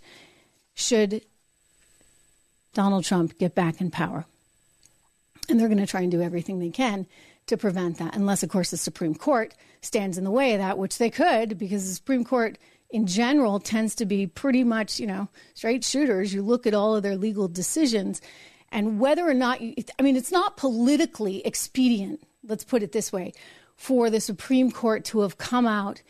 should 0.73 1.21
Donald 2.73 3.03
Trump 3.03 3.37
get 3.37 3.53
back 3.53 3.81
in 3.81 3.91
power. 3.91 4.25
And 5.49 5.59
they're 5.59 5.67
going 5.67 5.79
to 5.79 5.87
try 5.87 6.01
and 6.01 6.11
do 6.11 6.21
everything 6.21 6.59
they 6.59 6.69
can 6.69 7.05
to 7.47 7.57
prevent 7.57 7.97
that, 7.97 8.15
unless, 8.15 8.43
of 8.43 8.49
course, 8.49 8.71
the 8.71 8.77
Supreme 8.77 9.15
Court 9.15 9.53
stands 9.81 10.17
in 10.17 10.23
the 10.23 10.31
way 10.31 10.53
of 10.53 10.59
that, 10.59 10.77
which 10.77 10.97
they 10.97 11.09
could, 11.09 11.57
because 11.57 11.87
the 11.87 11.95
Supreme 11.95 12.23
Court 12.23 12.57
in 12.89 13.07
general 13.07 13.59
tends 13.59 13.95
to 13.95 14.05
be 14.05 14.27
pretty 14.27 14.63
much, 14.63 14.99
you 14.99 15.07
know, 15.07 15.27
straight 15.53 15.83
shooters. 15.83 16.33
You 16.33 16.41
look 16.43 16.67
at 16.67 16.73
all 16.73 16.95
of 16.95 17.03
their 17.03 17.15
legal 17.17 17.47
decisions, 17.47 18.21
and 18.69 18.99
whether 18.99 19.27
or 19.27 19.33
not, 19.33 19.61
you, 19.61 19.73
I 19.99 20.01
mean, 20.01 20.15
it's 20.15 20.31
not 20.31 20.57
politically 20.57 21.45
expedient, 21.45 22.21
let's 22.43 22.63
put 22.63 22.83
it 22.83 22.91
this 22.91 23.11
way, 23.11 23.33
for 23.75 24.09
the 24.09 24.21
Supreme 24.21 24.71
Court 24.71 25.03
to 25.05 25.21
have 25.21 25.37
come 25.37 25.65
out 25.65 26.01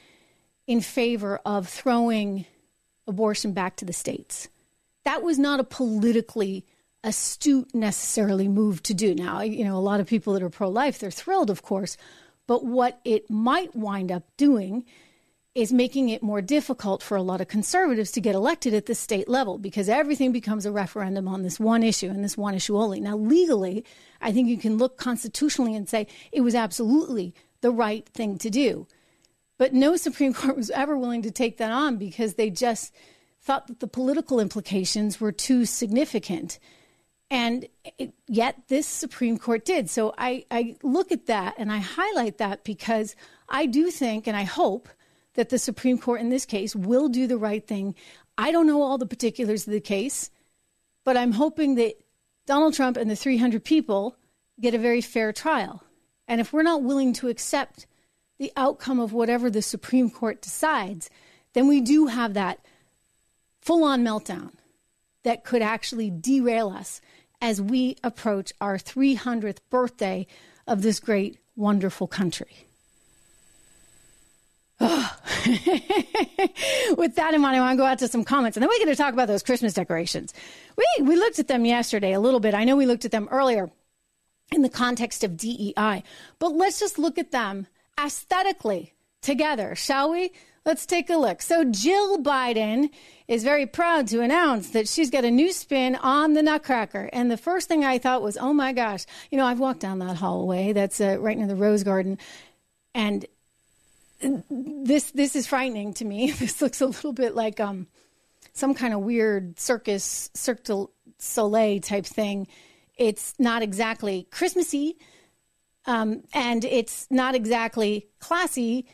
in 0.67 0.81
favor 0.81 1.39
of 1.45 1.67
throwing 1.67 2.45
abortion 3.07 3.53
back 3.53 3.77
to 3.77 3.85
the 3.85 3.93
states. 3.93 4.47
That 5.05 5.23
was 5.23 5.39
not 5.39 5.59
a 5.59 5.63
politically 5.63 6.65
astute 7.03 7.73
necessarily 7.73 8.47
move 8.47 8.83
to 8.83 8.93
do. 8.93 9.15
Now, 9.15 9.41
you 9.41 9.63
know, 9.63 9.77
a 9.77 9.79
lot 9.79 9.99
of 9.99 10.07
people 10.07 10.33
that 10.33 10.43
are 10.43 10.49
pro 10.49 10.69
life, 10.69 10.99
they're 10.99 11.11
thrilled, 11.11 11.49
of 11.49 11.63
course, 11.63 11.97
but 12.47 12.65
what 12.65 12.99
it 13.03 13.29
might 13.29 13.75
wind 13.75 14.11
up 14.11 14.23
doing 14.37 14.85
is 15.53 15.73
making 15.73 16.07
it 16.07 16.23
more 16.23 16.41
difficult 16.41 17.03
for 17.03 17.17
a 17.17 17.21
lot 17.21 17.41
of 17.41 17.47
conservatives 17.47 18.11
to 18.11 18.21
get 18.21 18.35
elected 18.35 18.73
at 18.73 18.85
the 18.85 18.95
state 18.95 19.27
level 19.27 19.57
because 19.57 19.89
everything 19.89 20.31
becomes 20.31 20.65
a 20.65 20.71
referendum 20.71 21.27
on 21.27 21.43
this 21.43 21.59
one 21.59 21.83
issue 21.83 22.09
and 22.09 22.23
this 22.23 22.37
one 22.37 22.55
issue 22.55 22.77
only. 22.77 23.01
Now, 23.01 23.17
legally, 23.17 23.83
I 24.21 24.31
think 24.31 24.47
you 24.47 24.57
can 24.57 24.77
look 24.77 24.97
constitutionally 24.97 25.75
and 25.75 25.89
say 25.89 26.07
it 26.31 26.41
was 26.41 26.55
absolutely 26.55 27.33
the 27.59 27.71
right 27.71 28.07
thing 28.07 28.37
to 28.37 28.49
do. 28.49 28.87
But 29.57 29.73
no 29.73 29.97
Supreme 29.97 30.33
Court 30.33 30.55
was 30.55 30.69
ever 30.69 30.97
willing 30.97 31.21
to 31.23 31.31
take 31.31 31.57
that 31.57 31.71
on 31.71 31.97
because 31.97 32.35
they 32.35 32.49
just 32.49 32.93
thought 33.41 33.67
that 33.67 33.79
the 33.81 33.87
political 33.87 34.39
implications 34.39 35.19
were 35.19 35.31
too 35.31 35.65
significant. 35.65 36.59
And 37.31 37.65
it, 37.97 38.13
yet 38.27 38.57
this 38.67 38.85
Supreme 38.85 39.39
Court 39.39 39.63
did. 39.63 39.89
So 39.89 40.13
I, 40.17 40.45
I 40.51 40.75
look 40.83 41.13
at 41.13 41.27
that 41.27 41.55
and 41.57 41.71
I 41.71 41.77
highlight 41.77 42.39
that 42.39 42.65
because 42.65 43.15
I 43.47 43.67
do 43.67 43.89
think 43.89 44.27
and 44.27 44.35
I 44.35 44.43
hope 44.43 44.89
that 45.35 45.47
the 45.47 45.57
Supreme 45.57 45.97
Court 45.97 46.19
in 46.19 46.29
this 46.29 46.45
case 46.45 46.75
will 46.75 47.07
do 47.07 47.27
the 47.27 47.37
right 47.37 47.65
thing. 47.65 47.95
I 48.37 48.51
don't 48.51 48.67
know 48.67 48.81
all 48.81 48.97
the 48.97 49.05
particulars 49.05 49.65
of 49.65 49.71
the 49.71 49.79
case, 49.79 50.29
but 51.05 51.15
I'm 51.15 51.31
hoping 51.31 51.75
that 51.75 51.93
Donald 52.47 52.73
Trump 52.73 52.97
and 52.97 53.09
the 53.09 53.15
300 53.15 53.63
people 53.63 54.17
get 54.59 54.75
a 54.75 54.77
very 54.77 54.99
fair 54.99 55.31
trial. 55.31 55.83
And 56.27 56.41
if 56.41 56.51
we're 56.51 56.63
not 56.63 56.83
willing 56.83 57.13
to 57.13 57.29
accept 57.29 57.87
the 58.39 58.51
outcome 58.57 58.99
of 58.99 59.13
whatever 59.13 59.49
the 59.49 59.61
Supreme 59.61 60.09
Court 60.09 60.41
decides, 60.41 61.09
then 61.53 61.69
we 61.69 61.79
do 61.79 62.07
have 62.07 62.33
that 62.33 62.59
full 63.61 63.85
on 63.85 64.03
meltdown 64.03 64.51
that 65.23 65.45
could 65.45 65.61
actually 65.61 66.09
derail 66.09 66.69
us 66.69 66.99
as 67.41 67.61
we 67.61 67.97
approach 68.03 68.53
our 68.61 68.77
300th 68.77 69.57
birthday 69.69 70.27
of 70.67 70.81
this 70.81 70.99
great, 70.99 71.39
wonderful 71.55 72.07
country. 72.07 72.67
Oh. 74.79 75.17
With 76.97 77.15
that 77.15 77.33
in 77.33 77.41
mind, 77.41 77.55
I 77.55 77.59
want 77.59 77.73
to 77.73 77.77
go 77.77 77.85
out 77.85 77.99
to 77.99 78.07
some 78.07 78.23
comments, 78.23 78.57
and 78.57 78.61
then 78.61 78.69
we're 78.69 78.83
going 78.83 78.95
to 78.95 78.95
talk 78.95 79.13
about 79.13 79.27
those 79.27 79.43
Christmas 79.43 79.73
decorations. 79.73 80.33
We 80.75 80.85
we 81.03 81.15
looked 81.15 81.39
at 81.39 81.47
them 81.47 81.65
yesterday 81.65 82.13
a 82.13 82.19
little 82.19 82.39
bit. 82.39 82.53
I 82.53 82.63
know 82.63 82.75
we 82.75 82.85
looked 82.85 83.05
at 83.05 83.11
them 83.11 83.27
earlier 83.31 83.69
in 84.51 84.63
the 84.63 84.69
context 84.69 85.23
of 85.23 85.37
DEI, 85.37 86.03
but 86.39 86.53
let's 86.53 86.79
just 86.79 86.97
look 86.97 87.17
at 87.17 87.31
them 87.31 87.67
aesthetically 87.99 88.93
together, 89.21 89.75
shall 89.75 90.11
we? 90.11 90.31
Let's 90.65 90.85
take 90.85 91.09
a 91.09 91.15
look. 91.15 91.41
So, 91.41 91.63
Jill 91.63 92.19
Biden 92.19 92.89
is 93.27 93.43
very 93.43 93.65
proud 93.65 94.07
to 94.09 94.21
announce 94.21 94.71
that 94.71 94.87
she's 94.87 95.09
got 95.09 95.25
a 95.25 95.31
new 95.31 95.51
spin 95.51 95.95
on 95.95 96.33
the 96.33 96.43
Nutcracker. 96.43 97.09
And 97.11 97.31
the 97.31 97.37
first 97.37 97.67
thing 97.67 97.83
I 97.83 97.97
thought 97.97 98.21
was, 98.21 98.37
oh 98.37 98.53
my 98.53 98.71
gosh, 98.71 99.05
you 99.31 99.37
know, 99.37 99.45
I've 99.45 99.59
walked 99.59 99.79
down 99.79 99.99
that 99.99 100.17
hallway 100.17 100.73
that's 100.73 101.01
uh, 101.01 101.17
right 101.19 101.37
near 101.37 101.47
the 101.47 101.55
Rose 101.55 101.83
Garden. 101.83 102.17
And 102.93 103.25
this 104.49 105.11
this 105.11 105.35
is 105.35 105.47
frightening 105.47 105.93
to 105.95 106.05
me. 106.05 106.31
This 106.39 106.61
looks 106.61 106.81
a 106.81 106.85
little 106.85 107.13
bit 107.13 107.35
like 107.35 107.59
um, 107.59 107.87
some 108.53 108.75
kind 108.75 108.93
of 108.93 108.99
weird 108.99 109.59
circus, 109.59 110.29
Cirque 110.33 110.63
du 110.63 110.89
Soleil 111.17 111.79
type 111.81 112.05
thing. 112.05 112.47
It's 112.97 113.33
not 113.39 113.63
exactly 113.63 114.27
Christmassy 114.29 114.97
um, 115.85 116.23
and 116.33 116.63
it's 116.63 117.07
not 117.09 117.35
exactly 117.35 118.07
classy. 118.19 118.87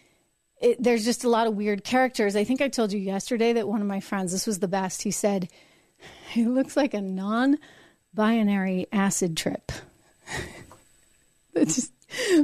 It, 0.59 0.81
there's 0.81 1.05
just 1.05 1.23
a 1.23 1.29
lot 1.29 1.47
of 1.47 1.55
weird 1.55 1.83
characters. 1.83 2.35
I 2.35 2.43
think 2.43 2.61
I 2.61 2.67
told 2.67 2.91
you 2.91 2.99
yesterday 2.99 3.53
that 3.53 3.67
one 3.67 3.81
of 3.81 3.87
my 3.87 3.99
friends, 3.99 4.31
this 4.31 4.47
was 4.47 4.59
the 4.59 4.67
best. 4.67 5.03
He 5.03 5.11
said, 5.11 5.49
"He 6.31 6.45
looks 6.45 6.75
like 6.75 6.93
a 6.93 7.01
non-binary 7.01 8.87
acid 8.91 9.37
trip." 9.37 9.71
that 11.53 11.67
just 11.67 11.91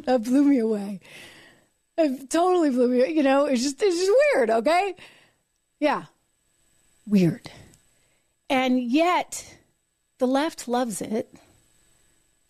that 0.05 0.23
blew 0.23 0.43
me 0.43 0.59
away. 0.59 0.99
It 1.97 2.29
totally 2.29 2.69
blew 2.69 2.87
me. 2.87 3.11
You 3.13 3.23
know, 3.23 3.45
it's 3.45 3.63
just 3.63 3.81
it's 3.81 3.97
just 3.97 4.11
weird. 4.35 4.49
Okay, 4.49 4.95
yeah, 5.79 6.05
weird, 7.07 7.49
and 8.49 8.79
yet 8.79 9.57
the 10.19 10.27
left 10.27 10.67
loves 10.67 11.01
it 11.01 11.33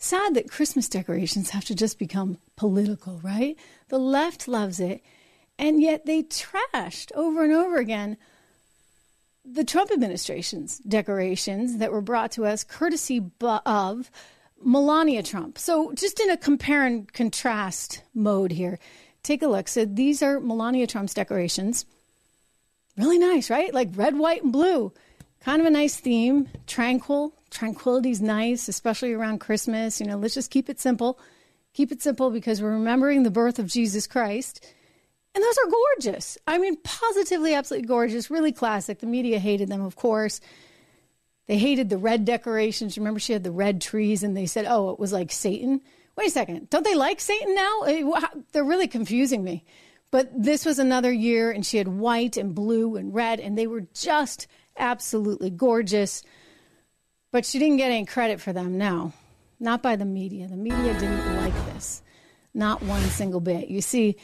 sad 0.03 0.33
that 0.33 0.51
Christmas 0.51 0.89
decorations 0.89 1.51
have 1.51 1.63
to 1.65 1.73
just 1.73 1.97
become 1.97 2.37
political, 2.57 3.19
right? 3.23 3.57
The 3.87 3.97
left 3.97 4.47
loves 4.47 4.79
it. 4.79 5.01
And 5.57 5.81
yet 5.81 6.05
they 6.05 6.23
trashed 6.23 7.11
over 7.13 7.43
and 7.43 7.53
over 7.53 7.77
again 7.77 8.17
the 9.45 9.63
Trump 9.63 9.91
administration's 9.91 10.77
decorations 10.79 11.77
that 11.77 11.91
were 11.91 12.01
brought 12.01 12.31
to 12.31 12.45
us 12.45 12.63
courtesy 12.63 13.21
of 13.41 14.09
Melania 14.63 15.23
Trump. 15.23 15.57
So, 15.57 15.91
just 15.93 16.19
in 16.19 16.29
a 16.29 16.37
compare 16.37 16.85
and 16.85 17.11
contrast 17.11 18.03
mode 18.13 18.51
here, 18.51 18.79
take 19.21 19.41
a 19.41 19.47
look. 19.47 19.67
So, 19.67 19.85
these 19.85 20.23
are 20.23 20.39
Melania 20.39 20.87
Trump's 20.87 21.13
decorations. 21.13 21.85
Really 22.97 23.19
nice, 23.19 23.49
right? 23.49 23.73
Like 23.73 23.89
red, 23.95 24.17
white, 24.17 24.43
and 24.43 24.53
blue. 24.53 24.93
Kind 25.41 25.59
of 25.59 25.65
a 25.65 25.71
nice 25.71 25.97
theme, 25.97 26.47
tranquil, 26.67 27.33
tranquility's 27.49 28.21
nice, 28.21 28.69
especially 28.69 29.11
around 29.11 29.39
Christmas. 29.39 29.99
You 29.99 30.07
know, 30.07 30.17
let's 30.17 30.35
just 30.35 30.51
keep 30.51 30.69
it 30.69 30.79
simple. 30.79 31.19
Keep 31.73 31.91
it 31.91 32.01
simple 32.01 32.29
because 32.29 32.61
we're 32.61 32.71
remembering 32.71 33.23
the 33.23 33.31
birth 33.31 33.59
of 33.59 33.67
Jesus 33.67 34.07
Christ. 34.07 34.65
And 35.35 35.43
those 35.43 35.57
are 35.57 35.69
gorgeous. 35.69 36.37
I 36.45 36.57
mean, 36.59 36.77
positively, 36.83 37.55
absolutely 37.55 37.87
gorgeous, 37.87 38.29
really 38.29 38.51
classic. 38.51 38.99
The 38.99 39.07
media 39.07 39.39
hated 39.39 39.69
them, 39.69 39.81
of 39.81 39.95
course. 39.95 40.39
They 41.47 41.57
hated 41.57 41.89
the 41.89 41.97
red 41.97 42.23
decorations. 42.23 42.97
Remember, 42.97 43.19
she 43.19 43.33
had 43.33 43.43
the 43.43 43.51
red 43.51 43.81
trees, 43.81 44.23
and 44.23 44.37
they 44.37 44.45
said, 44.45 44.65
oh, 44.67 44.91
it 44.91 44.99
was 44.99 45.11
like 45.11 45.31
Satan. 45.31 45.81
Wait 46.15 46.27
a 46.27 46.31
second. 46.31 46.69
Don't 46.69 46.83
they 46.83 46.95
like 46.95 47.19
Satan 47.19 47.55
now? 47.55 47.81
Eh, 47.81 48.03
they're 48.51 48.63
really 48.63 48.87
confusing 48.87 49.43
me. 49.43 49.65
But 50.11 50.29
this 50.35 50.63
was 50.63 50.77
another 50.77 51.11
year, 51.11 51.49
and 51.49 51.65
she 51.65 51.77
had 51.77 51.87
white 51.87 52.37
and 52.37 52.53
blue 52.53 52.95
and 52.95 53.13
red, 53.13 53.39
and 53.39 53.57
they 53.57 53.65
were 53.65 53.87
just 53.95 54.45
absolutely 54.77 55.49
gorgeous. 55.49 56.23
But 57.31 57.45
she 57.45 57.57
didn't 57.57 57.77
get 57.77 57.91
any 57.91 58.05
credit 58.05 58.39
for 58.39 58.53
them, 58.53 58.77
no. 58.77 59.13
Not 59.59 59.81
by 59.81 59.95
the 59.95 60.05
media. 60.05 60.47
The 60.47 60.55
media 60.55 60.93
didn't 60.93 61.37
like 61.37 61.55
this. 61.73 62.03
Not 62.53 62.83
one 62.83 63.01
single 63.01 63.39
bit. 63.39 63.69
You 63.69 63.81
see, 63.81 64.17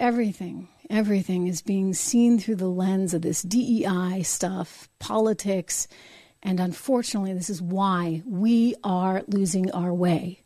everything, 0.00 0.66
everything 0.88 1.46
is 1.46 1.62
being 1.62 1.94
seen 1.94 2.38
through 2.38 2.56
the 2.56 2.68
lens 2.68 3.14
of 3.14 3.22
this 3.22 3.42
DEI 3.42 4.22
stuff, 4.22 4.88
politics, 4.98 5.86
and 6.42 6.58
unfortunately, 6.58 7.34
this 7.34 7.50
is 7.50 7.60
why 7.60 8.22
we 8.26 8.74
are 8.82 9.22
losing 9.28 9.70
our 9.72 9.92
way. 9.92 10.40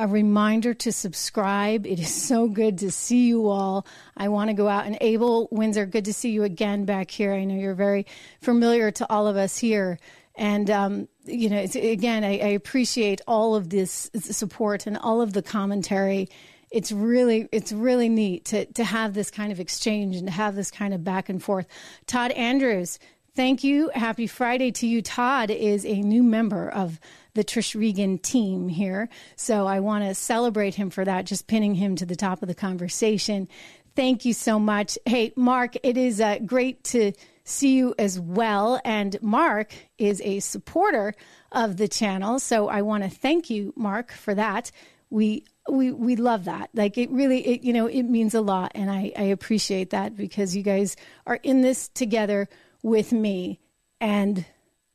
A 0.00 0.06
reminder 0.06 0.74
to 0.74 0.92
subscribe. 0.92 1.84
It 1.84 1.98
is 1.98 2.14
so 2.14 2.46
good 2.46 2.78
to 2.78 2.90
see 2.92 3.26
you 3.26 3.48
all. 3.48 3.84
I 4.16 4.28
want 4.28 4.48
to 4.48 4.54
go 4.54 4.68
out 4.68 4.86
and 4.86 4.96
Abel 5.00 5.48
Windsor, 5.50 5.86
good 5.86 6.04
to 6.04 6.12
see 6.12 6.30
you 6.30 6.44
again 6.44 6.84
back 6.84 7.10
here. 7.10 7.34
I 7.34 7.42
know 7.42 7.56
you're 7.56 7.74
very 7.74 8.06
familiar 8.40 8.92
to 8.92 9.10
all 9.10 9.26
of 9.26 9.36
us 9.36 9.58
here. 9.58 9.98
And, 10.36 10.70
um, 10.70 11.08
you 11.24 11.50
know, 11.50 11.66
again, 11.74 12.22
I, 12.22 12.38
I 12.38 12.48
appreciate 12.50 13.20
all 13.26 13.56
of 13.56 13.70
this 13.70 14.08
support 14.14 14.86
and 14.86 14.96
all 14.96 15.20
of 15.20 15.32
the 15.32 15.42
commentary 15.42 16.28
it's 16.70 16.92
really 16.92 17.48
it's 17.52 17.72
really 17.72 18.08
neat 18.08 18.44
to 18.46 18.66
to 18.66 18.84
have 18.84 19.14
this 19.14 19.30
kind 19.30 19.52
of 19.52 19.60
exchange 19.60 20.16
and 20.16 20.26
to 20.26 20.32
have 20.32 20.54
this 20.54 20.70
kind 20.70 20.94
of 20.94 21.04
back 21.04 21.28
and 21.28 21.42
forth. 21.42 21.66
Todd 22.06 22.30
Andrews, 22.32 22.98
thank 23.34 23.64
you. 23.64 23.90
Happy 23.94 24.26
Friday 24.26 24.70
to 24.72 24.86
you. 24.86 25.02
Todd 25.02 25.50
is 25.50 25.84
a 25.84 26.00
new 26.00 26.22
member 26.22 26.68
of 26.68 27.00
the 27.34 27.44
Trish 27.44 27.78
Regan 27.78 28.18
team 28.18 28.68
here, 28.68 29.08
so 29.36 29.66
I 29.66 29.80
want 29.80 30.04
to 30.04 30.14
celebrate 30.14 30.74
him 30.74 30.90
for 30.90 31.04
that. 31.04 31.24
Just 31.24 31.46
pinning 31.46 31.74
him 31.74 31.96
to 31.96 32.06
the 32.06 32.16
top 32.16 32.42
of 32.42 32.48
the 32.48 32.54
conversation. 32.54 33.48
Thank 33.94 34.24
you 34.24 34.32
so 34.32 34.58
much. 34.58 34.98
Hey, 35.06 35.32
Mark, 35.36 35.76
it 35.82 35.96
is 35.96 36.20
uh, 36.20 36.38
great 36.44 36.84
to 36.84 37.12
see 37.42 37.76
you 37.76 37.94
as 37.98 38.20
well. 38.20 38.80
And 38.84 39.20
Mark 39.22 39.74
is 39.98 40.20
a 40.20 40.40
supporter 40.40 41.14
of 41.50 41.78
the 41.78 41.88
channel, 41.88 42.38
so 42.38 42.68
I 42.68 42.82
want 42.82 43.04
to 43.04 43.10
thank 43.10 43.50
you, 43.50 43.72
Mark, 43.74 44.12
for 44.12 44.34
that. 44.34 44.70
We 45.10 45.44
we 45.68 45.92
we 45.92 46.16
love 46.16 46.44
that. 46.44 46.70
Like 46.74 46.98
it 46.98 47.10
really, 47.10 47.46
it, 47.46 47.62
you 47.62 47.72
know, 47.72 47.86
it 47.86 48.04
means 48.04 48.34
a 48.34 48.40
lot, 48.40 48.72
and 48.74 48.90
I 48.90 49.12
I 49.16 49.24
appreciate 49.24 49.90
that 49.90 50.16
because 50.16 50.56
you 50.56 50.62
guys 50.62 50.96
are 51.26 51.38
in 51.42 51.62
this 51.62 51.88
together 51.88 52.48
with 52.82 53.12
me, 53.12 53.60
and 54.00 54.44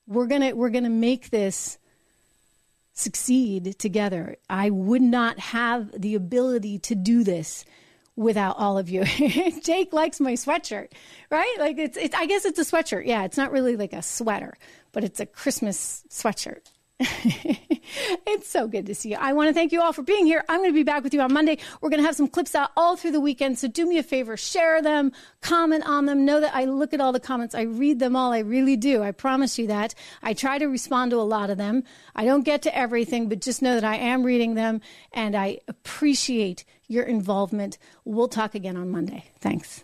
we're 0.08 0.28
gonna 0.28 0.56
we're 0.56 0.70
gonna 0.70 0.90
make 0.90 1.30
this 1.30 1.78
succeed 2.94 3.78
together. 3.80 4.38
I 4.50 4.70
would 4.70 5.02
not 5.02 5.40
have 5.40 6.00
the 6.00 6.16
ability 6.16 6.80
to 6.80 6.96
do 6.96 7.24
this 7.24 7.66
without 8.16 8.58
all 8.58 8.78
of 8.78 8.90
you. 8.90 9.04
Jake 9.64 9.92
likes 9.94 10.20
my 10.20 10.34
sweatshirt, 10.34 10.92
right? 11.30 11.56
Like 11.60 11.78
it's, 11.78 11.98
it's 11.98 12.16
I 12.16 12.26
guess 12.26 12.46
it's 12.46 12.60
a 12.60 12.64
sweatshirt. 12.66 13.06
Yeah, 13.06 13.24
it's 13.24 13.38
not 13.38 13.52
really 13.52 13.76
like 13.76 13.94
a 13.94 14.02
sweater, 14.02 14.56
but 14.92 15.04
it's 15.04 15.20
a 15.20 15.26
Christmas 15.26 16.04
sweatshirt. 16.10 16.72
it's 18.28 18.50
so 18.50 18.68
good 18.68 18.86
to 18.86 18.96
see 18.96 19.12
you. 19.12 19.18
I 19.20 19.34
want 19.34 19.50
to 19.50 19.54
thank 19.54 19.72
you 19.72 19.82
all 19.82 19.94
for 19.94 20.04
being 20.04 20.26
here. 20.26 20.44
I'm 20.48 20.60
going 20.60 20.70
to 20.70 20.76
be 20.76 20.84
back 20.84 21.04
with 21.04 21.14
you 21.14 21.22
on 21.22 21.34
Monday. 21.34 21.58
We're 21.82 21.90
going 21.90 22.02
to 22.02 22.06
have 22.06 22.16
some 22.16 22.28
clips 22.28 22.56
out 22.56 22.72
all 22.78 22.96
through 22.96 23.12
the 23.12 23.20
weekend. 23.20 23.60
So 23.60 23.68
do 23.68 23.86
me 23.86 23.98
a 23.98 24.04
favor, 24.04 24.38
share 24.38 24.82
them, 24.82 25.12
comment 25.42 25.86
on 25.86 26.06
them. 26.06 26.26
Know 26.26 26.40
that 26.40 26.56
I 26.56 26.66
look 26.66 26.94
at 26.94 27.02
all 27.02 27.12
the 27.12 27.20
comments. 27.20 27.56
I 27.56 27.62
read 27.62 28.00
them 28.00 28.16
all. 28.16 28.32
I 28.32 28.40
really 28.40 28.76
do. 28.76 29.04
I 29.04 29.12
promise 29.12 29.60
you 29.60 29.68
that. 29.68 29.96
I 30.22 30.34
try 30.34 30.58
to 30.58 30.68
respond 30.68 31.12
to 31.12 31.18
a 31.18 31.22
lot 31.22 31.50
of 31.50 31.58
them. 31.58 31.84
I 32.16 32.26
don't 32.26 32.44
get 32.44 32.62
to 32.64 32.76
everything, 32.76 33.30
but 33.30 33.42
just 33.42 33.62
know 33.62 33.76
that 33.76 33.84
I 33.84 33.98
am 33.98 34.24
reading 34.24 34.56
them 34.56 34.82
and 35.12 35.36
I 35.36 35.60
appreciate 35.68 36.66
your 36.88 37.04
involvement. 37.04 37.78
We'll 38.06 38.28
talk 38.28 38.56
again 38.56 38.78
on 38.78 38.90
Monday. 38.90 39.26
Thanks. 39.40 39.84